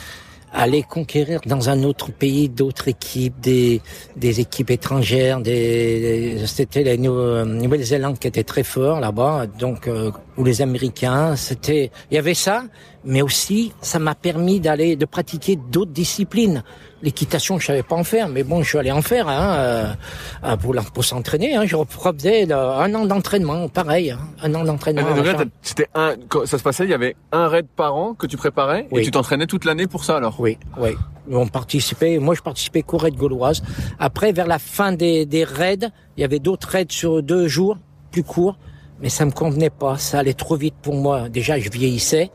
aller 0.54 0.84
conquérir 0.84 1.40
dans 1.46 1.70
un 1.70 1.84
autre 1.84 2.12
pays 2.12 2.50
d'autres 2.50 2.88
équipes, 2.88 3.40
des, 3.40 3.82
des 4.18 4.40
équipes 4.40 4.72
étrangères, 4.72 5.40
des, 5.40 6.38
c'était 6.46 6.84
la 6.84 6.92
euh, 6.92 7.46
Nouvelle-Zélande 7.46 8.20
qui 8.20 8.28
était 8.28 8.44
très 8.44 8.64
fort 8.64 9.00
là-bas, 9.00 9.48
donc 9.48 9.88
euh, 9.88 10.12
ou 10.38 10.44
les 10.44 10.62
Américains. 10.62 11.36
C'était, 11.36 11.92
il 12.10 12.16
y 12.16 12.18
avait 12.18 12.34
ça, 12.34 12.64
mais 13.04 13.22
aussi 13.22 13.74
ça 13.82 14.00
m'a 14.00 14.16
permis 14.16 14.60
d'aller 14.60 14.96
de 14.96 15.06
pratiquer 15.06 15.56
d'autres 15.56 15.92
disciplines. 15.92 16.64
L'équitation, 17.04 17.58
je 17.58 17.66
savais 17.66 17.82
pas 17.82 17.96
en 17.96 18.04
faire, 18.04 18.28
mais 18.30 18.44
bon, 18.44 18.62
je 18.62 18.70
suis 18.70 18.78
allé 18.78 18.92
en 18.92 19.02
faire 19.02 19.28
hein, 19.28 19.96
euh, 20.44 20.56
pour, 20.94 21.04
s'entraîner. 21.04 21.56
Hein, 21.56 21.66
je 21.66 21.76
refaisais 21.76 22.52
un 22.52 22.94
an 22.94 23.06
d'entraînement, 23.06 23.68
pareil, 23.70 24.12
hein, 24.12 24.20
un 24.44 24.54
an 24.54 24.64
d'entraînement. 24.64 25.02
Machin. 25.16 25.34
t'as- 25.34 25.46
c'était 25.64 25.88
un, 25.96 26.14
ça 26.46 26.60
se 26.60 26.64
passait, 26.64 26.84
il 26.84 26.92
y 26.92 26.94
avait 26.94 27.16
un 27.32 27.48
raid 27.48 27.66
par 27.76 27.96
an 27.96 28.14
que 28.14 28.28
tu 28.28 28.38
préparais 28.38 28.88
et 28.92 29.02
tu 29.02 29.10
t'entraînais 29.10 29.48
toute 29.48 29.66
l'année 29.66 29.88
pour 29.88 30.04
ça 30.04 30.18
alors? 30.18 30.40
Oui, 30.40 30.60
oui. 30.78 30.92
On 31.32 31.48
participait, 31.48 32.20
moi 32.20 32.36
je 32.36 32.42
participais 32.42 32.84
qu'aux 32.84 32.98
raids 32.98 33.12
gauloises. 33.12 33.64
Après, 33.98 34.32
vers 34.32 34.48
la 34.48 34.60
fin 34.60 34.92
des, 34.92 35.26
des 35.26 35.44
raids, 35.44 35.90
il 36.18 36.22
y 36.22 36.24
avait 36.24 36.40
d'autres 36.40 36.68
raids 36.68 36.86
sur 36.90 37.24
deux 37.24 37.48
jours, 37.48 37.78
plus 38.12 38.24
courts, 38.24 38.58
mais 39.02 39.10
ça 39.10 39.26
me 39.26 39.32
convenait 39.32 39.70
pas. 39.72 39.98
Ça 39.98 40.20
allait 40.20 40.34
trop 40.34 40.56
vite 40.56 40.76
pour 40.82 40.96
moi. 40.96 41.30
Déjà, 41.30 41.58
je 41.58 41.70
vieillissais. 41.70 42.30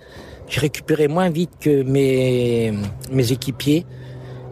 Je 0.48 0.60
récupérais 0.60 1.08
moins 1.08 1.28
vite 1.30 1.50
que 1.60 1.82
mes, 1.82 2.72
mes 3.10 3.32
équipiers. 3.32 3.84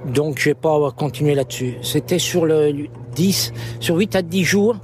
Donc, 0.07 0.39
je 0.39 0.51
vais 0.51 0.55
pas 0.55 0.91
continuer 0.97 1.35
là-dessus. 1.35 1.77
C'était 1.83 2.19
sur 2.19 2.45
le 2.47 2.73
10, 3.15 3.53
sur 3.81 3.97
8 3.97 4.17
à 4.17 4.23
10 4.23 4.45
jours. 4.45 4.77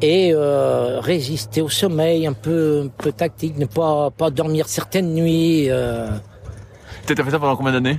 Et 0.00 0.32
euh, 0.34 0.98
résister 1.00 1.60
au 1.62 1.68
sommeil, 1.68 2.26
un 2.26 2.32
peu, 2.32 2.84
un 2.86 2.88
peu 2.88 3.12
tactique, 3.12 3.56
ne 3.56 3.66
pas, 3.66 4.10
pas 4.10 4.30
dormir 4.30 4.68
certaines 4.68 5.14
nuits. 5.14 5.66
Euh, 5.70 6.08
T'as 7.06 7.14
fait 7.22 7.30
ça 7.30 7.38
pendant 7.38 7.54
combien 7.56 7.72
d'années? 7.72 7.98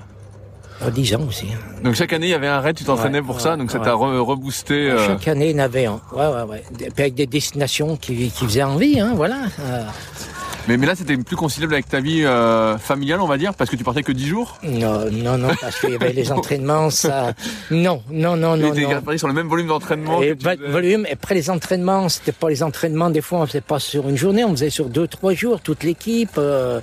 Euh, 0.82 0.90
10 0.90 1.16
ans 1.16 1.22
aussi. 1.28 1.48
Donc 1.82 1.94
chaque 1.96 2.12
année 2.12 2.26
il 2.26 2.32
y 2.32 2.34
avait 2.34 2.48
un 2.48 2.60
raid, 2.60 2.76
tu 2.76 2.84
t'entraînais 2.84 3.20
Ouais, 3.20 3.26
pour 3.26 3.36
ouais, 3.36 3.42
ça, 3.42 3.56
donc 3.56 3.72
ça 3.72 3.80
t'a 3.80 3.92
re- 3.94 4.18
reboosté. 4.20 4.90
euh, 4.92 4.98
Chaque 5.08 5.28
année, 5.30 5.52
il 5.52 5.56
y 5.56 5.62
en 5.62 5.64
avait 5.64 5.86
un. 5.86 6.02
Ouais, 6.14 6.28
ouais, 6.28 6.42
ouais. 6.50 6.64
Puis 6.78 6.88
avec 6.98 7.14
des 7.14 7.28
destinations 7.28 7.96
qui, 7.96 8.30
qui 8.32 8.46
faisaient 8.46 8.64
envie, 8.64 9.00
hein, 9.00 9.14
voilà. 9.16 9.38
Mais, 10.68 10.78
mais 10.78 10.86
là 10.88 10.96
c'était 10.96 11.18
plus 11.18 11.36
conciliable 11.36 11.74
avec 11.74 11.90
ta 11.90 12.00
vie 12.00 12.24
euh, 12.24 12.78
familiale 12.78 13.20
on 13.22 13.28
va 13.28 13.38
dire, 13.38 13.54
parce 13.54 13.70
que 13.70 13.76
tu 13.76 13.84
partais 13.84 14.04
que 14.04 14.12
10 14.14 14.26
jours? 14.28 14.58
non, 14.64 15.10
non, 15.12 15.38
non, 15.38 15.50
parce 15.60 15.80
qu'il 15.80 15.92
y 15.92 15.96
avait 15.96 16.14
les 16.14 16.32
entraînements, 16.38 16.90
ça. 16.90 17.34
Non, 17.72 18.02
non, 18.10 18.38
non, 18.38 18.56
non, 18.58 18.72
tu 18.72 18.84
étais 18.84 19.18
sur 19.18 19.28
le 19.28 19.34
même 19.34 19.48
volume 19.48 19.68
d'entraînement. 19.68 20.22
Et 20.22 20.36
faisais. 20.36 20.56
volume. 20.56 21.06
Et 21.08 21.14
après 21.14 21.36
les 21.36 21.50
entraînements, 21.50 22.08
c'était 22.10 22.32
pas 22.32 22.50
les 22.50 22.64
entraînements. 22.64 23.10
Des 23.10 23.22
fois, 23.22 23.40
on 23.40 23.46
faisait 23.46 23.62
pas 23.62 23.80
sur 23.80 24.08
une 24.08 24.18
journée, 24.18 24.44
on 24.46 24.52
faisait 24.52 24.70
sur 24.70 24.86
deux, 24.90 25.08
trois 25.08 25.34
jours, 25.34 25.60
toute 25.62 25.84
l'équipe. 25.84 26.38
euh, 26.38 26.80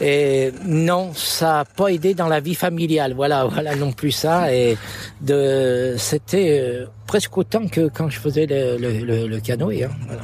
et 0.00 0.52
non, 0.64 1.10
ça 1.14 1.60
a 1.60 1.64
pas 1.64 1.88
aidé 1.88 2.14
dans 2.14 2.28
la 2.28 2.38
vie 2.40 2.54
familiale. 2.54 3.14
Voilà, 3.14 3.44
voilà 3.50 3.74
non 3.74 3.92
plus 3.92 4.12
ça. 4.12 4.52
Et 4.54 4.76
de, 5.20 5.94
c'était 5.98 6.60
euh, 6.60 6.86
presque 7.06 7.36
autant 7.36 7.66
que 7.66 7.88
quand 7.88 8.08
je 8.08 8.20
faisais 8.20 8.46
le, 8.46 8.76
le, 8.76 8.98
le, 9.04 9.26
le 9.26 9.40
canoë. 9.40 9.84
Hein, 9.84 9.90
voilà. 10.06 10.22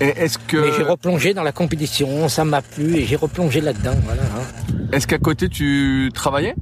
Et 0.00 0.08
est-ce 0.08 0.38
que 0.38 0.56
Mais 0.58 0.72
j'ai 0.76 0.82
replongé 0.82 1.32
dans 1.34 1.42
la 1.42 1.52
compétition, 1.52 2.28
ça 2.28 2.44
m'a 2.44 2.60
plu 2.62 2.96
et 2.96 3.06
j'ai 3.06 3.16
replongé 3.16 3.60
là-dedans. 3.60 3.94
Voilà. 4.04 4.22
hein. 4.22 4.76
est-ce 4.92 5.06
qu'à 5.06 5.18
côté 5.18 5.48
tu 5.48 6.10
travaillais? 6.14 6.54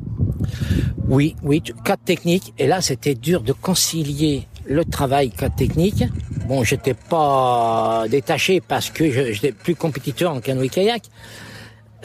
Oui, 1.08 1.34
oui, 1.42 1.60
tu- 1.60 1.74
cadre 1.74 2.02
technique. 2.04 2.54
Et 2.58 2.66
là, 2.66 2.80
c'était 2.80 3.14
dur 3.14 3.42
de 3.42 3.52
concilier 3.52 4.46
le 4.66 4.84
travail 4.84 5.30
cadre 5.30 5.54
technique. 5.56 6.04
Bon, 6.46 6.62
j'étais 6.64 6.94
pas 6.94 8.04
détaché 8.08 8.60
parce 8.60 8.90
que 8.90 9.10
je 9.10 9.32
j'étais 9.32 9.52
plus 9.52 9.74
compétiteur 9.74 10.32
en 10.32 10.40
canoë 10.40 10.68
kayak. 10.68 11.02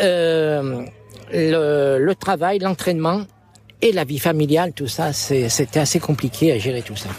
Euh, 0.01 0.83
le, 1.31 1.97
le 1.99 2.15
travail, 2.15 2.59
l'entraînement 2.59 3.21
et 3.81 3.91
la 3.91 4.03
vie 4.03 4.19
familiale, 4.19 4.73
tout 4.73 4.87
ça, 4.87 5.13
c'était 5.13 5.79
assez 5.79 5.99
compliqué 5.99 6.51
à 6.51 6.57
gérer 6.57 6.81
tout 6.81 6.95
ça. 6.95 7.09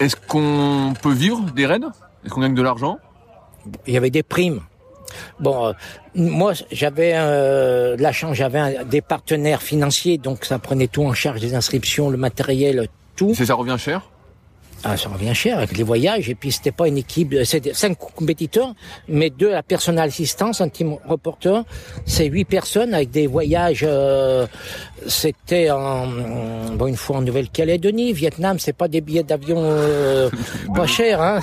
Est-ce 0.00 0.16
qu'on 0.16 0.94
peut 1.00 1.12
vivre 1.12 1.42
des 1.54 1.66
raids? 1.66 1.80
Est-ce 2.24 2.32
qu'on 2.32 2.40
gagne 2.40 2.54
de 2.54 2.62
l'argent? 2.62 2.98
Il 3.86 3.94
y 3.94 3.96
avait 3.96 4.10
des 4.10 4.22
primes. 4.22 4.60
Bon, 5.40 5.66
euh, 5.66 5.72
moi, 6.14 6.52
j'avais 6.72 7.12
euh, 7.14 7.96
la 7.98 8.12
chance, 8.12 8.36
j'avais 8.36 8.84
des 8.84 9.00
partenaires 9.00 9.62
financiers, 9.62 10.18
donc 10.18 10.44
ça 10.44 10.58
prenait 10.58 10.88
tout 10.88 11.04
en 11.04 11.14
charge, 11.14 11.40
les 11.40 11.54
inscriptions, 11.54 12.10
le 12.10 12.16
matériel, 12.16 12.88
tout. 13.16 13.32
C'est 13.34 13.46
ça 13.46 13.54
revient 13.54 13.76
cher? 13.78 14.02
Ah, 14.86 14.98
ça 14.98 15.08
revient 15.08 15.34
cher 15.34 15.56
avec 15.56 15.78
les 15.78 15.82
voyages. 15.82 16.28
Et 16.28 16.34
puis 16.34 16.52
c'était 16.52 16.70
pas 16.70 16.86
une 16.88 16.98
équipe, 16.98 17.34
c'était 17.44 17.72
cinq 17.72 17.96
compétiteurs, 17.96 18.74
mais 19.08 19.30
deux 19.30 19.54
à 19.54 19.62
personnel 19.62 20.08
assistance, 20.08 20.60
un 20.60 20.68
team 20.68 20.96
reporter. 21.06 21.64
C'est 22.04 22.26
huit 22.26 22.44
personnes 22.44 22.92
avec 22.92 23.10
des 23.10 23.26
voyages. 23.26 23.82
Euh, 23.82 24.46
c'était 25.06 25.70
en 25.70 26.06
bon, 26.74 26.86
une 26.86 26.96
fois 26.96 27.16
en 27.16 27.22
Nouvelle-Calédonie, 27.22 28.12
Vietnam. 28.12 28.58
C'est 28.58 28.74
pas 28.74 28.88
des 28.88 29.00
billets 29.00 29.22
d'avion 29.22 29.56
euh, 29.58 30.28
pas 30.74 30.86
chers. 30.86 31.22
Hein, 31.22 31.40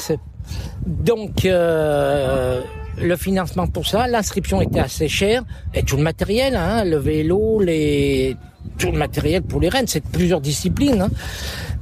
donc 0.85 1.45
euh, 1.45 2.61
le 3.01 3.15
financement 3.15 3.67
pour 3.67 3.87
ça, 3.87 4.07
l'inscription 4.07 4.61
était 4.61 4.79
assez 4.79 5.07
chère 5.07 5.43
et 5.73 5.83
tout 5.83 5.97
le 5.97 6.03
matériel, 6.03 6.55
hein, 6.55 6.83
le 6.83 6.97
vélo, 6.97 7.59
les 7.59 8.35
tout 8.77 8.91
le 8.91 8.97
matériel 8.97 9.41
pour 9.41 9.59
les 9.59 9.69
rennes, 9.69 9.87
c'est 9.87 10.03
plusieurs 10.03 10.41
disciplines. 10.41 11.01
Hein. 11.01 11.09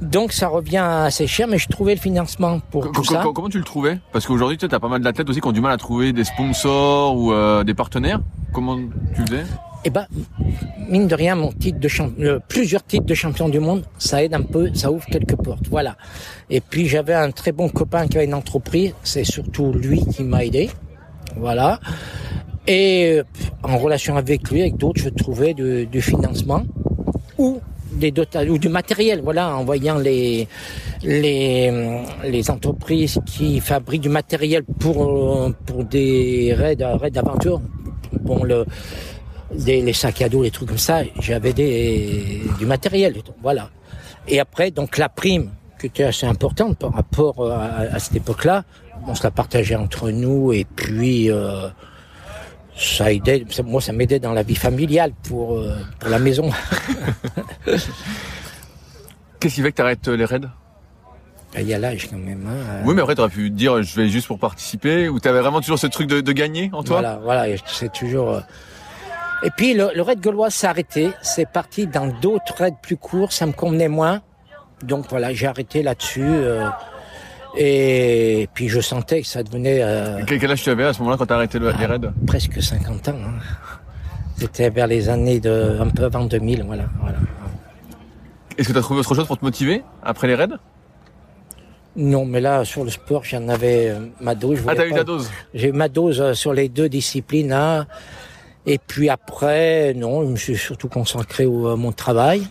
Donc 0.00 0.32
ça 0.32 0.48
revient 0.48 0.78
assez 0.78 1.26
cher, 1.26 1.46
mais 1.46 1.58
je 1.58 1.68
trouvais 1.68 1.94
le 1.94 2.00
financement 2.00 2.60
pour 2.70 2.90
tout 2.92 3.04
ça. 3.04 3.22
Comment 3.34 3.48
tu 3.48 3.58
le 3.58 3.64
trouvais? 3.64 3.98
Parce 4.12 4.26
qu'aujourd'hui, 4.26 4.56
tu 4.56 4.66
as 4.66 4.80
pas 4.80 4.88
mal 4.88 5.02
d'athlètes 5.02 5.28
aussi 5.28 5.40
qui 5.40 5.46
ont 5.48 5.52
du 5.52 5.60
mal 5.60 5.72
à 5.72 5.76
trouver 5.76 6.12
des 6.12 6.24
sponsors 6.24 7.16
ou 7.16 7.32
euh, 7.32 7.64
des 7.64 7.74
partenaires. 7.74 8.20
Comment 8.52 8.78
tu 9.14 9.22
faisais? 9.26 9.44
Eh 9.84 9.90
ben, 9.90 10.06
mine 10.88 11.06
de 11.06 11.14
rien, 11.14 11.34
mon 11.34 11.52
titre 11.52 11.78
de 11.78 11.88
champion, 11.88 12.40
plusieurs 12.48 12.84
titres 12.84 13.06
de 13.06 13.14
champion 13.14 13.48
du 13.48 13.60
monde, 13.60 13.84
ça 13.98 14.22
aide 14.22 14.34
un 14.34 14.42
peu, 14.42 14.70
ça 14.74 14.90
ouvre 14.92 15.06
quelques 15.06 15.36
portes, 15.36 15.68
voilà. 15.70 15.96
Et 16.50 16.60
puis 16.60 16.86
j'avais 16.86 17.14
un 17.14 17.30
très 17.30 17.52
bon 17.52 17.68
copain 17.68 18.06
qui 18.06 18.18
avait 18.18 18.26
une 18.26 18.34
entreprise, 18.34 18.92
c'est 19.02 19.24
surtout 19.24 19.72
lui 19.72 20.04
qui 20.04 20.22
m'a 20.22 20.44
aidé, 20.44 20.70
voilà. 21.36 21.80
Et 22.66 23.18
euh, 23.18 23.24
en 23.62 23.78
relation 23.78 24.16
avec 24.16 24.50
lui, 24.50 24.60
avec 24.60 24.76
d'autres, 24.76 25.00
je 25.00 25.08
trouvais 25.08 25.54
du, 25.54 25.86
du 25.86 26.02
financement 26.02 26.62
ou 27.38 27.60
des 27.92 28.12
ou 28.48 28.58
du 28.58 28.68
matériel, 28.68 29.22
voilà, 29.22 29.56
en 29.56 29.64
voyant 29.64 29.98
les 29.98 30.46
les 31.02 32.02
les 32.24 32.50
entreprises 32.50 33.18
qui 33.26 33.60
fabriquent 33.60 34.02
du 34.02 34.08
matériel 34.10 34.62
pour 34.64 35.52
pour 35.66 35.84
des 35.84 36.54
raids 36.54 36.76
raids 36.78 37.10
d'aventure, 37.10 37.60
bon 38.12 38.44
le 38.44 38.66
des 39.54 39.82
les 39.82 39.92
sacs 39.92 40.22
à 40.22 40.28
dos, 40.28 40.42
les 40.42 40.50
trucs 40.50 40.68
comme 40.68 40.78
ça, 40.78 41.02
j'avais 41.20 41.52
des 41.52 42.42
du 42.58 42.66
matériel, 42.66 43.14
voilà. 43.42 43.70
Et 44.28 44.40
après 44.40 44.70
donc 44.70 44.98
la 44.98 45.08
prime 45.08 45.50
qui 45.78 45.86
était 45.86 46.04
assez 46.04 46.26
importante 46.26 46.78
par 46.78 46.92
rapport 46.92 47.50
à, 47.50 47.62
à 47.92 47.98
cette 47.98 48.16
époque-là, 48.16 48.64
on 49.06 49.14
se 49.14 49.22
la 49.22 49.30
partageait 49.30 49.76
entre 49.76 50.10
nous 50.10 50.52
et 50.52 50.64
puis 50.64 51.30
euh, 51.30 51.68
ça 52.76 53.12
aidait, 53.12 53.44
moi 53.64 53.80
ça 53.80 53.92
m'aidait 53.92 54.18
dans 54.18 54.32
la 54.32 54.42
vie 54.42 54.56
familiale 54.56 55.12
pour, 55.28 55.58
euh, 55.58 55.76
pour 55.98 56.10
la 56.10 56.18
maison. 56.18 56.50
Qu'est-ce 59.40 59.54
qui 59.54 59.62
fait 59.62 59.70
que 59.70 59.76
tu 59.76 59.82
arrêtes 59.82 60.08
euh, 60.08 60.16
les 60.16 60.24
raids? 60.26 60.40
Ben, 61.54 61.62
il 61.62 61.66
y 61.66 61.74
a 61.74 61.78
l'âge 61.78 62.08
quand 62.08 62.18
même. 62.18 62.46
Hein. 62.46 62.82
Oui, 62.84 62.94
mais 62.94 63.02
après, 63.02 63.14
tu 63.14 63.22
aurais 63.22 63.30
pu 63.30 63.50
dire 63.50 63.82
je 63.82 63.96
vais 63.96 64.08
juste 64.08 64.26
pour 64.26 64.38
participer, 64.38 65.08
ou 65.08 65.18
tu 65.18 65.28
avais 65.28 65.40
vraiment 65.40 65.60
toujours 65.60 65.78
ce 65.78 65.86
truc 65.88 66.06
de, 66.06 66.20
de 66.20 66.32
gagner 66.32 66.70
en 66.72 66.82
toi? 66.82 67.00
Voilà, 67.00 67.20
voilà, 67.22 67.56
c'est 67.66 67.92
toujours... 67.92 68.40
Euh. 69.42 69.46
Et 69.46 69.50
puis 69.56 69.74
le, 69.74 69.90
le 69.94 70.02
raid 70.02 70.20
gaulois 70.20 70.50
s'est 70.50 70.66
arrêté, 70.66 71.10
c'est 71.22 71.48
parti 71.48 71.86
dans 71.86 72.06
d'autres 72.06 72.54
raids 72.56 72.76
plus 72.82 72.96
courts, 72.96 73.32
ça 73.32 73.46
me 73.46 73.52
convenait 73.52 73.88
moins. 73.88 74.22
Donc 74.82 75.06
voilà, 75.10 75.32
j'ai 75.32 75.46
arrêté 75.46 75.82
là-dessus. 75.82 76.30
Et 77.56 78.48
puis 78.54 78.68
je 78.68 78.80
sentais 78.80 79.22
que 79.22 79.26
ça 79.26 79.42
devenait... 79.42 79.80
Euh, 79.82 80.22
quel 80.26 80.50
âge 80.50 80.62
tu 80.62 80.70
avais 80.70 80.84
à 80.84 80.92
ce 80.92 81.00
moment-là 81.00 81.16
quand 81.16 81.26
tu 81.26 81.32
as 81.32 81.36
arrêté 81.36 81.58
le, 81.58 81.72
les 81.72 81.86
raids 81.86 82.12
Presque 82.26 82.62
50 82.62 83.08
ans. 83.08 83.12
Hein. 83.12 83.32
C'était 84.36 84.70
vers 84.70 84.86
les 84.86 85.08
années 85.08 85.40
de 85.40 85.78
un 85.80 85.88
peu 85.88 86.04
avant 86.04 86.24
2000, 86.24 86.62
voilà. 86.64 86.84
voilà. 87.00 87.18
Est-ce 88.56 88.68
que 88.68 88.72
tu 88.72 88.78
as 88.78 88.82
trouvé 88.82 89.00
autre 89.00 89.14
chose 89.14 89.26
pour 89.26 89.38
te 89.38 89.44
motiver 89.44 89.82
après 90.02 90.28
les 90.28 90.34
raids? 90.34 90.56
Non, 91.96 92.24
mais 92.24 92.40
là, 92.40 92.64
sur 92.64 92.84
le 92.84 92.90
sport, 92.90 93.24
j'en 93.24 93.48
avais 93.48 93.90
euh, 93.90 94.06
ma 94.20 94.36
dose. 94.36 94.60
Ah, 94.66 94.74
t'as 94.76 94.86
eu 94.86 94.92
ta 94.92 95.02
dose? 95.02 95.28
J'ai 95.52 95.68
eu 95.68 95.72
ma 95.72 95.88
dose 95.88 96.20
euh, 96.20 96.34
sur 96.34 96.52
les 96.52 96.68
deux 96.68 96.88
disciplines. 96.88 97.52
Hein. 97.52 97.86
Et 98.72 98.78
puis 98.78 99.08
après, 99.08 99.94
non, 99.94 100.24
je 100.24 100.30
me 100.30 100.36
suis 100.36 100.56
surtout 100.56 100.86
consacré 100.86 101.44
au, 101.44 101.66
à 101.66 101.74
mon 101.74 101.90
travail. 101.90 102.46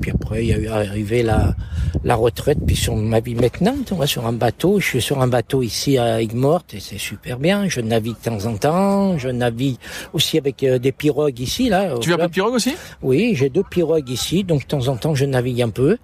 Puis 0.00 0.10
après, 0.10 0.42
il 0.42 0.48
y 0.48 0.54
a 0.54 0.56
eu 0.56 0.68
arrivé 0.68 1.22
la, 1.22 1.54
la 2.02 2.14
retraite, 2.14 2.60
puis 2.66 2.74
sur 2.76 2.96
ma 2.96 3.20
vie 3.20 3.34
maintenant, 3.34 3.74
on 3.92 3.96
va 3.96 4.06
sur 4.06 4.26
un 4.26 4.32
bateau. 4.32 4.80
Je 4.80 4.86
suis 4.86 5.02
sur 5.02 5.20
un 5.20 5.28
bateau 5.28 5.60
ici 5.60 5.98
à 5.98 6.22
Aigues-Mortes 6.22 6.72
et 6.72 6.80
c'est 6.80 6.96
super 6.96 7.38
bien. 7.38 7.68
Je 7.68 7.82
navigue 7.82 8.14
de 8.14 8.30
temps 8.30 8.46
en 8.46 8.56
temps. 8.56 9.18
Je 9.18 9.28
navigue 9.28 9.76
aussi 10.14 10.38
avec 10.38 10.62
euh, 10.62 10.78
des 10.78 10.92
pirogues 10.92 11.38
ici, 11.38 11.68
là. 11.68 11.98
Tu 11.98 12.08
viens 12.08 12.16
un 12.16 12.22
peu 12.22 12.28
de 12.28 12.32
pirogue 12.32 12.54
aussi? 12.54 12.74
Oui, 13.02 13.34
j'ai 13.34 13.50
deux 13.50 13.64
pirogues 13.64 14.08
ici, 14.08 14.44
donc 14.44 14.62
de 14.62 14.66
temps 14.66 14.88
en 14.88 14.96
temps, 14.96 15.14
je 15.14 15.26
navigue 15.26 15.60
un 15.60 15.68
peu. 15.68 15.98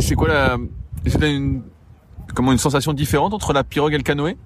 C'est 0.00 0.16
quoi 0.16 0.26
la... 0.26 0.58
Une... 1.24 1.62
Comment 2.34 2.50
une 2.50 2.58
sensation 2.58 2.92
différente 2.92 3.34
entre 3.34 3.52
la 3.52 3.62
pirogue 3.62 3.94
et 3.94 3.98
le 3.98 4.02
canoë? 4.02 4.36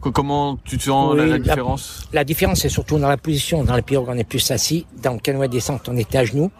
Comment 0.00 0.56
tu 0.64 0.78
te 0.78 0.84
sens 0.84 1.14
la, 1.14 1.38
différence 1.38 2.08
la, 2.12 2.20
la, 2.20 2.24
différence, 2.24 2.60
c'est 2.60 2.68
surtout 2.70 2.98
dans 2.98 3.08
la 3.08 3.18
position. 3.18 3.64
Dans 3.64 3.76
la 3.76 3.82
pirogue, 3.82 4.08
on 4.08 4.16
est 4.16 4.24
plus 4.24 4.50
assis. 4.50 4.86
Dans 5.02 5.12
le 5.12 5.18
canoë 5.18 5.48
descente, 5.48 5.88
on 5.88 5.96
est 5.96 6.14
à 6.14 6.24
genoux 6.24 6.50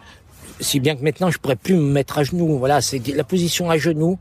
si 0.61 0.79
bien 0.79 0.95
que 0.95 1.03
maintenant 1.03 1.29
je 1.29 1.37
pourrais 1.37 1.55
plus 1.55 1.75
me 1.75 1.91
mettre 1.91 2.19
à 2.19 2.23
genoux. 2.23 2.57
Voilà, 2.57 2.81
c'est 2.81 3.05
la 3.07 3.23
position 3.23 3.69
à 3.69 3.77
genoux 3.77 4.17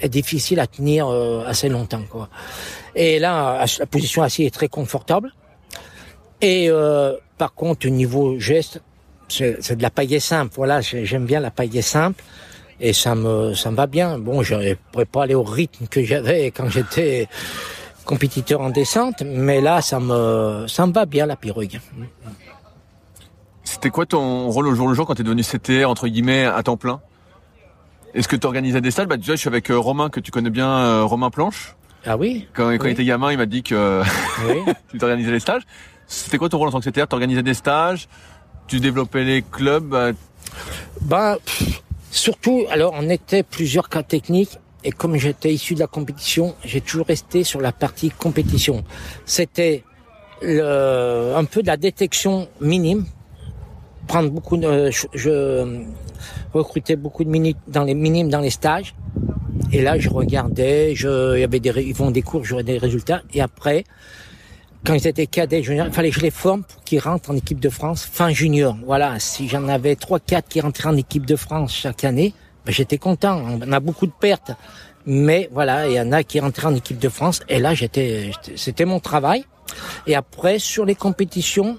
est 0.00 0.08
difficile 0.08 0.58
à 0.58 0.66
tenir 0.66 1.06
euh, 1.06 1.44
assez 1.46 1.68
longtemps, 1.68 2.02
quoi. 2.10 2.28
Et 2.96 3.18
là, 3.18 3.64
la 3.78 3.86
position 3.86 4.22
assise 4.22 4.46
est 4.46 4.50
très 4.50 4.68
confortable. 4.68 5.32
Et 6.40 6.68
euh, 6.68 7.14
par 7.38 7.54
contre, 7.54 7.86
au 7.86 7.90
niveau 7.90 8.38
geste, 8.38 8.80
c'est 9.28 9.76
de 9.76 9.82
la 9.82 9.90
paillée 9.90 10.20
simple. 10.20 10.52
Voilà, 10.56 10.80
j'aime 10.80 11.24
bien 11.24 11.40
la 11.40 11.50
paillée 11.50 11.82
simple 11.82 12.22
et 12.80 12.92
ça 12.92 13.14
me 13.14 13.54
ça 13.54 13.70
me 13.70 13.76
va 13.76 13.86
bien. 13.86 14.18
Bon, 14.18 14.42
je 14.42 14.74
pourrais 14.90 15.04
pas 15.06 15.22
aller 15.22 15.34
au 15.34 15.44
rythme 15.44 15.86
que 15.86 16.02
j'avais 16.02 16.50
quand 16.50 16.68
j'étais 16.68 17.28
compétiteur 18.04 18.60
en 18.60 18.70
descente, 18.70 19.22
mais 19.24 19.60
là, 19.60 19.80
ça 19.80 20.00
me 20.00 20.66
ça 20.68 20.86
me 20.86 20.92
va 20.92 21.06
bien 21.06 21.26
la 21.26 21.36
pirogue. 21.36 21.80
C'était 23.64 23.90
quoi 23.90 24.06
ton 24.06 24.48
rôle 24.50 24.66
au 24.68 24.74
jour 24.74 24.88
le 24.88 24.94
jour 24.94 25.06
quand 25.06 25.14
tu 25.14 25.22
es 25.22 25.24
devenu 25.24 25.42
CTR, 25.42 25.88
entre 25.88 26.08
guillemets, 26.08 26.44
à 26.44 26.62
temps 26.62 26.76
plein? 26.76 27.00
Est-ce 28.14 28.28
que 28.28 28.36
tu 28.36 28.46
organisais 28.46 28.80
des 28.80 28.90
stages 28.90 29.06
bah, 29.06 29.16
Déjà, 29.16 29.34
je 29.34 29.40
suis 29.40 29.48
avec 29.48 29.70
euh, 29.70 29.78
Romain, 29.78 30.10
que 30.10 30.20
tu 30.20 30.30
connais 30.30 30.50
bien, 30.50 30.68
euh, 30.68 31.04
Romain 31.04 31.30
Planche. 31.30 31.74
Ah 32.04 32.16
oui. 32.16 32.48
Quand, 32.52 32.68
quand 32.76 32.86
il 32.86 32.90
était 32.90 33.04
gamin, 33.04 33.32
il 33.32 33.38
m'a 33.38 33.46
dit 33.46 33.62
que 33.62 34.02
tu 34.90 34.98
t'organisais 34.98 35.30
des 35.30 35.40
stages. 35.40 35.62
C'était 36.06 36.36
quoi 36.36 36.48
ton 36.48 36.58
rôle 36.58 36.68
en 36.68 36.72
tant 36.72 36.80
que 36.80 36.90
CTR 36.90 37.08
Tu 37.08 37.14
organisais 37.14 37.42
des 37.42 37.54
stages? 37.54 38.08
Tu 38.66 38.80
développais 38.80 39.24
les 39.24 39.42
clubs? 39.42 39.84
Bah, 39.84 40.10
bah 41.00 41.38
surtout, 42.10 42.64
alors 42.70 42.92
on 42.94 43.08
était 43.08 43.42
plusieurs 43.42 43.88
cas 43.88 44.02
techniques 44.02 44.58
et 44.84 44.90
comme 44.90 45.16
j'étais 45.16 45.52
issu 45.52 45.74
de 45.74 45.80
la 45.80 45.86
compétition, 45.86 46.54
j'ai 46.64 46.80
toujours 46.80 47.06
resté 47.06 47.44
sur 47.44 47.60
la 47.60 47.72
partie 47.72 48.10
compétition. 48.10 48.84
C'était 49.24 49.84
un 50.42 51.44
peu 51.44 51.62
de 51.62 51.66
la 51.66 51.76
détection 51.76 52.48
minime 52.60 53.06
prendre 54.06 54.30
beaucoup 54.30 54.56
de, 54.56 54.90
je, 55.14 55.84
recrutais 56.52 56.96
beaucoup 56.96 57.24
de 57.24 57.30
minutes 57.30 57.58
dans 57.68 57.84
les 57.84 57.94
minimes 57.94 58.28
dans 58.28 58.40
les 58.40 58.50
stages. 58.50 58.94
Et 59.72 59.82
là, 59.82 59.98
je 59.98 60.08
regardais, 60.08 60.94
je, 60.94 61.36
il 61.36 61.40
y 61.40 61.44
avait 61.44 61.60
des, 61.60 61.72
ils 61.82 61.94
font 61.94 62.10
des 62.10 62.22
cours, 62.22 62.44
j'aurais 62.44 62.64
des 62.64 62.78
résultats. 62.78 63.22
Et 63.32 63.40
après, 63.40 63.84
quand 64.84 64.94
ils 64.94 65.06
étaient 65.06 65.26
cadets 65.26 65.62
juniors, 65.62 65.86
il 65.86 65.92
fallait 65.92 66.10
que 66.10 66.16
je 66.16 66.20
les 66.20 66.30
forme 66.30 66.62
pour 66.64 66.82
qu'ils 66.84 66.98
rentrent 66.98 67.30
en 67.30 67.36
équipe 67.36 67.60
de 67.60 67.68
France 67.68 68.04
fin 68.04 68.30
junior. 68.30 68.76
Voilà. 68.84 69.18
Si 69.18 69.48
j'en 69.48 69.68
avais 69.68 69.96
trois, 69.96 70.20
quatre 70.20 70.48
qui 70.48 70.60
rentraient 70.60 70.88
en 70.88 70.96
équipe 70.96 71.24
de 71.24 71.36
France 71.36 71.74
chaque 71.74 72.04
année, 72.04 72.34
j'étais 72.66 72.98
content. 72.98 73.42
On 73.60 73.72
a 73.72 73.80
beaucoup 73.80 74.06
de 74.06 74.12
pertes. 74.12 74.52
Mais 75.04 75.48
voilà, 75.52 75.88
il 75.88 75.94
y 75.94 76.00
en 76.00 76.12
a 76.12 76.22
qui 76.22 76.38
rentraient 76.38 76.68
en 76.68 76.74
équipe 76.74 76.98
de 76.98 77.08
France. 77.08 77.40
Et 77.48 77.58
là, 77.58 77.74
j'étais, 77.74 78.30
c'était 78.56 78.84
mon 78.84 79.00
travail. 79.00 79.44
Et 80.06 80.14
après, 80.14 80.58
sur 80.58 80.84
les 80.84 80.94
compétitions, 80.94 81.78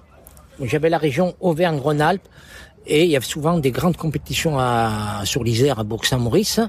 j'avais 0.61 0.89
la 0.89 0.97
région 0.97 1.35
Auvergne-Rhône-Alpes 1.39 2.27
et 2.85 3.05
il 3.05 3.09
y 3.09 3.15
avait 3.15 3.25
souvent 3.25 3.59
des 3.59 3.71
grandes 3.71 3.95
compétitions 3.95 4.59
à, 4.59 5.21
sur 5.23 5.43
l'Isère, 5.43 5.79
à 5.79 5.83
Bourg-Saint-Maurice. 5.83 6.59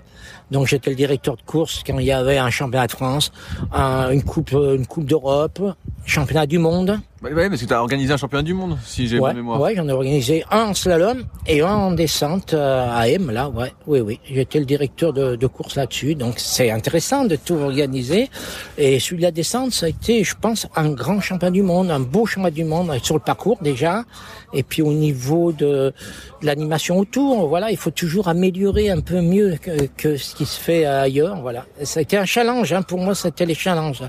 Donc 0.51 0.67
j'étais 0.67 0.91
le 0.91 0.97
directeur 0.97 1.37
de 1.37 1.43
course 1.43 1.83
quand 1.85 1.99
il 1.99 2.07
y 2.07 2.13
avait 2.13 2.39
un 2.39 2.51
championnat 2.51 2.87
de 2.87 2.93
France, 2.93 3.33
une 3.73 4.23
coupe, 4.23 4.53
une 4.53 4.87
coupe 4.87 5.07
d'Europe, 5.07 5.61
championnat 6.07 6.47
du 6.47 6.59
monde. 6.59 7.01
Bah, 7.23 7.31
ouais, 7.31 7.49
parce 7.49 7.63
que 7.63 7.67
tu 7.67 7.73
as 7.73 7.81
organisé 7.81 8.13
un 8.13 8.17
championnat 8.19 8.43
du 8.43 8.53
monde, 8.53 8.77
si 8.85 9.09
j'ai 9.09 9.19
ouais, 9.19 9.29
bonne 9.31 9.37
mémoire. 9.37 9.59
Ouais, 9.61 9.75
j'en 9.75 9.89
ai 9.89 9.93
organisé 9.93 10.45
un 10.51 10.65
en 10.65 10.75
slalom 10.75 11.25
et 11.47 11.63
un 11.63 11.75
en 11.75 11.93
descente 11.93 12.53
euh, 12.53 12.87
à 12.91 13.09
M, 13.09 13.31
là, 13.31 13.49
ouais, 13.49 13.73
oui, 13.87 14.01
oui. 14.01 14.21
J'étais 14.31 14.59
le 14.59 14.67
directeur 14.67 15.13
de, 15.15 15.35
de 15.37 15.47
course 15.47 15.77
là-dessus, 15.77 16.17
donc 16.17 16.35
c'est 16.39 16.71
intéressant 16.71 17.25
de 17.25 17.37
tout 17.37 17.55
organiser. 17.55 18.29
Et 18.77 19.01
celui 19.01 19.19
de 19.19 19.23
la 19.23 19.31
descente, 19.31 19.73
ça 19.73 19.87
a 19.87 19.89
été, 19.89 20.23
je 20.23 20.35
pense, 20.39 20.67
un 20.77 20.91
grand 20.91 21.21
championnat 21.21 21.53
du 21.53 21.63
monde, 21.63 21.91
un 21.91 22.01
beau 22.01 22.27
championnat 22.27 22.51
du 22.51 22.65
monde 22.65 22.93
sur 23.03 23.15
le 23.15 23.21
parcours 23.23 23.59
déjà, 23.63 24.05
et 24.53 24.63
puis 24.63 24.83
au 24.83 24.93
niveau 24.93 25.53
de, 25.53 25.95
de 26.43 26.47
l'animation 26.47 26.99
autour, 26.99 27.49
voilà, 27.49 27.71
il 27.71 27.79
faut 27.79 27.91
toujours 27.91 28.29
améliorer 28.29 28.91
un 28.91 29.01
peu 29.01 29.23
mieux 29.23 29.57
que, 29.63 29.87
que, 29.97 30.17
ce 30.19 30.35
qui 30.35 30.45
se 30.45 30.61
fait 30.61 30.85
ailleurs, 30.85 31.41
voilà. 31.41 31.65
Ça 31.85 32.01
a 32.01 32.03
été 32.03 32.19
un 32.19 32.27
challenge, 32.27 32.73
hein, 32.73 32.83
pour 32.83 32.99
moi, 32.99 33.15
c'était 33.15 33.47
les 33.47 33.55
challenges, 33.55 34.03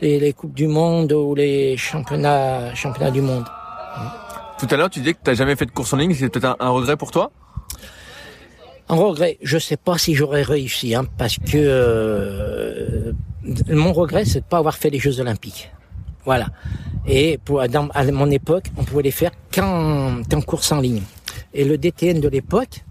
les, 0.00 0.18
les 0.18 0.32
coupes 0.32 0.54
du 0.54 0.66
monde 0.66 1.12
ou 1.12 1.34
les 1.34 1.76
championnats 1.76 2.55
championnat 2.74 3.10
du 3.10 3.20
monde. 3.20 3.44
Tout 4.58 4.66
à 4.70 4.76
l'heure, 4.76 4.88
tu 4.88 5.00
disais 5.00 5.12
que 5.12 5.18
tu 5.22 5.30
n'as 5.30 5.34
jamais 5.34 5.56
fait 5.56 5.66
de 5.66 5.70
course 5.70 5.92
en 5.92 5.98
ligne. 5.98 6.14
C'est 6.14 6.28
peut-être 6.28 6.56
un, 6.58 6.68
regret 6.70 6.96
pour 6.96 7.10
toi? 7.10 7.30
Un 8.88 8.96
regret. 8.96 9.36
Je 9.42 9.58
sais 9.58 9.76
pas 9.76 9.98
si 9.98 10.14
j'aurais 10.14 10.42
réussi, 10.42 10.94
hein, 10.94 11.04
parce 11.18 11.36
que 11.36 11.56
euh, 11.56 13.12
mon 13.68 13.92
regret, 13.92 14.24
c'est 14.24 14.40
de 14.40 14.44
pas 14.44 14.58
avoir 14.58 14.76
fait 14.76 14.90
les 14.90 14.98
Jeux 14.98 15.20
Olympiques. 15.20 15.70
Voilà. 16.24 16.46
Et 17.06 17.38
pour, 17.44 17.60
à 17.60 17.68
mon 18.12 18.30
époque, 18.30 18.66
on 18.76 18.84
pouvait 18.84 19.02
les 19.02 19.10
faire 19.10 19.30
qu'en, 19.54 20.22
course 20.44 20.72
en 20.72 20.80
ligne. 20.80 21.02
Et 21.52 21.64
le 21.64 21.78
DTN 21.78 22.20
de 22.20 22.28
l'époque 22.28 22.82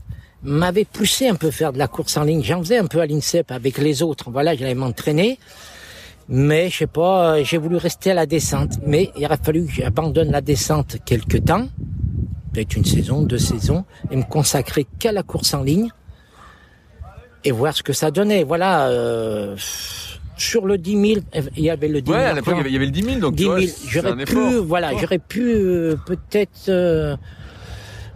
m'avait 0.44 0.86
poussé 0.86 1.28
un 1.28 1.36
peu 1.36 1.50
faire 1.50 1.74
de 1.74 1.80
la 1.80 1.88
course 1.88 2.16
en 2.18 2.24
ligne. 2.24 2.44
J'en 2.44 2.60
faisais 2.60 2.78
un 2.78 2.86
peu 2.86 3.02
à 3.02 3.08
l'INSEP 3.08 3.52
avec 3.52 3.78
les 3.80 4.04
autres. 4.04 4.30
Voilà, 4.30 4.56
j'allais 4.56 4.76
m'entraîner. 4.76 5.40
Mais 6.28 6.70
je 6.70 6.78
sais 6.80 6.88
pas, 6.88 7.36
euh, 7.36 7.44
j'ai 7.44 7.58
voulu 7.58 7.78
rester 7.78 8.12
à 8.12 8.14
la 8.14 8.26
descente. 8.26 8.80
Mais 8.86 9.12
il 9.16 9.26
aurait 9.26 9.38
fallu 9.42 9.66
que 9.66 9.72
j'abandonne 9.72 10.32
la 10.32 10.42
descente 10.42 10.98
quelque 11.06 11.38
temps, 11.38 11.68
peut-être 12.54 12.76
une 12.76 12.86
saison, 12.86 13.22
deux 13.22 13.38
saisons, 13.38 13.86
et 14.10 14.16
me 14.16 14.24
consacrer 14.24 14.88
qu'à 15.00 15.12
la 15.12 15.24
course 15.24 15.54
en 15.54 15.64
ligne 15.64 15.90
et 17.44 17.52
voir 17.52 17.76
ce 17.76 17.84
que 17.84 17.94
ça 17.94 18.12
donnait. 18.12 18.44
Voilà. 18.44 18.88
Euh, 18.88 19.56
sur 20.38 20.66
le 20.66 20.78
10 20.78 21.14
000, 21.14 21.26
il 21.56 21.64
y 21.64 21.70
avait 21.70 21.88
le 21.88 22.02
10 22.02 22.12
000. 22.12 22.22
Ouais, 22.22 22.28
à 22.28 22.34
l'époque, 22.34 22.56
il 22.66 22.74
y 22.74 22.76
avait 22.76 22.86
le 22.86 22.92
10 22.92 23.04
000, 23.04 23.20
donc 23.20 23.36
10 23.36 23.44
000. 23.44 23.60
J'aurais 23.88 24.26
pu, 24.26 24.56
voilà, 24.58 24.92
j'aurais 24.98 25.20
pu 25.20 25.54
euh, 25.54 25.96
peut-être 26.06 26.68
euh, 26.68 27.16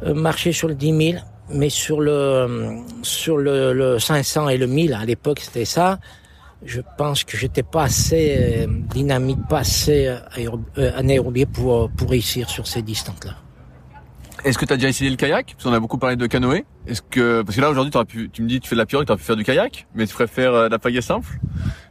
marcher 0.03 0.51
sur 0.51 0.67
le 0.67 0.75
10 0.75 1.11
000, 1.13 1.23
mais 1.51 1.69
sur 1.69 2.01
le 2.01 2.77
sur 3.03 3.37
le, 3.37 3.71
le 3.71 3.99
500 3.99 4.49
et 4.49 4.57
le 4.57 4.67
1000, 4.67 4.93
à 4.93 5.05
l'époque, 5.05 5.39
c'était 5.39 5.63
ça 5.63 5.99
je 6.63 6.81
pense 6.97 7.23
que 7.23 7.37
j'étais 7.37 7.63
pas 7.63 7.83
assez 7.83 8.35
euh, 8.37 8.67
dynamique, 8.67 9.39
pas 9.49 9.59
assez 9.59 10.07
euh, 10.07 10.17
euh, 10.77 10.91
anaérobie 10.97 11.45
pour, 11.45 11.89
pour 11.91 12.09
réussir 12.09 12.49
sur 12.49 12.67
ces 12.67 12.81
distances-là. 12.81 13.35
Est-ce 14.45 14.57
que 14.57 14.65
tu 14.65 14.73
as 14.73 14.77
déjà 14.77 14.87
essayé 14.89 15.09
le 15.09 15.17
kayak? 15.17 15.53
Parce 15.53 15.63
qu'on 15.65 15.73
a 15.73 15.79
beaucoup 15.79 15.97
parlé 15.97 16.15
de 16.15 16.25
canoë. 16.25 16.65
Est-ce 16.87 17.01
que 17.01 17.41
parce 17.41 17.55
que 17.55 17.61
là 17.61 17.69
aujourd'hui 17.69 17.91
pu, 18.05 18.29
tu 18.29 18.41
me 18.41 18.47
dis 18.47 18.61
tu 18.61 18.69
fais 18.69 18.75
de 18.75 18.79
la 18.79 18.85
pirogue, 18.85 19.05
tu 19.05 19.11
aurais 19.11 19.19
pu 19.19 19.25
faire 19.25 19.35
du 19.35 19.43
kayak, 19.43 19.85
mais 19.95 20.07
tu 20.07 20.13
préfères 20.13 20.69
la 20.69 20.79
pagaie 20.79 21.01
simple? 21.01 21.39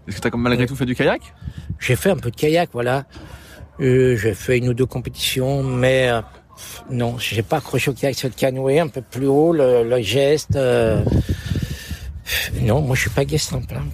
Est-ce 0.06 0.16
que 0.16 0.22
tu 0.22 0.34
as 0.34 0.36
malgré 0.38 0.66
tout 0.66 0.74
fait 0.74 0.86
du 0.86 0.94
kayak? 0.94 1.20
J'ai 1.78 1.94
fait 1.94 2.10
un 2.10 2.16
peu 2.16 2.30
de 2.30 2.36
kayak, 2.36 2.70
voilà. 2.72 3.04
Euh, 3.80 4.16
j'ai 4.16 4.34
fait 4.34 4.58
une 4.58 4.68
ou 4.68 4.74
deux 4.74 4.86
compétitions, 4.86 5.62
mais 5.62 6.08
euh, 6.08 6.22
non, 6.90 7.18
j'ai 7.18 7.42
pas 7.42 7.58
accroché 7.58 7.90
au 7.90 7.94
kayak 7.94 8.16
sur 8.16 8.28
le 8.28 8.34
canoë, 8.34 8.80
un 8.80 8.88
peu 8.88 9.02
plus 9.02 9.26
haut, 9.26 9.52
le, 9.52 9.84
le 9.84 10.00
geste. 10.00 10.56
Euh, 10.56 11.04
non, 12.62 12.82
moi 12.82 12.96
je 12.96 13.02
suis 13.02 13.10
pas 13.10 13.24
gay 13.24 13.38
simple. 13.38 13.74
Hein. 13.74 13.84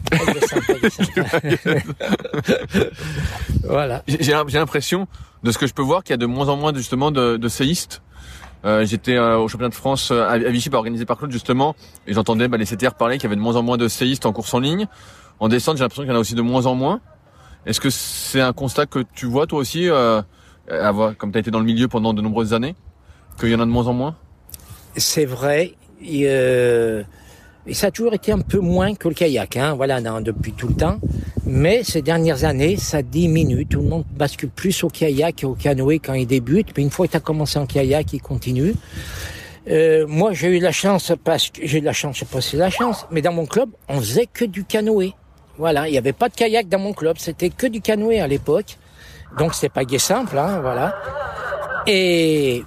voilà. 3.64 4.03
J'ai 4.07 4.32
l'impression, 4.32 5.07
de 5.43 5.53
ce 5.53 5.59
que 5.59 5.66
je 5.66 5.74
peux 5.74 5.82
voir, 5.82 6.03
qu'il 6.03 6.12
y 6.12 6.14
a 6.14 6.18
de 6.18 6.26
moins 6.26 6.49
en 6.49 6.57
moins 6.57 6.74
justement 6.74 7.11
de, 7.11 7.37
de 7.37 7.49
séistes. 7.49 8.03
Euh, 8.64 8.85
J'étais 8.87 9.16
euh, 9.16 9.39
au 9.39 9.49
championnat 9.49 9.68
de 9.68 9.74
France 9.74 10.11
euh, 10.11 10.26
à 10.26 10.39
Vichy, 10.39 10.70
organisé 10.72 11.05
par 11.05 11.18
Claude 11.18 11.30
justement, 11.30 11.76
et 12.07 12.14
j'entendais 12.14 12.49
bah, 12.49 12.57
les 12.57 12.64
CTR 12.64 12.95
parler 12.95 13.18
qu'il 13.18 13.24
y 13.24 13.26
avait 13.26 13.37
de 13.37 13.41
moins 13.41 13.57
en 13.57 13.62
moins 13.62 13.76
de 13.76 13.89
séistes 13.89 14.24
en 14.24 14.32
course 14.32 14.55
en 14.55 14.61
ligne. 14.61 14.87
En 15.39 15.49
descente, 15.49 15.76
j'ai 15.76 15.82
l'impression 15.82 16.05
qu'il 16.05 16.11
y 16.11 16.14
en 16.14 16.16
a 16.16 16.20
aussi 16.20 16.35
de 16.35 16.43
moins 16.43 16.64
en 16.66 16.74
moins. 16.74 17.01
Est-ce 17.66 17.80
que 17.80 17.91
c'est 17.91 18.41
un 18.41 18.53
constat 18.53 18.87
que 18.87 19.01
tu 19.14 19.26
vois 19.26 19.47
toi 19.47 19.59
aussi, 19.59 19.89
euh, 19.89 20.22
comme 21.18 21.32
tu 21.32 21.37
as 21.37 21.41
été 21.41 21.51
dans 21.51 21.59
le 21.59 21.64
milieu 21.66 21.89
pendant 21.89 22.14
de 22.14 22.22
nombreuses 22.22 22.55
années, 22.55 22.74
qu'il 23.39 23.51
y 23.51 23.55
en 23.55 23.61
a 23.61 23.66
de 23.66 23.70
moins 23.70 23.87
en 23.87 23.93
moins? 23.93 24.16
C'est 24.97 25.26
vrai. 25.26 25.74
Euh 26.03 27.03
et 27.66 27.74
ça 27.74 27.86
a 27.86 27.90
toujours 27.90 28.12
été 28.12 28.30
un 28.32 28.40
peu 28.40 28.58
moins 28.58 28.94
que 28.94 29.08
le 29.08 29.14
kayak, 29.14 29.56
hein, 29.56 29.74
voilà, 29.74 30.00
depuis 30.20 30.52
tout 30.52 30.68
le 30.68 30.74
temps. 30.74 30.98
Mais 31.46 31.82
ces 31.82 32.02
dernières 32.02 32.44
années, 32.44 32.76
ça 32.76 33.02
diminue. 33.02 33.66
Tout 33.66 33.80
le 33.80 33.88
monde 33.88 34.04
bascule 34.16 34.50
plus 34.50 34.84
au 34.84 34.88
kayak 34.88 35.40
qu'au 35.40 35.54
canoë 35.54 35.98
quand 35.98 36.14
il 36.14 36.26
débute. 36.26 36.68
Mais 36.76 36.82
une 36.82 36.90
fois 36.90 37.06
que 37.06 37.12
tu 37.12 37.20
commencé 37.20 37.58
en 37.58 37.66
kayak, 37.66 38.12
il 38.12 38.20
continue. 38.20 38.74
Euh, 39.68 40.06
moi, 40.06 40.32
j'ai 40.32 40.48
eu 40.48 40.60
la 40.60 40.72
chance, 40.72 41.12
parce 41.24 41.48
que 41.48 41.66
j'ai 41.66 41.78
eu 41.78 41.80
la 41.82 41.94
chance, 41.94 42.16
je 42.16 42.20
sais 42.20 42.26
pas 42.26 42.40
si 42.40 42.50
c'est 42.50 42.56
la 42.58 42.70
chance, 42.70 43.06
mais 43.10 43.22
dans 43.22 43.32
mon 43.32 43.46
club, 43.46 43.70
on 43.88 43.98
faisait 43.98 44.26
que 44.26 44.44
du 44.44 44.64
canoë. 44.64 45.14
Voilà, 45.56 45.88
il 45.88 45.92
n'y 45.92 45.98
avait 45.98 46.12
pas 46.12 46.28
de 46.28 46.34
kayak 46.34 46.68
dans 46.68 46.78
mon 46.78 46.92
club, 46.92 47.16
c'était 47.18 47.48
que 47.48 47.66
du 47.66 47.80
canoë 47.80 48.20
à 48.20 48.26
l'époque. 48.26 48.76
Donc 49.38 49.54
c'est 49.54 49.70
pas 49.70 49.84
gay 49.84 49.98
simple, 49.98 50.36
hein, 50.36 50.60
voilà. 50.60 50.94
Et 51.86 52.62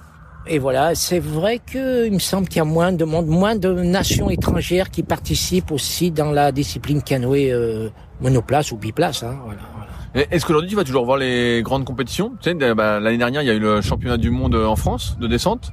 et 0.48 0.58
voilà, 0.58 0.94
c'est 0.94 1.18
vrai 1.18 1.60
qu'il 1.64 2.12
me 2.12 2.18
semble 2.18 2.48
qu'il 2.48 2.58
y 2.58 2.60
a 2.60 2.64
moins 2.64 2.92
de 2.92 3.04
monde, 3.04 3.26
moins 3.26 3.56
de 3.56 3.72
nations 3.72 4.30
étrangères 4.30 4.90
qui 4.90 5.02
participent 5.02 5.70
aussi 5.70 6.10
dans 6.10 6.30
la 6.30 6.52
discipline 6.52 7.02
canoë 7.02 7.52
euh, 7.52 7.90
monoplace 8.20 8.72
ou 8.72 8.76
biplace. 8.76 9.22
Hein, 9.22 9.38
voilà, 9.44 10.26
Est-ce 10.30 10.46
qu'aujourd'hui 10.46 10.70
tu 10.70 10.76
vas 10.76 10.84
toujours 10.84 11.04
voir 11.04 11.18
les 11.18 11.62
grandes 11.62 11.84
compétitions? 11.84 12.32
Tu 12.40 12.50
sais, 12.50 12.74
bah, 12.74 13.00
l'année 13.00 13.18
dernière 13.18 13.42
il 13.42 13.48
y 13.48 13.50
a 13.50 13.54
eu 13.54 13.60
le 13.60 13.80
championnat 13.80 14.16
du 14.16 14.30
monde 14.30 14.54
en 14.54 14.76
France 14.76 15.16
de 15.20 15.26
descente. 15.26 15.72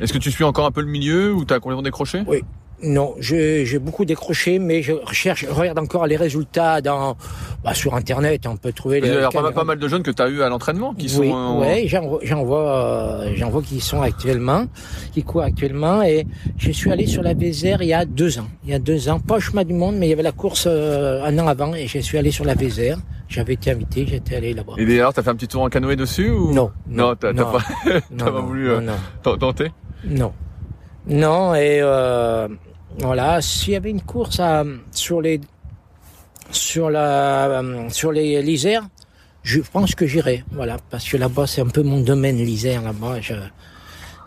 Est-ce 0.00 0.12
que 0.12 0.18
tu 0.18 0.30
suis 0.30 0.44
encore 0.44 0.66
un 0.66 0.72
peu 0.72 0.82
le 0.82 0.88
milieu 0.88 1.32
ou 1.32 1.44
tu 1.44 1.54
as 1.54 1.60
complètement 1.60 1.82
décroché? 1.82 2.22
Oui, 2.26 2.42
non, 2.86 3.14
j'ai 3.18 3.78
beaucoup 3.78 4.04
décroché, 4.04 4.58
mais 4.58 4.80
je 4.82 4.92
recherche, 4.92 5.44
je 5.46 5.52
regarde 5.52 5.78
encore 5.78 6.06
les 6.06 6.16
résultats 6.16 6.80
dans, 6.80 7.16
bah, 7.64 7.74
sur 7.74 7.94
Internet. 7.94 8.46
On 8.46 8.56
peut 8.56 8.72
trouver. 8.72 9.00
Il 9.02 9.12
y 9.12 9.16
a 9.16 9.30
pas, 9.30 9.64
mal 9.64 9.78
de 9.78 9.88
jeunes 9.88 10.04
que 10.04 10.12
tu 10.12 10.22
as 10.22 10.28
eu 10.28 10.42
à 10.42 10.48
l'entraînement 10.48 10.94
qui 10.94 11.06
oui, 11.18 11.28
sont. 11.30 11.60
Oui, 11.60 11.88
j'en 11.88 12.44
vois, 12.44 13.24
j'en 13.34 13.50
vois 13.50 13.62
qui 13.62 13.80
sont 13.80 14.02
actuellement, 14.02 14.66
qui 15.12 15.24
courent 15.24 15.42
actuellement. 15.42 16.02
Et 16.02 16.26
je 16.56 16.70
suis 16.70 16.90
allé 16.92 17.06
sur 17.06 17.22
la 17.22 17.34
Vézère 17.34 17.82
il 17.82 17.88
y 17.88 17.94
a 17.94 18.04
deux 18.04 18.38
ans. 18.38 18.46
Il 18.64 18.70
y 18.70 18.74
a 18.74 18.78
deux 18.78 19.08
ans, 19.08 19.18
pas 19.18 19.36
au 19.36 19.40
chemin 19.40 19.64
du 19.64 19.74
monde, 19.74 19.96
mais 19.96 20.06
il 20.06 20.10
y 20.10 20.12
avait 20.12 20.22
la 20.22 20.32
course 20.32 20.66
euh, 20.68 21.24
un 21.24 21.36
an 21.38 21.48
avant, 21.48 21.74
et 21.74 21.88
je 21.88 21.98
suis 21.98 22.18
allé 22.18 22.30
sur 22.30 22.44
la 22.44 22.54
Vézère. 22.54 22.98
J'avais 23.28 23.54
été 23.54 23.72
invité, 23.72 24.06
j'étais 24.06 24.36
allé 24.36 24.54
là-bas. 24.54 24.74
Et 24.78 24.86
d'ailleurs, 24.86 25.12
t'as 25.12 25.22
fait 25.22 25.30
un 25.30 25.34
petit 25.34 25.48
tour 25.48 25.62
en 25.62 25.68
canoë 25.68 25.96
dessus 25.96 26.30
ou? 26.30 26.52
Non, 26.52 26.70
non, 26.88 27.16
t'as 27.16 27.34
pas, 27.34 27.58
pas 28.16 28.30
voulu 28.30 28.70
euh, 28.70 28.80
tenter? 29.22 29.72
Non, 30.04 30.32
non, 31.08 31.52
et. 31.56 31.80
Euh, 31.82 32.46
voilà, 32.98 33.42
s'il 33.42 33.74
y 33.74 33.76
avait 33.76 33.90
une 33.90 34.00
course 34.00 34.40
à, 34.40 34.64
sur 34.92 35.20
les 35.20 35.40
sur 36.50 36.90
la 36.90 37.62
sur 37.90 38.12
les 38.12 38.40
l'Isère, 38.42 38.88
je 39.42 39.60
pense 39.60 39.94
que 39.94 40.06
j'irai. 40.06 40.44
Voilà, 40.52 40.78
parce 40.90 41.08
que 41.08 41.16
là-bas 41.16 41.46
c'est 41.46 41.60
un 41.60 41.68
peu 41.68 41.82
mon 41.82 42.00
domaine 42.00 42.36
l'Isère 42.36 42.82
là-bas. 42.82 43.16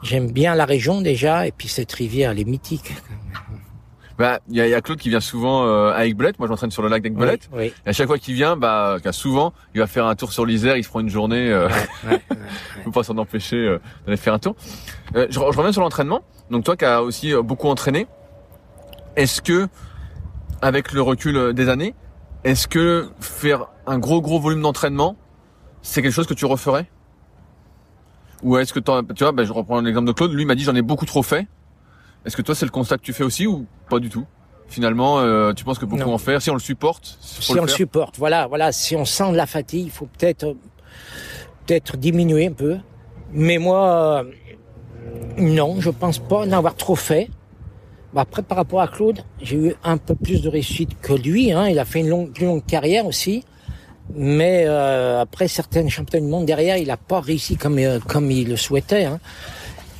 J'aime 0.03 0.31
bien 0.31 0.55
la 0.55 0.65
région 0.65 1.01
déjà 1.01 1.47
et 1.47 1.51
puis 1.51 1.67
cette 1.67 1.91
rivière 1.91 2.31
elle 2.31 2.39
est 2.39 2.45
mythique. 2.45 2.93
Bah, 4.19 4.39
il 4.49 4.57
y 4.57 4.61
a, 4.61 4.67
y 4.67 4.73
a, 4.73 4.81
Claude 4.81 4.99
qui 4.99 5.07
vient 5.07 5.21
souvent 5.21 5.65
euh, 5.65 5.93
à 5.93 6.05
Aiguebelette. 6.05 6.39
Moi, 6.39 6.49
j'entraîne 6.49 6.71
sur 6.71 6.81
le 6.81 6.89
lac 6.89 7.01
d'Aiguebelette. 7.01 7.49
Oui, 7.53 7.71
Et 7.85 7.89
à 7.89 7.93
chaque 7.93 8.07
fois 8.07 8.17
qu'il 8.17 8.33
vient, 8.33 8.57
bah, 8.57 8.97
souvent, 9.11 9.53
il 9.73 9.79
va 9.79 9.87
faire 9.87 10.05
un 10.07 10.15
tour 10.15 10.33
sur 10.33 10.45
l'Isère. 10.45 10.75
Il 10.75 10.83
se 10.83 10.89
prend 10.89 10.99
une 10.99 11.09
journée. 11.09 11.49
Euh, 11.49 11.69
ouais, 12.05 12.21
faut 12.83 12.91
pas 12.91 13.03
s'en 13.03 13.17
empêcher 13.17 13.55
euh, 13.55 13.79
d'aller 14.05 14.17
faire 14.17 14.33
un 14.33 14.39
tour. 14.39 14.57
Euh, 15.15 15.27
je, 15.29 15.35
je, 15.35 15.39
reviens 15.39 15.71
sur 15.71 15.81
l'entraînement. 15.81 16.21
Donc 16.51 16.65
toi, 16.65 16.75
qui 16.75 16.83
as 16.83 17.01
aussi 17.01 17.33
euh, 17.33 17.41
beaucoup 17.41 17.67
entraîné, 17.67 18.07
est-ce 19.19 19.41
que, 19.41 19.67
avec 20.61 20.93
le 20.93 21.01
recul 21.01 21.35
euh, 21.35 21.53
des 21.53 21.67
années, 21.67 21.93
est-ce 22.45 22.69
que 22.69 23.09
faire 23.19 23.67
un 23.85 23.99
gros 23.99 24.21
gros 24.21 24.39
volume 24.39 24.61
d'entraînement, 24.61 25.17
c'est 25.81 26.01
quelque 26.01 26.13
chose 26.13 26.27
que 26.27 26.33
tu 26.33 26.45
referais? 26.45 26.89
Ou 28.41 28.57
est-ce 28.57 28.71
que 28.71 28.79
tu 28.79 29.23
vois, 29.23 29.31
ben, 29.33 29.45
je 29.45 29.51
reprends 29.51 29.81
l'exemple 29.81 30.07
de 30.07 30.13
Claude, 30.13 30.31
lui 30.31 30.45
m'a 30.45 30.55
dit 30.55 30.63
j'en 30.63 30.75
ai 30.75 30.81
beaucoup 30.81 31.05
trop 31.05 31.21
fait. 31.21 31.47
Est-ce 32.25 32.37
que 32.37 32.41
toi 32.41 32.55
c'est 32.55 32.65
le 32.65 32.71
constat 32.71 32.97
que 32.97 33.03
tu 33.03 33.11
fais 33.11 33.25
aussi 33.25 33.45
ou 33.45 33.65
pas 33.89 33.99
du 33.99 34.09
tout? 34.09 34.25
Finalement, 34.69 35.19
euh, 35.19 35.51
tu 35.51 35.65
penses 35.65 35.79
que 35.79 35.85
beaucoup 35.85 36.11
en 36.11 36.17
faire 36.17 36.41
si 36.41 36.49
on 36.49 36.53
le 36.53 36.59
supporte 36.59 37.17
Si 37.19 37.51
on 37.51 37.63
le, 37.63 37.67
supporte, 37.67 38.17
voilà, 38.17 38.47
voilà. 38.47 38.71
Si 38.71 38.95
on 38.95 39.03
sent 39.03 39.31
de 39.31 39.35
la 39.35 39.47
fatigue, 39.47 39.85
il 39.85 39.91
faut 39.91 40.05
peut-être 40.05 40.55
peut-être 41.65 41.97
diminuer 41.97 42.47
un 42.47 42.53
peu. 42.53 42.77
Mais 43.33 43.57
moi, 43.57 44.23
euh, 44.23 44.31
non, 45.37 45.81
je 45.81 45.89
pense 45.89 46.19
pas 46.19 46.37
en 46.37 46.51
avoir 46.53 46.75
trop 46.75 46.95
fait. 46.95 47.29
Bah, 48.13 48.21
après, 48.21 48.41
par 48.41 48.57
rapport 48.57 48.81
à 48.81 48.87
Claude, 48.87 49.23
j'ai 49.41 49.55
eu 49.55 49.75
un 49.83 49.97
peu 49.97 50.15
plus 50.15 50.41
de 50.41 50.49
réussite 50.49 50.99
que 51.01 51.13
lui. 51.13 51.51
Hein. 51.51 51.67
Il 51.67 51.79
a 51.79 51.85
fait 51.85 51.99
une 51.99 52.09
longue, 52.09 52.31
plus 52.31 52.45
longue 52.45 52.65
carrière 52.65 53.05
aussi. 53.05 53.43
Mais 54.15 54.63
euh, 54.65 55.21
après 55.21 55.47
certaines 55.47 55.89
championnats 55.89 56.25
du 56.25 56.31
monde 56.31 56.45
derrière, 56.45 56.77
il 56.77 56.87
n'a 56.87 56.97
pas 56.97 57.21
réussi 57.21 57.57
comme 57.57 57.77
euh, 57.77 57.99
comme 57.99 58.31
il 58.31 58.49
le 58.49 58.55
souhaitait. 58.55 59.05
Hein. 59.05 59.19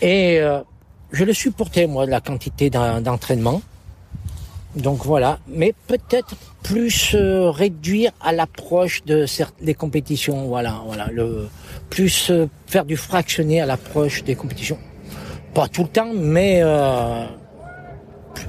Et 0.01 0.39
euh, 0.39 0.61
je 1.11 1.25
le 1.25 1.33
supportais 1.33 1.85
moi 1.85 2.07
la 2.07 2.19
quantité 2.19 2.71
d'entraînement. 2.71 3.61
Donc 4.75 5.03
voilà, 5.03 5.39
mais 5.47 5.73
peut-être 5.87 6.35
plus 6.63 7.15
euh, 7.15 7.49
réduire 7.49 8.11
à 8.21 8.31
l'approche 8.31 9.03
de 9.03 9.25
certaines 9.25 9.73
compétitions. 9.75 10.47
Voilà, 10.47 10.81
voilà, 10.85 11.07
le 11.11 11.47
plus 11.89 12.29
euh, 12.29 12.47
faire 12.67 12.85
du 12.85 12.95
fractionné 12.95 13.61
à 13.61 13.65
l'approche 13.65 14.23
des 14.23 14.35
compétitions. 14.35 14.77
Pas 15.53 15.67
tout 15.67 15.83
le 15.83 15.89
temps, 15.89 16.11
mais 16.15 16.61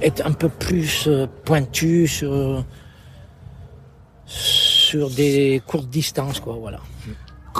être 0.01 0.25
un 0.25 0.31
peu 0.31 0.49
plus 0.49 1.05
euh, 1.07 1.27
pointu 1.45 2.07
sur 2.07 2.63
sur 4.25 5.09
des 5.09 5.61
courtes 5.65 5.89
distances, 5.89 6.39
quoi. 6.39 6.55
Voilà. 6.59 6.79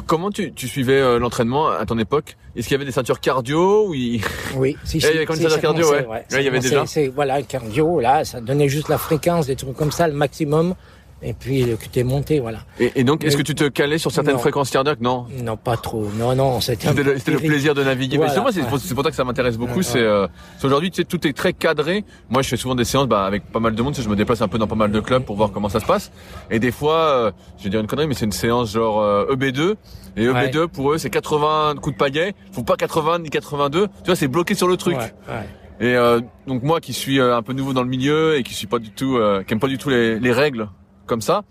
Comment 0.07 0.31
tu, 0.31 0.53
tu 0.53 0.67
suivais 0.69 1.01
euh, 1.01 1.19
l'entraînement 1.19 1.67
à 1.69 1.85
ton 1.85 1.97
époque? 1.99 2.37
Est-ce 2.55 2.67
qu'il 2.67 2.75
y 2.75 2.75
avait 2.75 2.85
des 2.85 2.91
ceintures 2.93 3.19
cardio 3.19 3.87
ou 3.89 3.93
il- 3.93 4.21
Oui, 4.55 4.77
si, 4.85 4.97
Eh, 4.97 4.99
il 4.99 5.03
y 5.03 5.07
avait 5.17 5.25
quand 5.25 5.33
même 5.37 5.43
si, 5.49 5.49
ça 5.53 5.59
cardio, 5.59 5.91
ouais. 5.91 6.01
ça 6.01 6.07
Ouais, 6.09 6.25
il 6.31 6.43
y 6.43 6.47
avait 6.47 6.59
déjà. 6.59 6.85
c'est- 6.85 7.09
Voilà, 7.09 7.41
cardio, 7.41 7.99
là, 7.99 8.23
ça 8.23 8.39
donnait 8.39 8.69
juste 8.69 8.87
la 8.87 8.97
fréquence, 8.97 9.47
des 9.47 9.55
trucs 9.57 9.75
comme 9.75 9.91
ça, 9.91 10.07
le 10.07 10.13
maximum. 10.13 10.75
Et 11.23 11.33
puis, 11.33 11.63
le 11.63 11.75
que 11.75 11.85
t'es 11.85 12.03
monté, 12.03 12.39
voilà. 12.39 12.59
et, 12.79 12.91
et 12.95 13.03
donc, 13.03 13.23
est-ce 13.23 13.37
que 13.37 13.43
tu 13.43 13.53
te 13.53 13.65
calais 13.67 13.97
sur 13.99 14.11
certaines 14.11 14.33
Non. 14.33 14.39
fréquences 14.39 14.71
cardiaques? 14.71 15.01
Non. 15.01 15.27
Non, 15.43 15.55
pas 15.55 15.77
trop. 15.77 16.07
Non, 16.17 16.35
non, 16.35 16.59
c'était 16.61 16.87
un 16.87 16.91
C'était 16.91 17.03
peu 17.03 17.11
le, 17.11 17.17
c'était 17.19 17.31
le 17.31 17.37
plaisir 17.39 17.73
de 17.75 17.83
naviguer. 17.83 18.17
Voilà, 18.17 18.33
c'est 18.51 18.61
pour, 18.61 18.79
pour 18.79 19.03
ça 19.03 19.09
que 19.11 19.15
ça 19.15 19.23
m'intéresse 19.23 19.57
beaucoup. 19.57 19.83
C'est 19.83 20.01
euh, 20.01 20.27
aujourd'hui, 20.63 20.89
tu 20.89 20.97
sais, 21.01 21.05
tout 21.05 21.27
est 21.27 21.33
très 21.33 21.53
cadré. 21.53 22.03
Moi, 22.29 22.41
je 22.41 22.49
fais 22.49 22.57
souvent 22.57 22.73
des 22.75 22.85
séances 22.85 23.07
bah, 23.07 23.25
avec 23.25 23.45
pas 23.51 23.59
mal 23.59 23.75
de 23.75 23.81
monde. 23.83 23.95
Je 23.95 24.09
me 24.09 24.15
déplace 24.15 24.41
un 24.41 24.47
peu 24.47 24.57
dans 24.57 24.67
pas 24.67 24.75
mal 24.75 24.91
de 24.91 24.99
clubs 24.99 25.23
pour 25.23 25.35
voir 25.35 25.51
comment 25.51 25.69
ça 25.69 25.79
se 25.79 25.85
passe. 25.85 26.11
Et 26.49 26.59
des 26.59 26.71
fois, 26.71 26.95
euh, 26.95 27.31
je 27.59 27.65
vais 27.65 27.69
dire 27.69 27.79
une 27.79 27.87
connerie, 27.87 28.07
mais 28.07 28.15
c'est 28.15 28.25
une 28.25 28.31
séance 28.31 28.71
genre 28.73 29.01
euh, 29.01 29.33
EB2. 29.35 29.75
Et 30.17 30.25
EB2, 30.25 30.67
pour 30.67 30.91
eux, 30.91 30.97
c'est 30.97 31.09
80 31.11 31.75
coups 31.81 31.95
de 31.95 31.99
pagaie. 31.99 32.33
Faut 32.51 32.63
pas 32.63 32.75
80 32.77 33.19
ni 33.19 33.29
82. 33.29 33.87
Tu 33.87 33.91
vois, 34.07 34.15
c'est 34.15 34.27
bloqué 34.27 34.55
sur 34.55 34.67
le 34.67 34.75
truc. 34.75 34.97
Ouais, 34.97 35.13
ouais. 35.29 35.49
Et 35.79 35.95
euh, 35.95 36.19
donc 36.45 36.61
moi, 36.61 36.79
qui 36.79 36.93
suis 36.93 37.19
euh, 37.19 37.35
un 37.35 37.41
peu 37.41 37.53
nouveau 37.53 37.73
dans 37.73 37.81
le 37.81 37.89
milieu 37.89 38.37
et 38.37 38.43
qui 38.43 38.53
suis 38.53 38.67
pas 38.67 38.77
du 38.77 38.91
tout, 38.91 39.17
euh, 39.17 39.41
qui 39.43 39.53
aime 39.53 39.59
pas 39.59 39.67
du 39.67 39.79
tout 39.79 39.89
les, 39.89 40.19
les 40.19 40.31
règles 40.31 40.67
comme 41.11 41.21
ça. 41.21 41.43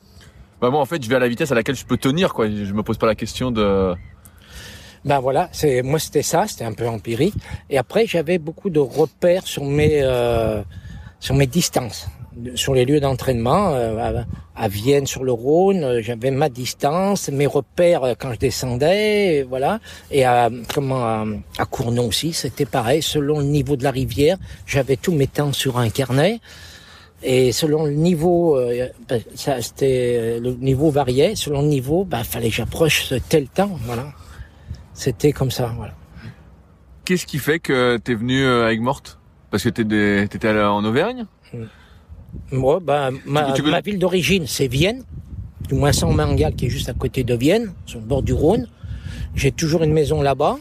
Bah 0.63 0.71
moi, 0.71 0.81
en 0.81 0.87
fait, 0.87 1.03
je 1.05 1.09
vais 1.11 1.17
à 1.17 1.19
la 1.19 1.29
vitesse 1.29 1.53
à 1.53 1.55
laquelle 1.55 1.77
je 1.77 1.85
peux 1.85 1.99
tenir. 1.99 2.33
Quoi. 2.33 2.47
Je 2.49 2.73
me 2.73 2.83
pose 2.83 2.97
pas 2.97 3.07
la 3.07 3.15
question 3.15 3.51
de. 3.51 3.95
Ben 5.05 5.21
voilà, 5.21 5.49
c'est 5.53 5.83
moi 5.83 5.99
c'était 5.99 6.23
ça, 6.23 6.47
c'était 6.47 6.65
un 6.65 6.75
peu 6.75 6.87
empirique. 6.87 7.35
Et 7.71 7.79
après 7.79 8.07
j'avais 8.07 8.39
beaucoup 8.39 8.69
de 8.69 8.79
repères 8.81 9.47
sur 9.47 9.65
mes 9.65 10.01
euh, 10.03 10.63
sur 11.21 11.35
mes 11.35 11.47
distances, 11.47 12.09
sur 12.55 12.75
les 12.75 12.85
lieux 12.85 13.01
d'entraînement. 13.01 13.73
euh, 13.75 14.23
à, 14.55 14.69
Vienne 14.69 15.07
sur 15.07 15.25
le 15.25 15.33
Rhône, 15.33 15.85
euh, 15.85 16.03
j'avais 16.03 16.31
ma 16.31 16.51
distance, 16.51 17.31
mes 17.31 17.47
repères 17.47 18.15
quand 18.19 18.35
je 18.35 18.39
descendais, 18.39 19.37
et 19.37 19.43
voilà. 19.43 19.81
Et 20.11 20.27
à 20.27 20.51
comment 20.75 21.25
à 21.57 21.65
Cournon 21.65 22.09
aussi, 22.09 22.35
c'était 22.35 22.67
pareil. 22.67 23.01
Selon 23.01 23.39
le 23.39 23.47
niveau 23.47 23.77
de 23.77 23.85
la 23.85 23.91
rivière, 23.91 24.37
j'avais 24.67 24.97
tous 24.97 25.15
mes 25.15 25.29
temps 25.29 25.55
sur 25.55 25.79
un 25.79 25.89
carnet. 25.89 26.41
Et 27.23 27.53
selon 27.53 27.85
le 27.85 27.93
niveau, 27.93 28.57
euh, 28.57 28.89
ben, 29.09 29.21
ça 29.35 29.61
c'était 29.61 30.41
le 30.41 30.55
niveau 30.55 30.91
variait. 30.91 31.35
Selon 31.37 31.61
le 31.63 31.69
niveau, 31.69 32.05
ben 32.05 32.25
fallait 32.25 32.49
que 32.49 32.55
j'approche 32.57 33.13
tel 33.29 33.49
temps, 33.49 33.79
voilà. 33.85 34.07
C'était 34.95 35.33
comme 35.33 35.51
ça, 35.51 35.73
voilà. 35.77 35.93
Qu'est-ce 37.05 37.27
qui 37.27 37.39
fait 37.39 37.59
que 37.59 37.97
t'es 37.99 38.15
venu 38.15 38.43
euh, 38.45 38.67
à 38.67 38.73
Aigues-Mortes 38.73 39.19
Parce 39.51 39.65
que 39.65 39.69
t'étais 39.69 40.49
allé 40.49 40.61
en 40.61 40.85
Auvergne? 40.85 41.27
Moi, 42.53 42.81
ben, 42.81 43.11
ma, 43.27 43.53
Tu 43.53 43.63
connais- 43.63 43.73
ma 43.73 43.81
ville 43.81 43.99
d'origine, 43.99 44.47
c'est 44.47 44.69
Vienne, 44.69 45.03
du 45.69 45.75
moins 45.75 45.93
sans 45.93 46.13
Mangal, 46.13 46.55
qui 46.55 46.67
est 46.67 46.71
juste 46.71 46.89
à 46.89 46.95
côté 46.95 47.25
de 47.25 47.35
Vienne, 47.35 47.73
sur 47.87 47.99
le 48.01 48.07
bord 48.07 48.23
du 48.23 48.33
Rhône. 48.33 48.69
J'ai 49.35 49.53
toujours 49.53 49.83
une 49.83 49.93
maison 49.93 50.23
là-bas, 50.23 50.59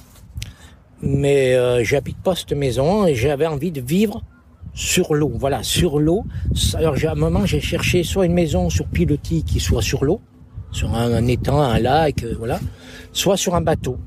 mais 1.01 1.55
euh, 1.55 1.83
j'habite 1.83 2.17
pas 2.17 2.35
cette 2.35 2.53
maison 2.53 3.05
et 3.05 3.15
j'avais 3.15 3.45
envie 3.47 3.71
de 3.71 3.81
vivre 3.81 4.21
sur 4.73 5.13
l'eau. 5.15 5.31
Voilà, 5.35 5.63
sur 5.63 5.99
l'eau. 5.99 6.25
Alors, 6.75 6.95
à 7.03 7.11
un 7.11 7.15
moment, 7.15 7.45
j'ai 7.45 7.59
cherché 7.59 8.03
soit 8.03 8.25
une 8.25 8.33
maison 8.33 8.69
sur 8.69 8.85
pilotis 8.85 9.43
qui 9.43 9.59
soit 9.59 9.81
sur 9.81 10.05
l'eau, 10.05 10.21
sur 10.71 10.93
un, 10.95 11.11
un 11.13 11.25
étang, 11.27 11.59
un 11.61 11.79
lac, 11.79 12.23
euh, 12.23 12.35
voilà, 12.37 12.59
soit 13.11 13.37
sur 13.37 13.55
un 13.55 13.61
bateau. 13.61 13.97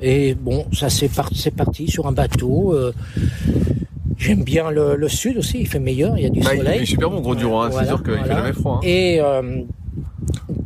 Et 0.00 0.34
bon, 0.34 0.66
ça 0.72 0.88
c'est 0.90 1.08
parti, 1.08 1.88
sur 1.88 2.06
un 2.06 2.12
bateau. 2.12 2.72
euh, 2.74 2.92
J'aime 4.16 4.42
bien 4.42 4.70
le, 4.72 4.96
le 4.96 5.08
sud 5.08 5.36
aussi, 5.38 5.60
il 5.60 5.68
fait 5.68 5.78
meilleur, 5.78 6.18
il 6.18 6.24
y 6.24 6.26
a 6.26 6.30
du 6.30 6.40
Bah, 6.40 6.50
il 6.54 6.58
soleil. 6.58 6.82
est 6.82 6.86
super 6.86 7.08
bon, 7.08 7.20
gros 7.20 7.36
du 7.36 7.44
Roi, 7.46 7.66
hein, 7.66 7.68
Voilà, 7.70 7.86
c'est 7.86 7.94
sûr 7.94 8.02
qu'il 8.02 8.14
fait 8.24 8.28
jamais 8.28 8.52
froid. 8.52 8.76
hein. 8.82 8.86
Et 8.86 9.20
euh, 9.20 9.62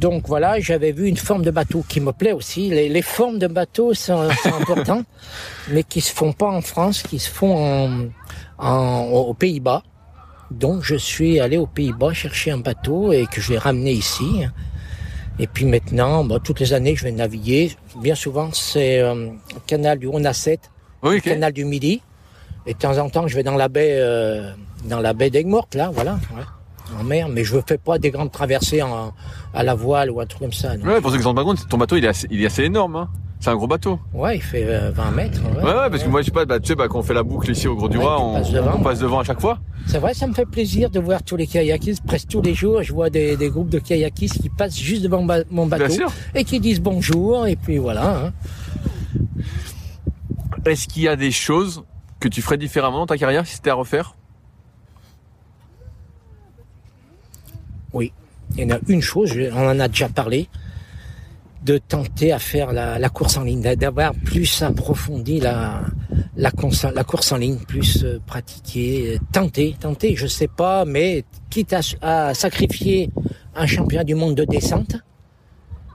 donc 0.03 0.27
voilà, 0.27 0.59
j'avais 0.61 0.91
vu 0.93 1.07
une 1.07 1.17
forme 1.17 1.45
de 1.45 1.53
bateau 1.53 1.85
qui 1.89 2.01
me 2.01 2.13
plaît 2.13 2.33
aussi. 2.33 2.69
Les, 2.69 2.89
les 2.89 3.03
formes 3.03 3.39
de 3.39 3.47
bateaux 3.47 3.95
sont, 3.95 4.29
sont 4.43 4.55
importantes, 4.63 5.07
mais 5.71 5.85
qui 5.85 6.01
se 6.01 6.13
font 6.13 6.33
pas 6.33 6.51
en 6.51 6.61
France, 6.61 7.03
qui 7.03 7.19
se 7.21 7.31
font 7.31 7.55
en, 7.57 8.09
en- 8.59 9.05
aux 9.31 9.35
Pays-Bas. 9.35 9.83
Donc 10.51 10.83
je 10.83 10.97
suis 10.97 11.39
allé 11.41 11.57
aux 11.57 11.69
Pays-Bas 11.79 12.13
chercher 12.13 12.51
un 12.51 12.59
bateau 12.59 13.13
et 13.13 13.27
que 13.33 13.41
je 13.41 13.53
l'ai 13.53 13.59
ramené 13.59 13.93
ici. 13.93 14.31
Et 15.39 15.47
puis 15.47 15.65
maintenant, 15.65 16.25
bah, 16.25 16.39
toutes 16.43 16.61
les 16.61 16.73
années, 16.73 16.95
je 16.97 17.05
vais 17.05 17.13
naviguer. 17.13 17.73
Bien 18.03 18.15
souvent, 18.17 18.51
c'est 18.53 18.99
euh, 18.99 19.15
le 19.55 19.61
canal 19.67 19.99
du 20.01 20.09
7 20.33 20.61
Oui, 21.05 21.11
le 21.13 21.17
ok. 21.19 21.23
canal 21.23 21.53
du 21.53 21.65
Midi. 21.65 22.03
Et 22.67 22.75
de 22.75 22.79
temps 22.79 22.99
en 22.99 23.09
temps, 23.09 23.27
je 23.29 23.35
vais 23.37 23.43
dans 23.45 23.57
la 23.57 23.69
baie, 23.69 23.95
euh, 23.99 24.53
dans 24.85 25.01
la 25.01 25.13
baie 25.15 25.31
d'Aigues-Mortes, 25.31 25.75
là, 25.75 25.91
voilà, 25.93 26.15
ouais, 26.37 26.43
en 27.01 27.05
mer. 27.05 27.29
Mais 27.29 27.45
je 27.45 27.57
ne 27.57 27.61
fais 27.67 27.79
pas 27.79 27.99
des 27.99 28.11
grandes 28.11 28.31
traversées 28.33 28.83
en, 28.83 29.13
à 29.55 29.63
la 29.63 29.75
voile 29.75 30.11
ou 30.11 30.21
un 30.21 30.27
truc 30.27 30.41
comme 30.43 30.53
ça. 30.53 30.75
Ouais, 30.77 31.01
pour 31.01 31.11
ceux 31.11 31.19
qui 31.19 31.25
rendent 31.25 31.37
pas 31.37 31.45
compte, 31.45 31.69
ton 31.69 31.79
bateau, 31.79 31.97
il 31.97 32.05
est 32.05 32.09
assez, 32.09 32.27
il 32.31 32.43
est 32.43 32.47
assez 32.47 32.65
énorme. 32.65 32.97
Hein. 32.97 33.09
C'est 33.41 33.51
un 33.51 33.57
gros 33.57 33.67
bateau. 33.67 33.99
Ouais, 34.15 34.37
il 34.37 34.43
fait 34.43 34.65
euh, 34.65 34.93
20 34.93 35.11
mètres. 35.11 35.41
Ouais, 35.57 35.65
ouais, 35.65 35.91
parce 35.91 36.05
que 36.05 36.09
moi, 36.09 36.21
je 36.21 36.27
sais 36.27 36.31
pas, 36.31 36.45
bah, 36.45 36.61
tu 36.61 36.69
sais, 36.69 36.75
bah, 36.77 36.87
quand 36.89 37.01
on 37.01 37.03
fait 37.03 37.13
la 37.15 37.25
boucle 37.25 37.51
ici 37.51 37.67
au 37.67 37.75
Gros 37.75 37.89
du 37.89 37.99
Roi, 37.99 38.23
on, 38.23 38.35
passes 38.35 38.53
devant. 38.53 38.73
on 38.79 38.83
passe 38.83 38.99
devant 39.01 39.19
à 39.19 39.25
chaque 39.25 39.41
fois. 39.41 39.59
C'est 39.89 39.99
vrai, 39.99 40.15
ça 40.15 40.29
me 40.29 40.33
fait 40.33 40.47
plaisir 40.47 40.91
de 40.91 41.01
voir 41.01 41.25
tous 41.25 41.35
les 41.37 41.49
kayakistes. 41.49 42.05
Presque 42.07 42.29
tous 42.29 42.41
les 42.41 42.55
jours, 42.55 42.85
je 42.85 42.93
vois 42.93 43.11
des, 43.11 43.37
des 43.37 43.51
groupes 43.51 43.69
de 43.69 43.81
kayakistes 43.81 44.41
qui 44.41 44.49
passent 44.49 44.79
juste 44.79 45.03
devant 45.03 45.25
ba- 45.25 45.43
mon 45.51 45.67
Bien 45.67 45.79
bateau 45.79 45.93
sûr. 45.93 46.13
et 46.37 46.45
qui 46.45 46.61
disent 46.61 46.81
bonjour. 46.81 47.49
Et 47.49 47.57
puis 47.57 47.79
voilà. 47.79 48.27
hein. 48.27 48.33
Est-ce 50.65 50.87
qu'il 50.87 51.03
y 51.03 51.09
a 51.09 51.17
des 51.17 51.33
choses 51.33 51.83
que 52.21 52.29
tu 52.29 52.43
ferais 52.43 52.59
différemment 52.59 52.99
dans 52.99 53.07
ta 53.07 53.19
carrière 53.19 53.45
si 53.45 53.57
c'était 53.57 53.71
à 53.71 53.75
refaire? 53.75 54.15
Oui, 57.93 58.13
il 58.57 58.61
y 58.61 58.73
en 58.73 58.77
a 58.77 58.79
une 58.89 59.03
chose, 59.03 59.33
on 59.55 59.67
en 59.69 59.79
a 59.81 59.89
déjà 59.89 60.09
parlé, 60.09 60.49
de 61.65 61.79
tenter 61.79 62.33
à 62.33 62.39
faire 62.41 62.73
la, 62.73 62.99
la 62.99 63.09
course 63.09 63.37
en 63.37 63.45
ligne, 63.45 63.61
d'a- 63.61 63.77
d'avoir 63.77 64.15
plus 64.15 64.63
approfondi 64.63 65.39
la, 65.39 65.83
la, 66.37 66.51
course, 66.51 66.85
la 66.93 67.05
course 67.05 67.31
en 67.31 67.37
ligne, 67.37 67.59
plus 67.59 68.03
euh, 68.05 68.19
pratiquer, 68.27 69.21
tenter, 69.31 69.77
tenter, 69.79 70.17
je 70.17 70.27
sais 70.27 70.49
pas, 70.49 70.85
mais 70.85 71.25
quitte 71.51 71.73
à, 71.73 71.81
à 72.01 72.35
sacrifier 72.35 73.11
un 73.55 73.67
championnat 73.67 74.03
du 74.03 74.17
monde 74.17 74.35
de 74.35 74.45
descente, 74.45 74.97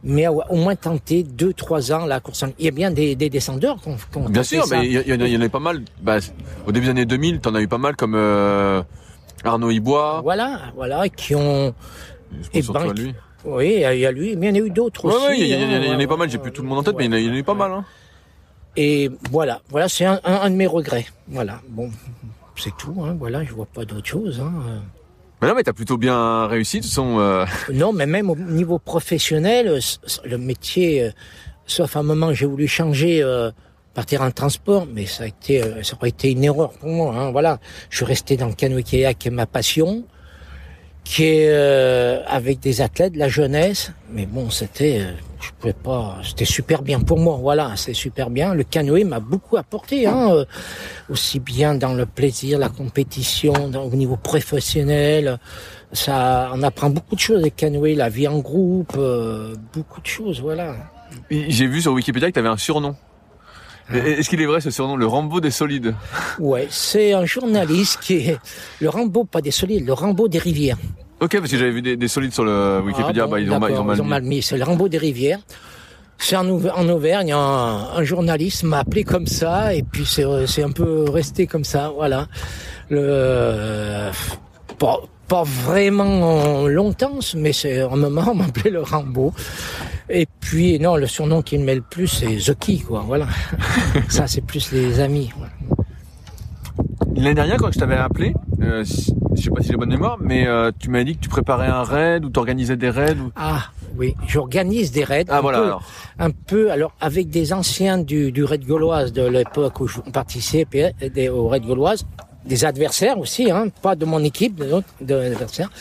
mais 0.04 0.26
au, 0.30 0.42
au 0.50 0.56
moins 0.56 0.76
tenter 0.78 1.24
deux, 1.24 1.52
trois 1.52 1.92
ans 1.92 2.06
la 2.06 2.22
course 2.22 2.44
en 2.44 2.46
ligne. 2.46 2.56
Il 2.60 2.66
y 2.66 2.70
a 2.70 2.72
bien 2.72 2.92
des, 2.92 3.16
des 3.18 3.30
descendeurs 3.30 3.82
qu'on 3.82 3.98
qu'on 4.14 4.30
Bien 4.30 4.44
sûr, 4.44 4.64
ça. 4.66 4.80
mais 4.80 4.86
il 4.88 4.94
y, 4.94 5.14
en 5.14 5.20
a- 5.20 5.28
y 5.28 5.46
en 5.46 5.50
pas 5.50 5.60
mal. 5.60 5.82
Bah, 6.02 6.20
au 6.66 6.72
début 6.72 6.86
des 6.86 6.92
années 6.92 7.06
2000, 7.06 7.40
t'en 7.42 7.54
as 7.56 7.62
eu 7.62 7.68
pas 7.68 7.78
mal 7.78 7.98
comme 7.98 8.16
euh, 8.16 8.82
Arnaud 9.44 9.70
Ibois. 9.72 10.22
Voilà, 10.24 10.60
voilà, 10.76 11.08
qui 11.10 11.36
ont, 11.36 11.74
Je 12.32 12.38
pense 12.38 12.50
Et 12.54 12.62
surtout 12.62 12.80
ben, 12.88 12.94
lui. 12.94 13.16
oui, 13.46 13.74
il 13.76 14.00
y 14.00 14.06
a- 14.06 14.12
lui, 14.12 14.36
mais 14.36 14.50
il 14.50 14.56
y 14.58 14.60
en 14.60 14.64
a 14.64 14.68
eu 14.68 14.70
d'autres 14.70 15.06
Ouais, 15.06 15.14
aussi. 15.14 15.26
ouais, 15.28 15.40
il 15.40 15.48
y, 15.48 15.56
en 15.56 15.60
a- 15.60 15.94
a- 15.96 16.02
hein, 16.04 16.08
pas 16.08 16.18
mal. 16.18 16.30
J'ai 16.30 16.38
plus 16.38 16.52
tout 16.52 16.62
le 16.62 16.68
monde 16.68 16.80
en 16.80 16.84
tête, 16.84 16.96
ouais. 16.96 17.08
mais 17.08 17.22
il 17.24 17.28
y 17.28 17.30
en 17.30 17.34
a- 17.34 17.38
eu 17.38 17.44
pas 17.44 17.54
mal. 17.54 17.72
Hein. 17.72 17.86
Et 18.76 19.10
voilà, 19.32 19.62
voilà, 19.70 19.88
c'est 19.90 20.06
un, 20.06 20.20
un, 20.24 20.34
un 20.42 20.50
de 20.50 20.56
mes 20.56 20.68
regrets. 20.68 21.06
Voilà, 21.28 21.62
bon, 21.70 21.90
c'est 22.58 22.76
tout. 22.78 22.96
Hein, 23.04 23.16
voilà, 23.18 23.44
je 23.44 23.54
vois 23.54 23.66
pas 23.66 23.86
d'autre 23.86 24.06
chose. 24.08 24.40
Hein. 24.44 24.52
Mais 25.42 25.48
non, 25.48 25.56
mais 25.56 25.64
t'as 25.64 25.74
plutôt 25.74 25.98
bien 25.98 26.48
réussi. 26.48 26.78
De 26.80 26.84
toute 26.84 26.92
façon, 26.92 27.20
euh, 27.20 27.46
Non, 27.74 27.94
mais 27.94 28.06
même 28.06 28.30
au 28.30 28.36
niveau 28.36 28.80
professionnel, 28.80 29.68
euh, 29.68 29.80
le 30.26 30.38
métier, 30.38 31.04
euh, 31.06 31.12
sauf 31.66 31.96
à 31.96 32.00
un 32.00 32.04
moment, 32.04 32.34
j'ai 32.34 32.46
voulu 32.46 32.68
changer, 32.68 33.22
euh, 33.24 33.52
partir 33.98 34.22
en 34.22 34.30
transport, 34.30 34.86
mais 34.94 35.08
ça 35.08 35.24
a 35.24 35.26
été, 35.26 35.64
euh, 35.64 35.82
ça 35.82 35.96
aurait 35.96 36.10
été 36.10 36.32
une 36.32 36.44
erreur 36.44 36.70
pour 36.74 36.88
moi. 36.88 37.16
Hein, 37.16 37.32
voilà, 37.32 37.58
je 37.90 37.98
suis 37.98 38.06
resté 38.06 38.38
dans 38.38 38.46
le 38.46 38.54
canoë 38.54 38.84
kayak, 38.84 39.18
qui 39.18 39.28
est 39.30 39.32
ma 39.32 39.48
passion, 39.48 40.04
qui 41.04 41.24
est 41.24 41.50
euh, 41.50 42.22
avec 42.28 42.60
des 42.60 42.82
athlètes, 42.82 43.16
la 43.16 43.28
jeunesse. 43.28 43.92
Mais 44.12 44.28
bon, 44.28 44.52
c'était, 44.52 45.00
euh, 45.00 45.14
je 45.42 45.50
pouvais 45.58 45.74
pas, 45.74 46.20
c'était 46.24 46.46
super 46.46 46.84
bien 46.84 47.00
pour 47.00 47.18
moi. 47.18 47.40
Voilà, 47.42 47.74
c'est 47.76 47.96
super 47.96 48.30
bien. 48.30 48.54
Le 48.54 48.64
canoë 48.64 49.04
m'a 49.04 49.20
beaucoup 49.20 49.58
apporté, 49.58 50.06
hein, 50.06 50.46
aussi 51.10 51.40
bien 51.40 51.74
dans 51.74 51.96
le 51.96 52.06
plaisir, 52.06 52.60
la 52.60 52.70
compétition, 52.70 53.54
au 53.74 53.96
niveau 53.96 54.18
professionnel. 54.18 55.40
Ça, 55.92 56.52
on 56.54 56.62
apprend 56.62 56.92
beaucoup 56.92 57.16
de 57.16 57.20
choses 57.20 57.40
avec 57.40 57.56
canoë, 57.56 57.96
la 57.96 58.10
vie 58.10 58.28
en 58.28 58.38
groupe, 58.38 58.96
beaucoup 59.74 60.02
de 60.02 60.08
choses, 60.08 60.40
voilà. 60.40 60.76
j'ai 61.32 61.66
vu 61.66 61.82
sur 61.82 61.94
Wikipédia 61.94 62.28
que 62.30 62.36
t'avais 62.36 62.48
un 62.48 62.58
surnom. 62.58 62.96
Est-ce 63.94 64.30
qu'il 64.30 64.42
est 64.42 64.46
vrai 64.46 64.60
ce 64.62 64.70
surnom, 64.70 64.96
le 64.96 65.06
Rambo 65.08 65.40
des 65.40 65.52
solides? 65.52 65.96
Ouais, 66.40 66.68
c'est 66.70 67.14
un 67.14 67.26
journaliste 67.26 68.00
qui 68.02 68.16
est 68.16 68.38
le 68.82 68.90
Rambo, 68.90 69.24
pas 69.24 69.42
des 69.42 69.52
solides, 69.52 69.86
le 69.86 69.94
Rambo 69.94 70.28
des 70.28 70.40
rivières. 70.40 70.78
Ok, 71.20 71.38
parce 71.40 71.50
que 71.52 71.58
j'avais 71.58 71.72
vu 71.72 71.82
des, 71.82 71.96
des 71.98 72.08
solides 72.08 72.34
sur 72.34 72.44
le 72.44 72.82
Wikipédia. 72.86 73.24
Ah 73.24 73.26
bon, 73.28 73.32
bah, 73.32 73.40
ils, 73.40 73.52
ont, 73.52 73.60
mal- 73.60 73.72
ils 73.72 74.02
ont 74.02 74.06
mal 74.06 74.22
mis. 74.24 74.30
mis. 74.38 74.42
C'est 74.42 74.58
le 74.58 74.64
Rambo 74.64 74.88
des 74.90 74.98
rivières. 74.98 75.40
C'est 76.20 76.36
en, 76.36 76.48
Auver- 76.50 76.72
en 76.76 76.90
Auvergne, 76.90 77.32
un, 77.32 77.90
un 77.96 78.04
journaliste 78.04 78.64
m'a 78.64 78.80
appelé 78.80 79.04
comme 79.04 79.28
ça, 79.28 79.74
et 79.76 79.84
puis 79.84 80.04
c'est 80.06 80.26
c'est 80.48 80.64
un 80.64 80.72
peu 80.72 81.06
resté 81.10 81.46
comme 81.46 81.64
ça, 81.64 81.92
voilà. 81.96 82.28
Le, 82.90 83.00
euh, 83.02 84.12
bon, 84.80 84.98
pas 85.28 85.44
vraiment 85.44 86.68
longtemps, 86.68 87.20
mais 87.36 87.54
c'est 87.54 87.82
un 87.82 87.96
moment 87.96 88.30
on 88.32 88.36
m'appelait 88.36 88.72
le 88.72 88.82
Rambo. 88.82 89.32
Et 90.10 90.28
puis 90.40 90.80
non, 90.80 90.96
le 90.96 91.08
surnom 91.08 91.42
qui 91.42 91.58
me 91.58 91.64
met 91.66 91.76
le 91.76 91.82
plus 91.82 92.08
c'est 92.08 92.38
Zucky 92.40 92.82
quoi. 92.82 93.04
Voilà. 93.06 93.28
Ça 94.10 94.28
c'est 94.28 94.42
plus 94.42 94.72
les 94.72 95.00
amis. 95.00 95.32
Voilà. 95.38 95.52
L'année 97.16 97.34
dernière, 97.34 97.58
quand 97.58 97.72
je 97.72 97.80
t'avais 97.80 97.96
appelé, 97.96 98.36
euh, 98.62 98.86
je 98.86 99.42
sais 99.42 99.50
pas 99.50 99.62
si 99.64 99.70
j'ai 99.70 99.76
bonne 99.76 99.90
mémoire, 99.90 100.18
mais 100.22 100.46
euh, 100.46 100.72
tu 100.78 100.92
m'avais 100.92 101.04
dit 101.04 101.16
que 101.16 101.22
tu 101.22 101.30
préparais 101.30 101.66
un 101.66 101.82
raid 101.82 102.24
ou 102.24 102.30
tu 102.30 102.38
organisais 102.38 102.76
des 102.76 102.92
raids. 102.92 103.16
Ou... 103.16 103.32
Ah 103.36 103.72
oui, 103.98 104.14
j'organise 104.28 104.92
des 104.92 105.04
raids. 105.04 105.26
Ah 105.28 105.40
un 105.40 105.42
voilà. 105.42 105.58
peu, 105.58 105.64
Alors. 105.66 105.84
un 106.20 106.30
peu, 106.30 106.72
alors 106.72 106.94
avec 107.02 107.32
des 107.32 107.54
anciens 107.54 107.98
du, 107.98 108.32
du 108.32 108.44
raid 108.44 108.64
gauloise 108.66 109.14
de 109.14 109.24
l'époque 109.24 109.80
où 109.80 109.88
je 109.88 110.00
participais 110.00 110.94
des, 111.02 111.28
au 111.30 111.48
raid 111.48 111.66
gauloise, 111.66 112.06
des 112.46 112.66
adversaires 112.66 113.18
aussi, 113.18 113.50
hein, 113.50 113.70
pas 113.82 113.96
de 113.96 114.06
mon 114.06 114.24
équipe, 114.24 114.56
de 114.56 114.66
d'autres 114.66 114.88
de 115.02 115.16
adversaires. 115.16 115.72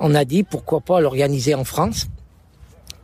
On 0.00 0.12
a 0.16 0.24
dit 0.24 0.42
pourquoi 0.42 0.80
pas 0.80 1.00
l'organiser 1.00 1.54
en 1.54 1.64
France. 1.64 2.08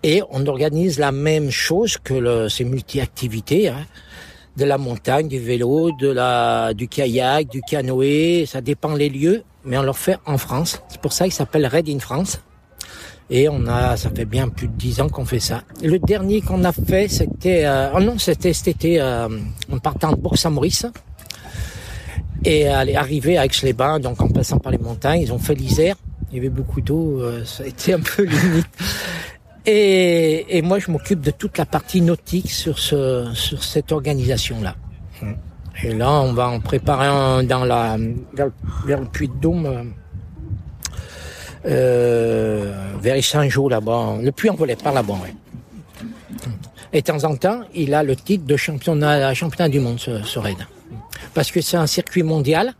Et 0.04 0.22
on 0.30 0.46
organise 0.46 0.98
la 0.98 1.12
même 1.12 1.50
chose 1.50 1.96
que 1.96 2.12
le, 2.12 2.50
ces 2.50 2.64
multi-activités, 2.64 3.68
hein, 3.68 3.86
de 4.54 4.66
la 4.66 4.76
montagne, 4.76 5.28
du 5.28 5.38
vélo, 5.38 5.92
de 5.98 6.08
la, 6.08 6.74
du 6.74 6.88
kayak, 6.88 7.48
du 7.48 7.62
canoë, 7.62 8.44
ça 8.44 8.60
dépend 8.60 8.94
les 8.94 9.08
lieux, 9.08 9.42
mais 9.64 9.78
on 9.78 9.82
le 9.82 9.94
fait 9.94 10.18
en 10.26 10.36
France. 10.36 10.82
C'est 10.88 11.00
pour 11.00 11.14
ça 11.14 11.24
qu'il 11.24 11.32
s'appelle 11.32 11.66
Raid 11.66 11.88
in 11.88 12.00
France. 12.00 12.38
Et 13.30 13.48
on 13.48 13.66
a, 13.66 13.96
ça 13.96 14.10
fait 14.10 14.26
bien 14.26 14.50
plus 14.50 14.68
de 14.68 14.74
dix 14.74 15.00
ans 15.00 15.08
qu'on 15.08 15.24
fait 15.24 15.40
ça. 15.40 15.62
Le 15.82 15.98
dernier 15.98 16.42
qu'on 16.42 16.62
a 16.64 16.72
fait, 16.72 17.08
c'était, 17.08 17.64
euh, 17.64 17.88
oh 17.96 18.00
non, 18.00 18.18
c'était 18.18 18.52
cet 18.52 18.68
été, 18.68 19.00
euh, 19.00 19.30
en 19.72 19.78
partant 19.78 20.10
de 20.10 20.16
Bourg-Saint-Maurice. 20.16 20.84
Et 22.44 22.68
aller 22.68 22.94
arriver 22.94 23.38
à 23.38 23.46
Aix-les-Bains, 23.46 24.00
donc 24.00 24.20
en 24.20 24.28
passant 24.28 24.58
par 24.58 24.70
les 24.70 24.76
montagnes, 24.76 25.22
ils 25.22 25.32
ont 25.32 25.38
fait 25.38 25.54
l'Isère. 25.54 25.96
Il 26.30 26.36
y 26.36 26.40
avait 26.40 26.50
beaucoup 26.50 26.82
d'eau, 26.82 27.22
euh, 27.22 27.42
ça 27.46 27.62
a 27.62 27.66
été 27.66 27.94
un 27.94 28.00
peu 28.00 28.24
limite. 28.24 28.66
Et, 29.66 30.58
et 30.58 30.62
moi, 30.62 30.78
je 30.78 30.90
m'occupe 30.90 31.20
de 31.20 31.30
toute 31.30 31.56
la 31.56 31.64
partie 31.64 32.02
nautique 32.02 32.50
sur 32.50 32.78
ce, 32.78 33.30
sur 33.34 33.64
cette 33.64 33.92
organisation-là. 33.92 34.76
Et 35.82 35.94
là, 35.94 36.10
on 36.10 36.32
va 36.34 36.48
en 36.48 36.60
préparer 36.60 37.06
un 37.06 37.42
dans 37.42 37.64
la, 37.64 37.96
vers, 38.34 38.48
vers 38.84 39.00
le 39.00 39.06
Puy 39.06 39.28
de 39.28 39.34
Dôme, 39.34 39.66
euh, 39.66 39.82
euh, 41.66 42.92
vers 43.00 43.24
Saint-Jean 43.24 43.68
là-bas. 43.68 44.18
Le 44.22 44.30
Puy 44.32 44.50
en 44.50 44.54
volait 44.54 44.76
par 44.76 44.92
là-bas, 44.92 45.14
ouais. 45.14 45.34
Et 46.92 47.00
de 47.00 47.06
temps 47.06 47.24
en 47.24 47.34
temps, 47.34 47.62
il 47.74 47.92
a 47.94 48.02
le 48.02 48.14
titre 48.14 48.44
de 48.44 48.56
championnat, 48.56 49.34
championnat 49.34 49.68
du 49.68 49.80
monde, 49.80 49.98
ce, 49.98 50.22
ce 50.22 50.38
raid. 50.38 50.58
Parce 51.32 51.50
que 51.50 51.60
c'est 51.60 51.76
un 51.76 51.88
circuit 51.88 52.22
mondial. 52.22 52.74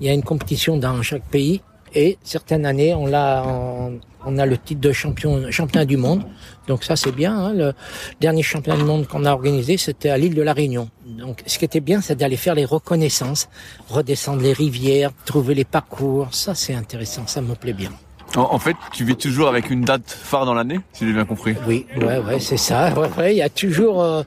Il 0.00 0.06
y 0.06 0.10
a 0.10 0.12
une 0.12 0.24
compétition 0.24 0.76
dans 0.76 1.00
chaque 1.02 1.24
pays. 1.24 1.60
Et 1.94 2.18
certaines 2.24 2.66
années, 2.66 2.94
on 2.94 3.06
l'a, 3.06 3.44
on, 3.46 4.00
on 4.26 4.38
a 4.38 4.46
le 4.46 4.58
titre 4.58 4.80
de 4.80 4.92
champion, 4.92 5.50
championnat 5.50 5.84
du 5.84 5.96
monde. 5.96 6.24
Donc 6.66 6.82
ça, 6.84 6.96
c'est 6.96 7.12
bien. 7.12 7.36
Hein. 7.36 7.52
Le 7.52 7.72
dernier 8.20 8.42
championnat 8.42 8.78
du 8.78 8.84
monde 8.84 9.06
qu'on 9.06 9.24
a 9.24 9.32
organisé, 9.32 9.76
c'était 9.76 10.10
à 10.10 10.18
l'île 10.18 10.34
de 10.34 10.42
la 10.42 10.52
Réunion. 10.52 10.88
Donc, 11.06 11.42
ce 11.46 11.58
qui 11.58 11.64
était 11.64 11.80
bien, 11.80 12.00
c'est 12.00 12.16
d'aller 12.16 12.36
faire 12.36 12.54
les 12.54 12.64
reconnaissances, 12.64 13.48
redescendre 13.88 14.42
les 14.42 14.52
rivières, 14.52 15.10
trouver 15.24 15.54
les 15.54 15.64
parcours. 15.64 16.28
Ça, 16.32 16.54
c'est 16.54 16.74
intéressant. 16.74 17.26
Ça 17.26 17.40
me 17.40 17.54
plaît 17.54 17.72
bien. 17.74 17.90
En, 18.36 18.54
en 18.54 18.58
fait, 18.58 18.76
tu 18.92 19.04
vis 19.04 19.16
toujours 19.16 19.48
avec 19.48 19.70
une 19.70 19.82
date 19.82 20.10
phare 20.10 20.46
dans 20.46 20.54
l'année, 20.54 20.80
si 20.92 21.06
j'ai 21.06 21.12
bien 21.12 21.24
compris. 21.24 21.54
Oui, 21.68 21.86
ouais, 21.96 22.18
ouais, 22.18 22.40
c'est 22.40 22.56
ça. 22.56 22.92
Ouais, 22.98 23.08
ouais, 23.18 23.34
il 23.34 23.38
y 23.38 23.42
a 23.42 23.48
toujours. 23.48 24.02
Euh, 24.02 24.22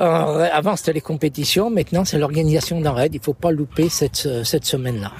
euh, 0.00 0.48
avant, 0.52 0.74
c'était 0.74 0.94
les 0.94 1.00
compétitions. 1.00 1.70
Maintenant, 1.70 2.04
c'est 2.04 2.18
l'organisation 2.18 2.80
d'un 2.80 2.92
raid. 2.92 3.14
Il 3.14 3.20
faut 3.20 3.34
pas 3.34 3.52
louper 3.52 3.88
cette 3.88 4.26
cette 4.42 4.64
semaine-là. 4.64 5.12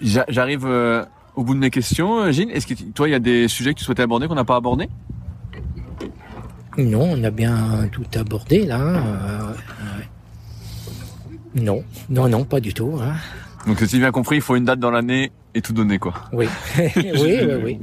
J'a- 0.00 0.24
J'arrive 0.28 0.64
euh, 0.66 1.04
au 1.34 1.42
bout 1.44 1.54
de 1.54 1.58
mes 1.60 1.70
questions, 1.70 2.20
euh, 2.20 2.30
Gilles. 2.30 2.50
Est-ce 2.52 2.66
que 2.66 2.74
toi, 2.94 3.08
il 3.08 3.12
y 3.12 3.14
a 3.14 3.18
des 3.18 3.48
sujets 3.48 3.74
que 3.74 3.78
tu 3.78 3.84
souhaitais 3.84 4.02
aborder 4.02 4.28
qu'on 4.28 4.34
n'a 4.34 4.44
pas 4.44 4.56
abordés? 4.56 4.88
Non, 6.76 7.10
on 7.12 7.24
a 7.24 7.30
bien 7.30 7.88
tout 7.90 8.04
abordé 8.14 8.64
là. 8.64 8.80
Euh. 8.80 9.52
Non, 11.54 11.82
non, 12.08 12.28
non, 12.28 12.44
pas 12.44 12.60
du 12.60 12.72
tout. 12.72 12.98
Hein. 13.02 13.14
Donc, 13.66 13.78
si 13.80 13.88
j'ai 13.88 13.98
bien 13.98 14.12
compris, 14.12 14.36
il 14.36 14.42
faut 14.42 14.54
une 14.54 14.64
date 14.64 14.78
dans 14.78 14.90
l'année 14.90 15.32
et 15.54 15.60
tout 15.60 15.72
donner, 15.72 15.98
quoi. 15.98 16.14
Oui, 16.32 16.46
oui, 16.78 16.92
oui, 17.16 17.54
oui. 17.64 17.80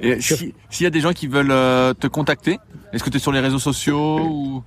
Et 0.00 0.20
si- 0.20 0.54
s'il 0.70 0.84
y 0.84 0.86
a 0.86 0.90
des 0.90 1.00
gens 1.00 1.12
qui 1.12 1.26
veulent 1.26 1.48
te 1.96 2.06
contacter, 2.06 2.58
est-ce 2.92 3.02
que 3.02 3.10
tu 3.10 3.16
es 3.16 3.20
sur 3.20 3.32
les 3.32 3.40
réseaux 3.40 3.58
sociaux 3.58 4.20
ou? 4.20 4.62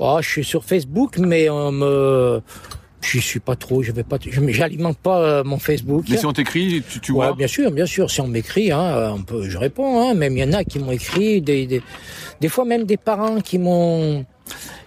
Oh, 0.00 0.18
je 0.20 0.28
suis 0.28 0.44
sur 0.44 0.64
Facebook, 0.64 1.18
mais 1.18 1.48
on 1.50 1.70
me, 1.72 2.42
je 3.00 3.18
suis 3.20 3.40
pas 3.40 3.56
trop. 3.56 3.82
Je 3.82 3.92
vais 3.92 4.02
pas, 4.02 4.18
j'alimente 4.48 4.98
pas 4.98 5.20
euh, 5.20 5.44
mon 5.44 5.58
Facebook. 5.58 6.04
Mais 6.10 6.16
si 6.16 6.26
on 6.26 6.32
t'écrit, 6.32 6.82
tu, 6.88 7.00
tu 7.00 7.12
Ouais, 7.12 7.26
vois 7.26 7.36
bien 7.36 7.46
sûr, 7.46 7.70
bien 7.70 7.86
sûr. 7.86 8.10
Si 8.10 8.20
on 8.20 8.28
m'écrit, 8.28 8.72
hein, 8.72 8.80
euh, 8.82 9.10
on 9.10 9.22
peut, 9.22 9.48
je 9.48 9.56
réponds. 9.58 10.00
Hein, 10.10 10.14
même 10.14 10.36
il 10.36 10.40
y 10.40 10.44
en 10.44 10.52
a 10.52 10.64
qui 10.64 10.78
m'ont 10.78 10.92
écrit, 10.92 11.40
des, 11.40 11.66
des, 11.66 11.82
des 12.40 12.48
fois 12.48 12.64
même 12.64 12.84
des 12.84 12.96
parents 12.96 13.40
qui 13.40 13.58
m'ont, 13.58 14.24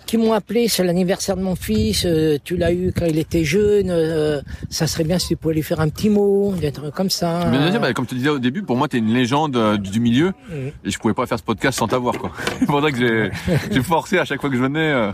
qui 0.05 0.17
m'ont 0.17 0.33
appelé. 0.33 0.67
C'est 0.67 0.83
l'anniversaire 0.83 1.37
de 1.37 1.41
mon 1.41 1.55
fils. 1.55 2.03
euh, 2.05 2.37
tu 2.43 2.57
l'as 2.57 2.73
eu 2.73 2.91
quand 2.95 3.05
il 3.05 3.17
était 3.17 3.45
jeune. 3.45 3.89
euh, 3.89 4.41
ça 4.69 4.87
serait 4.87 5.05
bien 5.05 5.17
si 5.17 5.29
tu 5.29 5.35
pouvais 5.37 5.53
lui 5.53 5.63
faire 5.63 5.79
un 5.79 5.87
petit 5.89 6.09
mot, 6.09 6.53
des 6.59 6.71
trucs 6.73 6.93
comme 6.93 7.09
ça. 7.09 7.45
Bien 7.49 7.71
sûr, 7.71 7.79
bah, 7.79 7.93
comme 7.93 8.05
tu 8.05 8.15
disais 8.15 8.29
au 8.29 8.39
début, 8.39 8.61
pour 8.63 8.75
moi, 8.75 8.87
tu 8.89 8.97
es 8.97 8.99
une 8.99 9.13
légende 9.13 9.55
euh, 9.55 9.77
du 9.77 9.99
milieu 10.01 10.33
Mhm. 10.49 10.71
et 10.83 10.91
je 10.91 10.99
pouvais 10.99 11.13
pas 11.13 11.25
faire 11.27 11.39
ce 11.39 11.43
podcast 11.43 11.79
sans 11.79 11.87
t'avoir. 11.87 12.17
quoi. 12.17 12.31
C'est 12.59 12.65
pour 12.65 12.81
ça 12.81 12.91
que 12.91 13.31
j'ai 13.71 13.81
forcé 13.83 14.17
à 14.17 14.25
chaque 14.25 14.41
fois 14.41 14.49
que 14.49 14.55
je 14.57 14.61
venais 14.61 14.91
euh, 14.91 15.11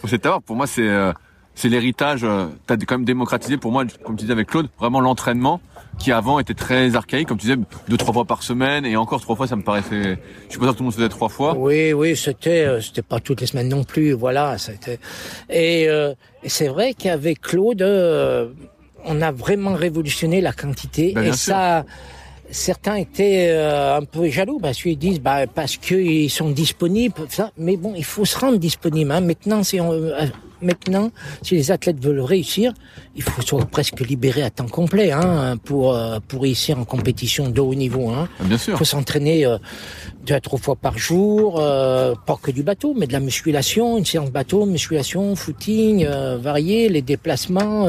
pour 0.00 0.08
t'avoir. 0.08 0.40
Pour 0.42 0.54
moi, 0.56 0.66
c'est 0.68 0.88
c'est 1.60 1.68
l'héritage. 1.68 2.20
Euh, 2.24 2.46
tu 2.66 2.72
as 2.72 2.76
quand 2.78 2.96
même 2.96 3.04
démocratisé 3.04 3.58
pour 3.58 3.70
moi, 3.70 3.84
comme 4.02 4.16
tu 4.16 4.22
disais 4.22 4.32
avec 4.32 4.48
Claude, 4.48 4.68
vraiment 4.78 5.00
l'entraînement 5.00 5.60
qui 5.98 6.12
avant 6.12 6.38
était 6.38 6.54
très 6.54 6.96
archaïque, 6.96 7.28
comme 7.28 7.36
tu 7.36 7.46
disais, 7.46 7.58
deux 7.88 7.96
trois 7.98 8.14
fois 8.14 8.24
par 8.24 8.42
semaine 8.42 8.86
et 8.86 8.96
encore 8.96 9.20
trois 9.20 9.36
fois, 9.36 9.46
ça 9.46 9.56
me 9.56 9.62
paraissait. 9.62 10.18
Je 10.46 10.50
suis 10.50 10.58
pas 10.58 10.64
sûr 10.64 10.72
que 10.72 10.78
tout 10.78 10.82
le 10.82 10.84
monde 10.84 10.94
faisait 10.94 11.08
trois 11.10 11.28
fois. 11.28 11.54
Oui, 11.56 11.92
oui, 11.92 12.16
c'était, 12.16 12.64
euh, 12.64 12.80
c'était 12.80 13.02
pas 13.02 13.20
toutes 13.20 13.42
les 13.42 13.46
semaines 13.46 13.68
non 13.68 13.84
plus, 13.84 14.12
voilà, 14.12 14.56
c'était. 14.56 14.98
Et, 15.50 15.88
euh, 15.88 16.14
et 16.42 16.48
c'est 16.48 16.68
vrai 16.68 16.94
qu'avec 16.94 17.42
Claude, 17.42 17.82
euh, 17.82 18.48
on 19.04 19.20
a 19.20 19.30
vraiment 19.30 19.74
révolutionné 19.74 20.40
la 20.40 20.52
quantité. 20.52 21.12
Ben, 21.14 21.22
et 21.22 21.26
sûr. 21.26 21.54
ça, 21.54 21.84
certains 22.50 22.96
étaient 22.96 23.48
euh, 23.50 23.96
un 23.98 24.04
peu 24.04 24.28
jaloux 24.28 24.58
parce 24.60 24.82
qu'ils 24.82 24.98
disent, 24.98 25.20
bah, 25.20 25.46
parce 25.46 25.76
qu'ils 25.76 26.30
sont 26.30 26.50
disponibles, 26.50 27.14
ça. 27.28 27.50
Mais 27.56 27.76
bon, 27.76 27.94
il 27.96 28.04
faut 28.04 28.24
se 28.24 28.38
rendre 28.38 28.58
disponible. 28.58 29.10
Hein. 29.12 29.20
Maintenant, 29.20 29.62
si 29.62 29.80
on, 29.80 29.92
euh, 29.92 30.26
maintenant, 30.62 31.10
si 31.42 31.54
les 31.54 31.70
athlètes 31.70 32.02
veulent 32.02 32.20
réussir, 32.20 32.72
il 33.16 33.22
faut 33.22 33.40
soit 33.42 33.64
presque 33.66 34.00
libéré 34.00 34.42
à 34.42 34.50
temps 34.50 34.68
complet 34.68 35.12
hein, 35.12 35.56
pour 35.64 35.94
euh, 35.94 36.18
pour 36.26 36.42
réussir 36.42 36.78
en 36.78 36.84
compétition 36.84 37.48
de 37.48 37.60
haut 37.60 37.74
niveau. 37.74 38.10
Hein. 38.10 38.28
Bien 38.40 38.56
Il 38.56 38.58
sûr. 38.58 38.78
faut 38.78 38.84
s'entraîner 38.84 39.46
euh, 39.46 39.58
deux 40.26 40.34
à 40.34 40.40
trois 40.40 40.58
fois 40.58 40.76
par 40.76 40.98
jour, 40.98 41.58
euh, 41.60 42.14
pas 42.26 42.36
que 42.40 42.50
du 42.50 42.62
bateau, 42.62 42.94
mais 42.96 43.06
de 43.06 43.12
la 43.12 43.20
musculation, 43.20 43.96
une 43.98 44.04
séance 44.04 44.30
bateau, 44.30 44.66
musculation, 44.66 45.34
footing, 45.36 46.04
euh, 46.04 46.38
varié, 46.38 46.88
les 46.88 47.02
déplacements. 47.02 47.86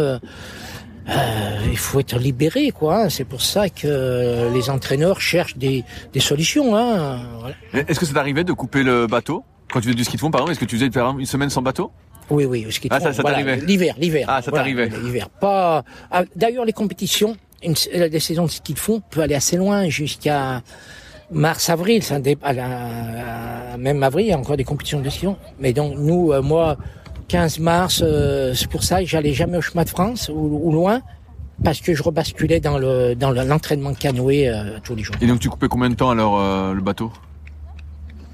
Euh, 1.12 1.58
il 1.70 1.78
faut 1.78 2.00
être 2.00 2.18
libéré, 2.18 2.72
quoi. 2.72 3.04
hein. 3.04 3.10
C'est 3.10 3.24
pour 3.26 3.42
ça 3.42 3.70
que 3.70 4.52
les 4.54 4.70
entraîneurs 4.70 5.20
cherchent 5.22 5.58
des, 5.58 5.84
des 6.14 6.20
solutions. 6.20 6.76
Hein. 6.76 7.22
Voilà. 7.40 7.56
Est-ce 7.88 8.00
que 8.00 8.06
ça 8.06 8.14
t'arrivait 8.14 8.44
de 8.44 8.54
couper 8.54 8.84
le 8.84 9.08
bateau 9.08 9.44
quand 9.72 9.80
tu 9.80 9.86
faisais 9.86 9.96
du 9.96 10.04
ski 10.04 10.16
de 10.18 10.22
fond, 10.22 10.32
par 10.32 10.42
exemple 10.42 10.52
Est-ce 10.52 10.60
que 10.60 10.66
tu 10.66 10.78
faisais 10.78 10.90
une 11.20 11.26
semaine 11.26 11.50
sans 11.50 11.62
bateau? 11.62 11.92
Oui, 12.30 12.46
oui, 12.46 12.66
ce 12.70 12.80
qui 12.80 12.88
est 12.88 12.92
Ah, 12.94 13.00
ça- 13.00 13.12
ça 13.14 13.22
voilà, 13.22 13.38
t'arrivait 13.44 13.66
L'hiver, 13.66 13.96
l'hiver. 13.98 14.26
Ah, 14.30 14.42
ça 14.42 14.52
Voilà, 14.52 14.64
t'arrivait. 14.64 14.90
L'hiver. 15.04 15.30
Pas. 15.30 15.84
ah, 16.12 16.24
D'ailleurs, 16.36 16.64
les 16.66 16.72
compétitions, 16.74 17.36
une, 17.64 17.76
les 17.94 18.20
saisons 18.20 18.46
de 18.46 18.52
ski 18.52 18.74
de 18.74 18.80
fond 18.80 19.02
peut 19.10 19.22
aller 19.22 19.36
assez 19.36 19.58
loin, 19.58 19.90
jusqu'à 19.90 20.62
mars, 21.32 21.70
avril. 21.70 22.04
Ça 22.04 22.20
dé- 22.20 22.38
à 22.42 22.54
la- 22.54 23.74
à- 23.74 23.78
même 23.78 24.02
avril, 24.04 24.28
il 24.28 24.30
y 24.30 24.34
a 24.34 24.38
encore 24.38 24.56
des 24.58 24.64
compétitions 24.64 25.02
de 25.02 25.10
ski. 25.10 25.26
de 25.26 25.32
fond. 25.32 25.38
Mais 25.60 25.74
donc, 25.74 25.96
nous, 25.98 26.32
euh, 26.32 26.42
moi, 26.42 26.78
15 27.32 27.60
mars, 27.60 28.02
euh, 28.04 28.54
c'est 28.54 28.70
pour 28.70 28.84
ça 28.84 29.00
que 29.02 29.08
j'allais 29.08 29.34
jamais 29.34 29.58
au 29.58 29.62
chemin 29.62 29.84
de 29.84 29.90
France 29.90 30.30
ou, 30.34 30.72
loin, 30.74 31.02
parce 31.64 31.80
que 31.80 31.94
je 31.94 32.04
rebasculais 32.04 32.60
dans 32.60 32.78
le 32.78 33.14
le- 33.14 33.44
l'entraînement 33.48 33.92
de 33.92 33.98
canoë 33.98 34.50
euh, 34.50 34.80
tous 34.84 34.96
les 34.96 35.04
jours. 35.04 35.16
Et 35.22 35.28
donc 35.28 35.40
tu 35.40 35.48
coupais 35.50 35.70
combien 35.70 35.90
de 35.90 35.96
temps 35.96 36.10
alors 36.10 36.38
euh, 36.40 36.74
le 36.74 36.82
bateau? 36.82 37.10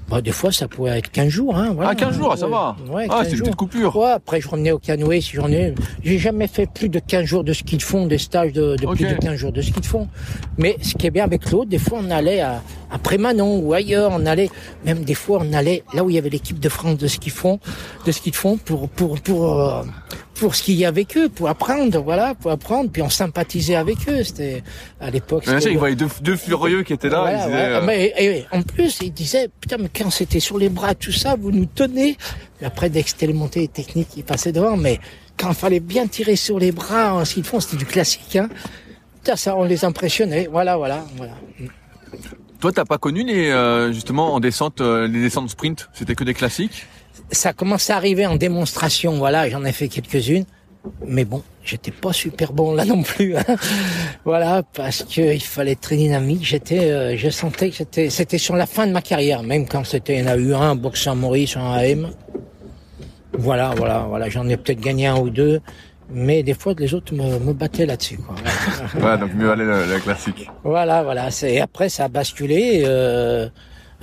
Bah, 0.08 0.22
des 0.22 0.32
fois, 0.32 0.50
ça 0.50 0.68
pouvait 0.68 0.98
être 0.98 1.10
15 1.10 1.28
jours. 1.28 1.56
Hein, 1.56 1.72
voilà. 1.74 1.90
Ah 1.90 1.94
15 1.94 2.16
jours, 2.16 2.36
ça 2.36 2.46
va. 2.46 2.76
Ouais, 2.90 3.06
ah, 3.10 3.18
15 3.18 3.28
c'est 3.28 3.32
une 3.34 3.40
petite 3.40 3.56
coupure. 3.56 3.96
Ouais, 3.96 4.10
après 4.10 4.40
je 4.40 4.48
revenais 4.48 4.72
au 4.72 4.78
canoë 4.78 5.20
si 5.20 5.36
j'en 5.36 5.50
ai. 5.52 5.74
J'ai 6.02 6.18
jamais 6.18 6.46
fait 6.46 6.66
plus 6.66 6.88
de 6.88 6.98
15 6.98 7.24
jours 7.24 7.44
de 7.44 7.52
ski 7.52 7.76
de 7.76 7.82
fond, 7.82 8.06
des 8.06 8.16
stages 8.18 8.52
de, 8.52 8.76
de 8.76 8.86
plus 8.86 9.04
de 9.04 9.14
15 9.14 9.34
jours 9.34 9.52
de 9.52 9.60
ski 9.60 9.80
de 9.80 9.86
fond. 9.86 10.08
Mais 10.56 10.76
ce 10.82 10.94
qui 10.94 11.06
est 11.06 11.10
bien 11.10 11.24
avec 11.24 11.42
Claude, 11.42 11.68
des 11.68 11.78
fois 11.78 12.00
on 12.02 12.10
allait 12.10 12.40
à, 12.40 12.62
à 12.90 12.98
Prémanon 12.98 13.58
ou 13.58 13.74
ailleurs, 13.74 14.12
on 14.14 14.24
allait, 14.24 14.50
même 14.86 15.04
des 15.04 15.14
fois 15.14 15.40
on 15.42 15.52
allait 15.52 15.84
là 15.92 16.04
où 16.04 16.10
il 16.10 16.16
y 16.16 16.18
avait 16.18 16.30
l'équipe 16.30 16.58
de 16.58 16.68
France 16.68 16.96
de 16.96 17.06
ski 17.06 17.28
de 17.28 17.34
fond, 17.34 17.60
de 18.06 18.12
ski 18.12 18.30
de 18.30 18.36
fond 18.36 18.56
pour 18.56 18.88
pour 18.88 19.20
pour 19.20 19.60
euh, 19.60 19.82
pour 20.38 20.54
skier 20.54 20.86
avec 20.86 21.16
eux, 21.16 21.28
pour 21.28 21.48
apprendre, 21.48 22.00
voilà, 22.00 22.34
pour 22.34 22.50
apprendre. 22.50 22.90
Puis 22.90 23.02
on 23.02 23.10
sympathisait 23.10 23.74
avec 23.74 23.98
eux. 24.08 24.22
C'était 24.24 24.62
à 25.00 25.10
l'époque. 25.10 25.42
Bien 25.44 25.52
sûr, 25.52 25.60
c'était 25.60 25.70
il 25.70 25.74
le- 25.74 25.78
voyait 25.80 25.96
deux, 25.96 26.08
deux 26.22 26.36
furieux 26.36 26.82
qui 26.84 26.92
étaient 26.92 27.08
là. 27.08 27.20
voilà, 27.20 27.38
ils 27.38 27.44
disaient, 27.46 27.56
ouais. 27.56 27.74
euh, 27.74 27.82
Mais, 27.84 28.12
et- 28.18 28.38
et 28.38 28.46
en 28.52 28.62
plus, 28.62 28.98
il 29.02 29.12
disait, 29.12 29.48
putain, 29.60 29.76
mais 29.78 29.90
quand 29.94 30.10
c'était 30.10 30.40
sur 30.40 30.58
les 30.58 30.68
bras, 30.68 30.94
tout 30.94 31.12
ça, 31.12 31.34
vous 31.38 31.50
nous 31.50 31.66
tenez. 31.66 32.16
Et 32.60 32.64
après, 32.64 32.88
dès 32.90 33.02
que 33.02 33.10
c'était 33.10 33.26
les 33.26 33.32
montées 33.32 33.68
techniques, 33.68 34.08
il 34.16 34.24
passait 34.24 34.52
devant. 34.52 34.76
Mais 34.76 35.00
quand 35.36 35.48
il 35.50 35.54
fallait 35.54 35.80
bien 35.80 36.06
tirer 36.06 36.36
sur 36.36 36.58
les 36.58 36.72
bras 36.72 37.14
en 37.14 37.24
ski 37.24 37.42
de 37.42 37.46
fond, 37.46 37.60
c'était 37.60 37.76
du 37.76 37.86
classique. 37.86 38.36
Hein. 38.36 38.48
Ça, 39.24 39.36
ça, 39.36 39.56
on 39.56 39.64
les 39.64 39.84
impressionnait. 39.84 40.48
Voilà, 40.50 40.76
voilà, 40.76 41.04
voilà. 41.16 41.32
Toi, 42.60 42.72
t'as 42.72 42.84
pas 42.84 42.98
connu 42.98 43.22
les 43.24 43.50
euh, 43.50 43.92
justement 43.92 44.34
en 44.34 44.40
descente 44.40 44.80
euh, 44.80 45.06
les 45.06 45.20
descentes 45.20 45.50
sprint? 45.50 45.88
C'était 45.92 46.14
que 46.16 46.24
des 46.24 46.34
classiques? 46.34 46.86
Ça 47.30 47.52
commençait 47.52 47.92
à 47.92 47.96
arriver 47.96 48.26
en 48.26 48.36
démonstration. 48.36 49.18
Voilà, 49.18 49.48
j'en 49.48 49.64
ai 49.64 49.72
fait 49.72 49.88
quelques-unes. 49.88 50.44
Mais 51.06 51.24
bon, 51.24 51.42
j'étais 51.64 51.90
pas 51.90 52.12
super 52.12 52.52
bon 52.52 52.72
là 52.72 52.84
non 52.84 53.02
plus. 53.02 53.36
hein. 53.36 53.42
voilà, 54.24 54.62
parce 54.74 55.02
que 55.02 55.34
il 55.34 55.42
fallait 55.42 55.72
être 55.72 55.80
très 55.80 55.96
dynamique. 55.96 56.44
J'étais, 56.44 56.90
euh, 56.90 57.16
je 57.16 57.28
sentais 57.28 57.68
que 57.70 57.76
j'étais, 57.76 58.08
c'était 58.10 58.38
sur 58.38 58.56
la 58.56 58.64
fin 58.64 58.86
de 58.86 58.92
ma 58.92 59.02
carrière, 59.02 59.42
même 59.42 59.66
quand 59.66 59.84
c'était 59.84 60.18
un 60.20 60.36
AU1, 60.36 60.54
un 60.54 60.74
boxe 60.76 61.02
Saint-Maurice, 61.02 61.56
un 61.56 61.72
AM. 61.72 62.10
Voilà, 63.32 63.74
voilà, 63.76 64.06
voilà. 64.08 64.28
J'en 64.30 64.48
ai 64.48 64.56
peut-être 64.56 64.80
gagné 64.80 65.06
un 65.08 65.18
ou 65.18 65.28
deux, 65.30 65.60
mais 66.10 66.42
des 66.42 66.54
fois 66.54 66.72
les 66.78 66.94
autres 66.94 67.12
me, 67.14 67.38
me 67.38 67.52
battaient 67.52 67.84
là-dessus. 67.86 68.18
Quoi. 68.18 68.36
Ouais, 69.06 69.18
donc 69.18 69.34
mieux 69.34 69.50
aller 69.50 69.64
le, 69.64 69.84
le 69.92 69.98
classique. 70.00 70.48
Voilà, 70.64 71.02
voilà. 71.02 71.30
C'est 71.30 71.60
après 71.60 71.88
ça 71.88 72.04
a 72.04 72.08
basculé. 72.08 72.82
Euh, 72.86 73.48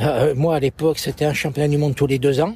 euh, 0.02 0.36
moi 0.36 0.58
à 0.58 0.60
l'époque, 0.60 1.00
c'était 1.00 1.26
un 1.26 1.34
championnat 1.34 1.70
du 1.70 1.78
monde 1.78 1.96
tous 1.96 2.06
les 2.08 2.20
deux 2.20 2.40
ans, 2.42 2.54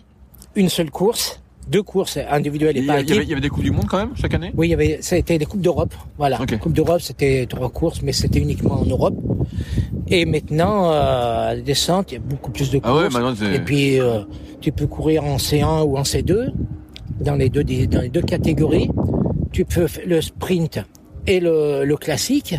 une 0.60 0.70
seule 0.70 0.92
course, 0.92 1.42
deux 1.68 1.84
courses 1.84 2.18
individuelles 2.30 2.78
et 2.78 2.82
y, 2.82 2.86
par 2.86 3.00
il 3.00 3.08
y 3.08 3.12
avait- 3.12 3.14
équipe. 3.14 3.24
il 3.24 3.30
y 3.30 3.34
avait 3.34 3.42
des 3.42 3.50
coupes 3.50 3.64
du 3.64 3.72
monde 3.72 3.86
quand 3.88 3.98
même 3.98 4.12
chaque 4.16 4.34
année? 4.34 4.52
Oui, 4.56 4.68
il 4.68 4.72
y 4.72 4.74
avait, 4.74 5.00
ça 5.02 5.16
a 5.16 5.20
été 5.20 5.38
des 5.38 5.46
coupes 5.46 5.62
d'Europe. 5.62 5.94
Voilà, 6.18 6.42
Ok. 6.42 6.58
coupe 6.60 6.74
d'Europe, 6.74 7.02
c'était 7.02 7.46
trois 7.50 7.70
courses, 7.70 8.02
mais 8.02 8.12
c'était 8.12 8.40
uniquement 8.40 8.76
en 8.82 8.86
Europe. 8.86 9.16
Et 10.08 10.26
maintenant, 10.26 10.92
euh, 10.92 11.50
à 11.52 11.56
la 11.56 11.62
descente, 11.62 12.12
il 12.12 12.16
y 12.16 12.18
a 12.18 12.22
beaucoup 12.22 12.52
plus 12.52 12.70
de 12.72 12.80
courses. 12.80 12.92
Ah 12.94 12.98
ouais, 13.04 13.10
maintenant 13.10 13.34
c'est. 13.38 13.56
Et 13.56 13.60
puis, 13.60 14.00
euh, 14.00 14.22
tu 14.62 14.72
peux 14.72 14.88
courir 14.88 15.24
en 15.24 15.38
C1 15.38 15.84
ou 15.84 15.98
en 15.98 16.04
C2, 16.04 16.52
dans 17.22 17.36
les 17.36 17.50
deux, 17.50 17.64
dans 17.64 18.02
les 18.02 18.10
deux 18.10 18.22
catégories. 18.22 18.90
Tu 19.52 19.66
peux 19.66 19.88
faire 19.88 20.06
le 20.08 20.22
sprint 20.22 20.80
et 21.28 21.40
le, 21.40 21.84
le 21.86 21.98
classique. 21.98 22.56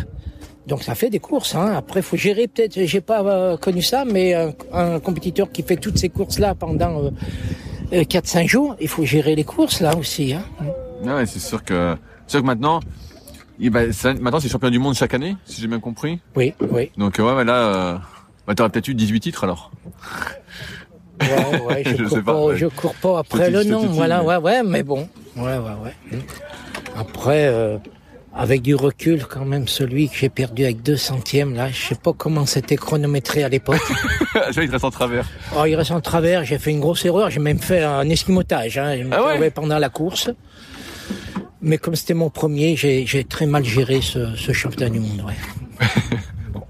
Donc 0.67 0.83
ça 0.83 0.95
fait 0.95 1.09
des 1.09 1.19
courses. 1.19 1.55
Hein. 1.55 1.73
Après, 1.75 2.01
faut 2.01 2.15
gérer 2.15 2.47
peut-être. 2.47 2.79
J'ai 2.85 3.01
pas 3.01 3.21
euh, 3.25 3.57
connu 3.57 3.81
ça, 3.81 4.05
mais 4.05 4.33
un, 4.33 4.53
un 4.71 4.99
compétiteur 4.99 5.51
qui 5.51 5.63
fait 5.63 5.75
toutes 5.77 5.97
ces 5.97 6.09
courses-là 6.09 6.53
pendant 6.55 7.03
euh, 7.05 7.07
euh, 7.07 7.11
4-5 7.91 8.47
jours, 8.47 8.75
il 8.79 8.87
faut 8.87 9.05
gérer 9.05 9.35
les 9.35 9.43
courses 9.43 9.81
là 9.81 9.95
aussi. 9.97 10.33
Hein. 10.33 10.43
Ah 11.07 11.15
ouais, 11.17 11.25
c'est 11.25 11.39
sûr 11.39 11.63
que 11.63 11.95
c'est 12.27 12.31
sûr 12.37 12.41
que 12.41 12.45
maintenant. 12.47 12.79
bah, 13.69 13.91
ça- 13.91 14.13
maintenant 14.13 14.39
c'est 14.39 14.49
champion 14.49 14.69
du 14.69 14.79
monde 14.79 14.95
chaque 14.95 15.13
année, 15.13 15.35
si 15.45 15.61
j'ai 15.61 15.67
bien 15.67 15.79
compris. 15.79 16.19
Oui, 16.35 16.53
oui. 16.71 16.91
Donc 16.97 17.19
euh, 17.19 17.23
ouais, 17.23 17.33
ouais, 17.35 17.43
là, 17.45 17.55
euh, 17.55 17.97
bah, 18.47 18.55
t'aurais 18.55 18.69
peut-être 18.69 18.87
eu 18.87 18.95
18 18.95 19.19
titres 19.19 19.43
alors. 19.43 19.71
Ouais, 21.21 21.61
ouais, 21.67 21.83
je, 21.85 21.91
Je 21.91 22.03
cours 22.03 22.09
sais 22.09 22.21
pas, 22.23 22.33
pas, 22.33 22.45
ouais. 22.45 22.57
je 22.57 22.65
cours 22.67 22.95
pas 22.95 23.19
après 23.19 23.49
le 23.51 23.63
nom, 23.63 23.85
voilà, 23.87 24.21
mais- 24.21 24.27
ouais, 24.27 24.37
ouais, 24.37 24.63
mais 24.63 24.83
bon, 24.83 25.07
ouais, 25.35 25.57
ouais, 25.57 25.75
ouais. 25.83 26.19
Après, 26.97 27.45
euh, 27.47 27.77
avec 28.33 28.61
du 28.61 28.75
recul, 28.75 29.25
quand 29.25 29.45
même, 29.45 29.67
celui 29.67 30.07
que 30.09 30.15
j'ai 30.15 30.29
perdu 30.29 30.63
avec 30.63 30.81
deux 30.81 30.95
centièmes, 30.95 31.53
là, 31.53 31.69
je 31.69 31.87
sais 31.87 31.95
pas 31.95 32.13
comment 32.13 32.45
c'était 32.45 32.77
chronométré 32.77 33.43
à 33.43 33.49
l'époque. 33.49 33.81
Il 34.57 34.67
te 34.67 34.71
reste 34.71 34.85
en 34.85 34.91
travers. 34.91 35.25
Oh, 35.57 35.65
il 35.65 35.75
reste 35.75 35.91
en 35.91 35.99
travers, 35.99 36.45
j'ai 36.45 36.57
fait 36.57 36.71
une 36.71 36.79
grosse 36.79 37.03
erreur, 37.03 37.29
j'ai 37.29 37.41
même 37.41 37.59
fait 37.59 37.83
un 37.83 38.07
esquimotage, 38.09 38.77
hein, 38.77 38.95
je 38.97 39.03
me 39.03 39.13
Ah 39.13 39.23
ouais 39.25 39.33
trouvais 39.33 39.51
pendant 39.51 39.77
la 39.77 39.89
course. 39.89 40.29
Mais 41.61 41.77
comme 41.77 41.95
c'était 41.95 42.13
mon 42.13 42.29
premier, 42.29 42.75
j'ai 42.77 43.05
j'ai 43.05 43.23
très 43.25 43.45
mal 43.45 43.63
géré 43.65 43.99
ce, 44.01 44.35
ce 44.35 44.53
championnat 44.53 44.89
du 44.89 44.99
monde, 44.99 45.23
ouais. 45.27 45.87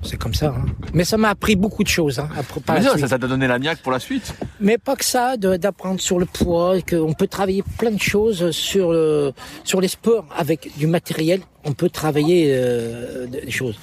C'est 0.03 0.17
comme 0.17 0.33
ça. 0.33 0.47
Hein. 0.57 0.65
Mais 0.93 1.03
ça 1.03 1.17
m'a 1.17 1.29
appris 1.29 1.55
beaucoup 1.55 1.83
de 1.83 1.87
choses. 1.87 2.19
Hein, 2.19 2.27
par 2.65 2.75
Mais 2.75 2.83
la 2.83 2.97
ça, 3.07 3.19
t'a 3.19 3.27
donné 3.27 3.47
la 3.47 3.59
niaque 3.59 3.79
pour 3.79 3.91
la 3.91 3.99
suite. 3.99 4.33
Mais 4.59 4.77
pas 4.77 4.95
que 4.95 5.05
ça, 5.05 5.37
d'apprendre 5.37 5.99
sur 6.01 6.17
le 6.19 6.25
poids, 6.25 6.75
qu'on 6.81 7.13
peut 7.13 7.27
travailler 7.27 7.63
plein 7.77 7.91
de 7.91 7.99
choses 8.01 8.51
sur 8.51 8.91
le, 8.91 9.31
sur 9.63 9.79
les 9.79 9.87
sports 9.87 10.25
avec 10.35 10.71
du 10.77 10.87
matériel. 10.87 11.41
On 11.65 11.73
peut 11.73 11.89
travailler 11.89 12.47
euh, 12.55 13.27
des 13.27 13.51
choses. 13.51 13.77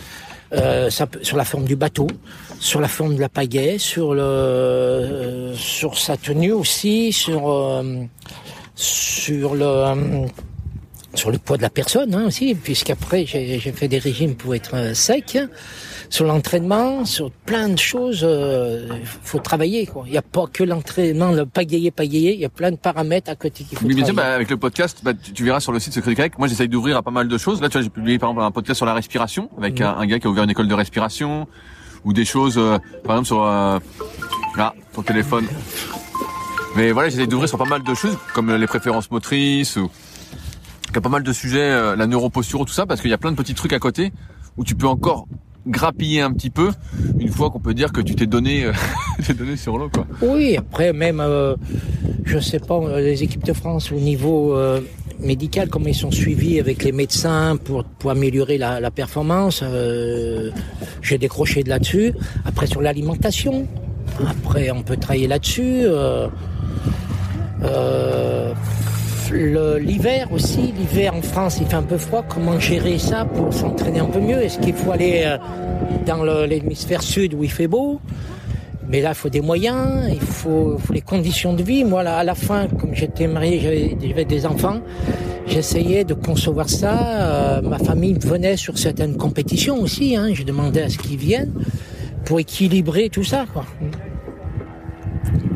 Euh, 0.52 0.88
ça 0.90 1.06
peut- 1.06 1.22
sur 1.22 1.36
la 1.36 1.44
forme 1.44 1.64
du 1.66 1.76
bateau, 1.76 2.06
sur 2.58 2.80
la 2.80 2.88
forme 2.88 3.14
de 3.14 3.20
la 3.20 3.28
pagaie, 3.28 3.76
sur 3.78 4.14
le, 4.14 4.22
euh, 4.22 5.54
sur 5.54 5.98
sa 5.98 6.16
tenue 6.16 6.52
aussi, 6.52 7.12
sur, 7.12 7.50
euh, 7.50 8.02
sur 8.74 9.54
le, 9.54 10.26
sur 11.14 11.30
le 11.30 11.38
poids 11.38 11.58
de 11.58 11.62
la 11.62 11.70
personne 11.70 12.14
hein, 12.14 12.26
aussi, 12.26 12.54
puisqu'après 12.54 13.26
j'ai 13.26 13.58
j'ai 13.58 13.72
fait 13.72 13.88
des 13.88 13.98
régimes 13.98 14.36
pour 14.36 14.54
être 14.54 14.74
euh, 14.74 14.94
sec, 14.94 15.36
sur 16.10 16.24
l'entraînement, 16.24 17.04
sur 17.04 17.30
plein 17.30 17.68
de 17.68 17.78
choses. 17.78 18.20
euh, 18.22 18.88
faut 19.22 19.38
travailler. 19.38 19.86
quoi. 19.86 20.04
Il 20.06 20.12
n'y 20.12 20.18
a 20.18 20.22
pas 20.22 20.46
que 20.46 20.64
l'entraînement, 20.64 21.32
le 21.32 21.44
pagayer, 21.46 21.90
pagayer. 21.90 22.34
Il 22.34 22.40
y 22.40 22.44
a 22.44 22.48
plein 22.48 22.70
de 22.70 22.76
paramètres 22.76 23.30
à 23.30 23.36
côté 23.36 23.64
qu'il 23.64 23.76
faut 23.78 23.86
Mais 23.86 23.94
bien 23.94 24.04
sûr, 24.04 24.14
travailler. 24.14 24.30
bah, 24.32 24.34
avec 24.36 24.50
le 24.50 24.56
podcast, 24.56 25.00
bah, 25.02 25.12
tu, 25.14 25.32
tu 25.32 25.44
verras 25.44 25.60
sur 25.60 25.72
le 25.72 25.78
site 25.80 25.92
Secret 25.92 26.14
Kayak. 26.14 26.38
Moi, 26.38 26.48
j'essaye 26.48 26.68
d'ouvrir 26.68 26.96
à 26.96 27.02
pas 27.02 27.10
mal 27.10 27.28
de 27.28 27.38
choses. 27.38 27.60
Là, 27.60 27.68
tu 27.68 27.74
vois, 27.74 27.82
j'ai 27.82 27.90
publié 27.90 28.18
par 28.18 28.30
exemple 28.30 28.44
un 28.46 28.50
podcast 28.50 28.76
sur 28.78 28.86
la 28.86 28.94
respiration 28.94 29.50
avec 29.58 29.80
Mhm. 29.80 29.86
un, 29.86 29.96
un 29.98 30.06
gars 30.06 30.18
qui 30.18 30.26
a 30.26 30.30
ouvert 30.30 30.44
une 30.44 30.50
école 30.50 30.68
de 30.68 30.74
respiration 30.74 31.46
ou 32.04 32.12
des 32.12 32.24
choses, 32.24 32.56
euh, 32.58 32.78
par 33.04 33.16
exemple 33.16 33.26
sur 33.26 33.42
euh, 33.44 33.78
ah, 34.56 34.72
ton 34.94 35.02
téléphone. 35.02 35.46
Mais 36.76 36.92
voilà, 36.92 37.08
j'essaye 37.08 37.26
d'ouvrir 37.28 37.48
sur 37.48 37.58
pas 37.58 37.64
mal 37.64 37.82
de 37.82 37.94
choses 37.94 38.16
comme 38.34 38.54
les 38.54 38.66
préférences 38.66 39.10
motrices 39.10 39.76
ou 39.76 39.90
il 40.90 40.94
y 40.94 40.98
a 40.98 41.00
pas 41.00 41.08
mal 41.08 41.22
de 41.22 41.32
sujets, 41.32 41.60
euh, 41.60 41.96
la 41.96 42.06
neuroposture, 42.06 42.64
tout 42.64 42.72
ça, 42.72 42.86
parce 42.86 43.00
qu'il 43.00 43.10
y 43.10 43.14
a 43.14 43.18
plein 43.18 43.30
de 43.32 43.36
petits 43.36 43.54
trucs 43.54 43.72
à 43.72 43.78
côté 43.78 44.12
où 44.56 44.64
tu 44.64 44.74
peux 44.74 44.86
encore 44.86 45.26
grappiller 45.68 46.20
un 46.20 46.32
petit 46.32 46.50
peu 46.50 46.70
une 47.18 47.28
fois 47.28 47.50
qu'on 47.50 47.60
peut 47.60 47.74
dire 47.74 47.92
que 47.92 48.00
tu 48.00 48.14
t'es 48.14 48.26
donné, 48.26 48.64
euh, 48.64 48.72
donné 49.38 49.56
sur 49.56 49.78
l'eau, 49.78 49.90
quoi. 49.92 50.06
Oui, 50.22 50.56
après 50.56 50.92
même, 50.92 51.20
euh, 51.20 51.56
je 52.24 52.38
sais 52.38 52.58
pas, 52.58 52.76
euh, 52.76 53.00
les 53.00 53.22
équipes 53.22 53.44
de 53.44 53.52
France 53.52 53.92
au 53.92 54.00
niveau 54.00 54.56
euh, 54.56 54.80
médical, 55.20 55.68
comment 55.68 55.88
ils 55.88 55.94
sont 55.94 56.10
suivis 56.10 56.60
avec 56.60 56.84
les 56.84 56.92
médecins 56.92 57.56
pour, 57.56 57.84
pour 57.84 58.10
améliorer 58.10 58.58
la, 58.58 58.90
performance. 58.90 59.62
J'ai 61.02 61.18
décroché 61.18 61.62
de 61.62 61.68
là-dessus. 61.68 62.12
Après 62.44 62.66
sur 62.66 62.80
l'alimentation, 62.80 63.66
après 64.26 64.70
on 64.70 64.82
peut 64.82 64.96
travailler 64.96 65.26
là-dessus. 65.26 65.84
L'hiver 69.32 70.28
aussi, 70.32 70.72
l'hiver 70.78 71.14
en 71.14 71.22
France 71.22 71.58
il 71.60 71.66
fait 71.66 71.74
un 71.76 71.82
peu 71.82 71.98
froid, 71.98 72.24
comment 72.28 72.58
gérer 72.58 72.98
ça 72.98 73.24
pour 73.24 73.52
s'entraîner 73.52 74.00
un 74.00 74.06
peu 74.06 74.20
mieux? 74.20 74.42
Est-ce 74.42 74.58
qu'il 74.58 74.74
faut 74.74 74.92
aller 74.92 75.22
euh, 75.24 75.36
dans 76.06 76.22
l'hémisphère 76.46 77.02
sud 77.02 77.34
où 77.34 77.44
il 77.44 77.50
fait 77.50 77.66
beau? 77.68 78.00
Mais 78.90 79.02
là, 79.02 79.10
il 79.10 79.14
faut 79.14 79.28
des 79.28 79.42
moyens, 79.42 80.08
il 80.10 80.18
faut, 80.20 80.78
les 80.90 81.02
conditions 81.02 81.52
de 81.52 81.62
vie. 81.62 81.84
Moi, 81.84 82.02
là, 82.02 82.16
à 82.16 82.24
la 82.24 82.34
fin, 82.34 82.68
comme 82.68 82.94
j'étais 82.94 83.26
marié, 83.26 83.60
j'avais- 84.00 84.24
des 84.24 84.46
enfants, 84.46 84.80
j'essayais 85.46 86.04
de 86.04 86.14
concevoir 86.14 86.70
ça. 86.70 86.96
Euh, 86.98 87.60
ma 87.60 87.78
famille 87.78 88.14
venait 88.18 88.56
sur 88.56 88.78
certaines 88.78 89.18
compétitions 89.18 89.78
aussi. 89.82 90.16
Hein, 90.16 90.30
je 90.32 90.42
demandais 90.42 90.82
à 90.82 90.88
ce 90.88 90.96
qu'ils 90.96 91.18
viennent 91.18 91.52
pour 92.24 92.40
équilibrer 92.40 93.10
tout 93.10 93.24
ça. 93.24 93.44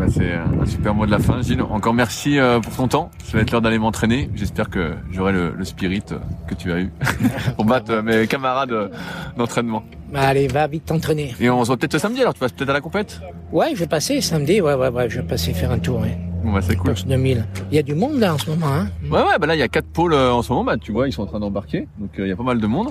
Bah, 0.03 0.09
c'est 0.11 0.32
un 0.32 0.66
super 0.66 0.94
mot 0.94 1.07
de 1.07 1.12
la 1.12 1.20
fin, 1.20 1.40
Gilles. 1.42 1.62
Encore 1.62 1.94
merci 1.94 2.36
euh, 2.36 2.59
pour 2.59 2.74
ton 2.74 2.88
temps. 2.88 3.11
Ça 3.22 3.36
va 3.36 3.42
être 3.42 3.53
l'heure 3.53 3.62
d'aller 3.62 3.78
m'entraîner. 3.78 4.28
J'espère 4.34 4.68
que 4.68 4.94
j'aurai 5.12 5.32
le, 5.32 5.55
le 5.57 5.64
spirit 5.64 6.03
euh, 6.11 6.18
que 6.48 6.57
tu 6.57 6.72
as 6.72 6.80
eu 6.80 6.90
pour 7.57 7.64
battre 7.64 7.92
euh, 7.92 8.03
mes 8.03 8.26
camarades 8.26 8.72
euh, 8.72 8.88
d'entraînement. 9.36 9.84
Allez, 10.12 10.48
va 10.48 10.66
vite 10.66 10.86
t'entraîner. 10.86 11.36
Et 11.38 11.48
on 11.50 11.62
se 11.62 11.68
voit 11.68 11.76
peut-être 11.76 11.98
samedi 11.98 12.20
alors. 12.20 12.34
Tu 12.34 12.40
vas 12.40 12.48
peut-être 12.48 12.70
à 12.70 12.72
la 12.72 12.80
compète? 12.80 13.20
Ouais, 13.53 13.70
je 13.74 13.78
vais 13.78 13.86
passer 13.86 14.20
samedi. 14.20 14.61
Ouais, 14.61 14.74
ouais, 14.74 14.88
ouais, 14.88 15.09
je 15.09 15.20
vais 15.20 15.26
passer 15.26 15.55
faire 15.55 15.70
un 15.70 15.78
tour. 15.78 16.03
Bon 16.45 16.53
bah 16.53 16.61
c'est 16.61 16.74
cool. 16.76 16.88
Course 16.90 17.07
2000. 17.07 17.47
Il 17.70 17.76
y 17.76 17.78
a 17.78 17.82
du 17.82 17.95
monde 17.95 18.18
là 18.18 18.34
en 18.34 18.38
ce 18.38 18.51
moment. 18.51 18.66
Hein. 18.66 18.88
Ouais 19.11 19.20
ouais 19.22 19.38
bah 19.40 19.47
là 19.47 19.55
il 19.55 19.59
y 19.59 19.62
a 19.62 19.68
quatre 19.68 19.86
pôles 19.86 20.12
euh, 20.12 20.32
en 20.32 20.43
ce 20.43 20.53
moment. 20.53 20.64
Bah 20.64 20.76
tu 20.76 20.90
vois 20.93 21.07
ils 21.09 21.12
sont 21.12 21.22
en 21.22 21.26
train 21.26 21.38
d'embarquer. 21.40 21.86
Donc 21.99 22.18
euh, 22.18 22.26
il 22.26 22.28
y 22.28 22.32
a 22.32 22.36
pas 22.36 22.43
mal 22.43 22.61
de 22.61 22.66
monde. 22.66 22.88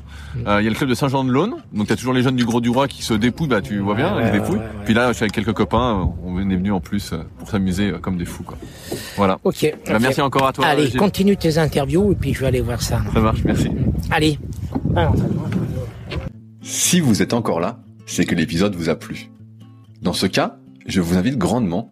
Euh, 0.47 0.61
Il 0.61 0.63
y 0.63 0.67
a 0.67 0.69
le 0.69 0.75
club 0.75 0.89
de 0.89 0.95
Saint-Jean-de-Laune. 0.95 1.55
Donc 1.73 1.87
t'as 1.87 1.95
toujours 1.95 2.13
les 2.13 2.21
jeunes 2.21 2.35
du 2.37 2.45
Gros 2.45 2.61
du 2.61 2.69
Roi 2.69 2.87
qui 2.87 3.03
se 3.03 3.13
dépouillent. 3.13 3.47
Bah 3.49 3.61
tu 3.61 3.79
vois 3.79 3.95
bien 3.95 4.15
Ouais, 4.15 4.21
ils 4.21 4.25
ouais, 4.25 4.31
dépouillent. 4.39 4.57
ouais, 4.57 4.63
ouais. 4.63 4.85
Puis 4.85 4.93
là 4.93 5.09
je 5.09 5.13
suis 5.13 5.23
avec 5.23 5.33
quelques 5.33 5.53
copains. 5.53 6.09
On 6.25 6.37
est 6.39 6.55
venus 6.55 6.71
en 6.73 6.79
plus 6.79 7.11
euh, 7.13 7.17
pour 7.39 7.49
s'amuser 7.49 7.89
euh, 7.91 7.97
comme 7.97 8.17
des 8.17 8.25
fous 8.25 8.43
quoi. 8.43 8.57
Voilà. 9.17 9.37
Ok. 9.43 9.73
Bah, 9.87 9.99
merci 9.99 10.21
encore 10.21 10.47
à 10.47 10.53
toi. 10.53 10.65
Allez, 10.65 10.87
Gilles. 10.87 10.97
continue 10.99 11.35
tes 11.35 11.57
interviews 11.57 12.11
et 12.13 12.15
puis 12.15 12.33
je 12.33 12.39
vais 12.39 12.47
aller 12.47 12.61
voir 12.61 12.81
ça. 12.81 13.01
Ça 13.13 13.19
marche 13.19 13.43
merci. 13.43 13.69
Allez. 14.11 14.39
Alors, 14.95 15.13
Si 16.61 16.99
vous 16.99 17.21
êtes 17.21 17.33
encore 17.33 17.59
là, 17.59 17.79
c'est 18.05 18.25
que 18.25 18.35
l'épisode 18.35 18.75
vous 18.75 18.89
a 18.89 18.95
plu. 18.95 19.29
Dans 20.01 20.13
ce 20.13 20.25
cas, 20.25 20.57
je 20.87 21.01
vous 21.01 21.17
invite 21.17 21.37
grandement 21.37 21.91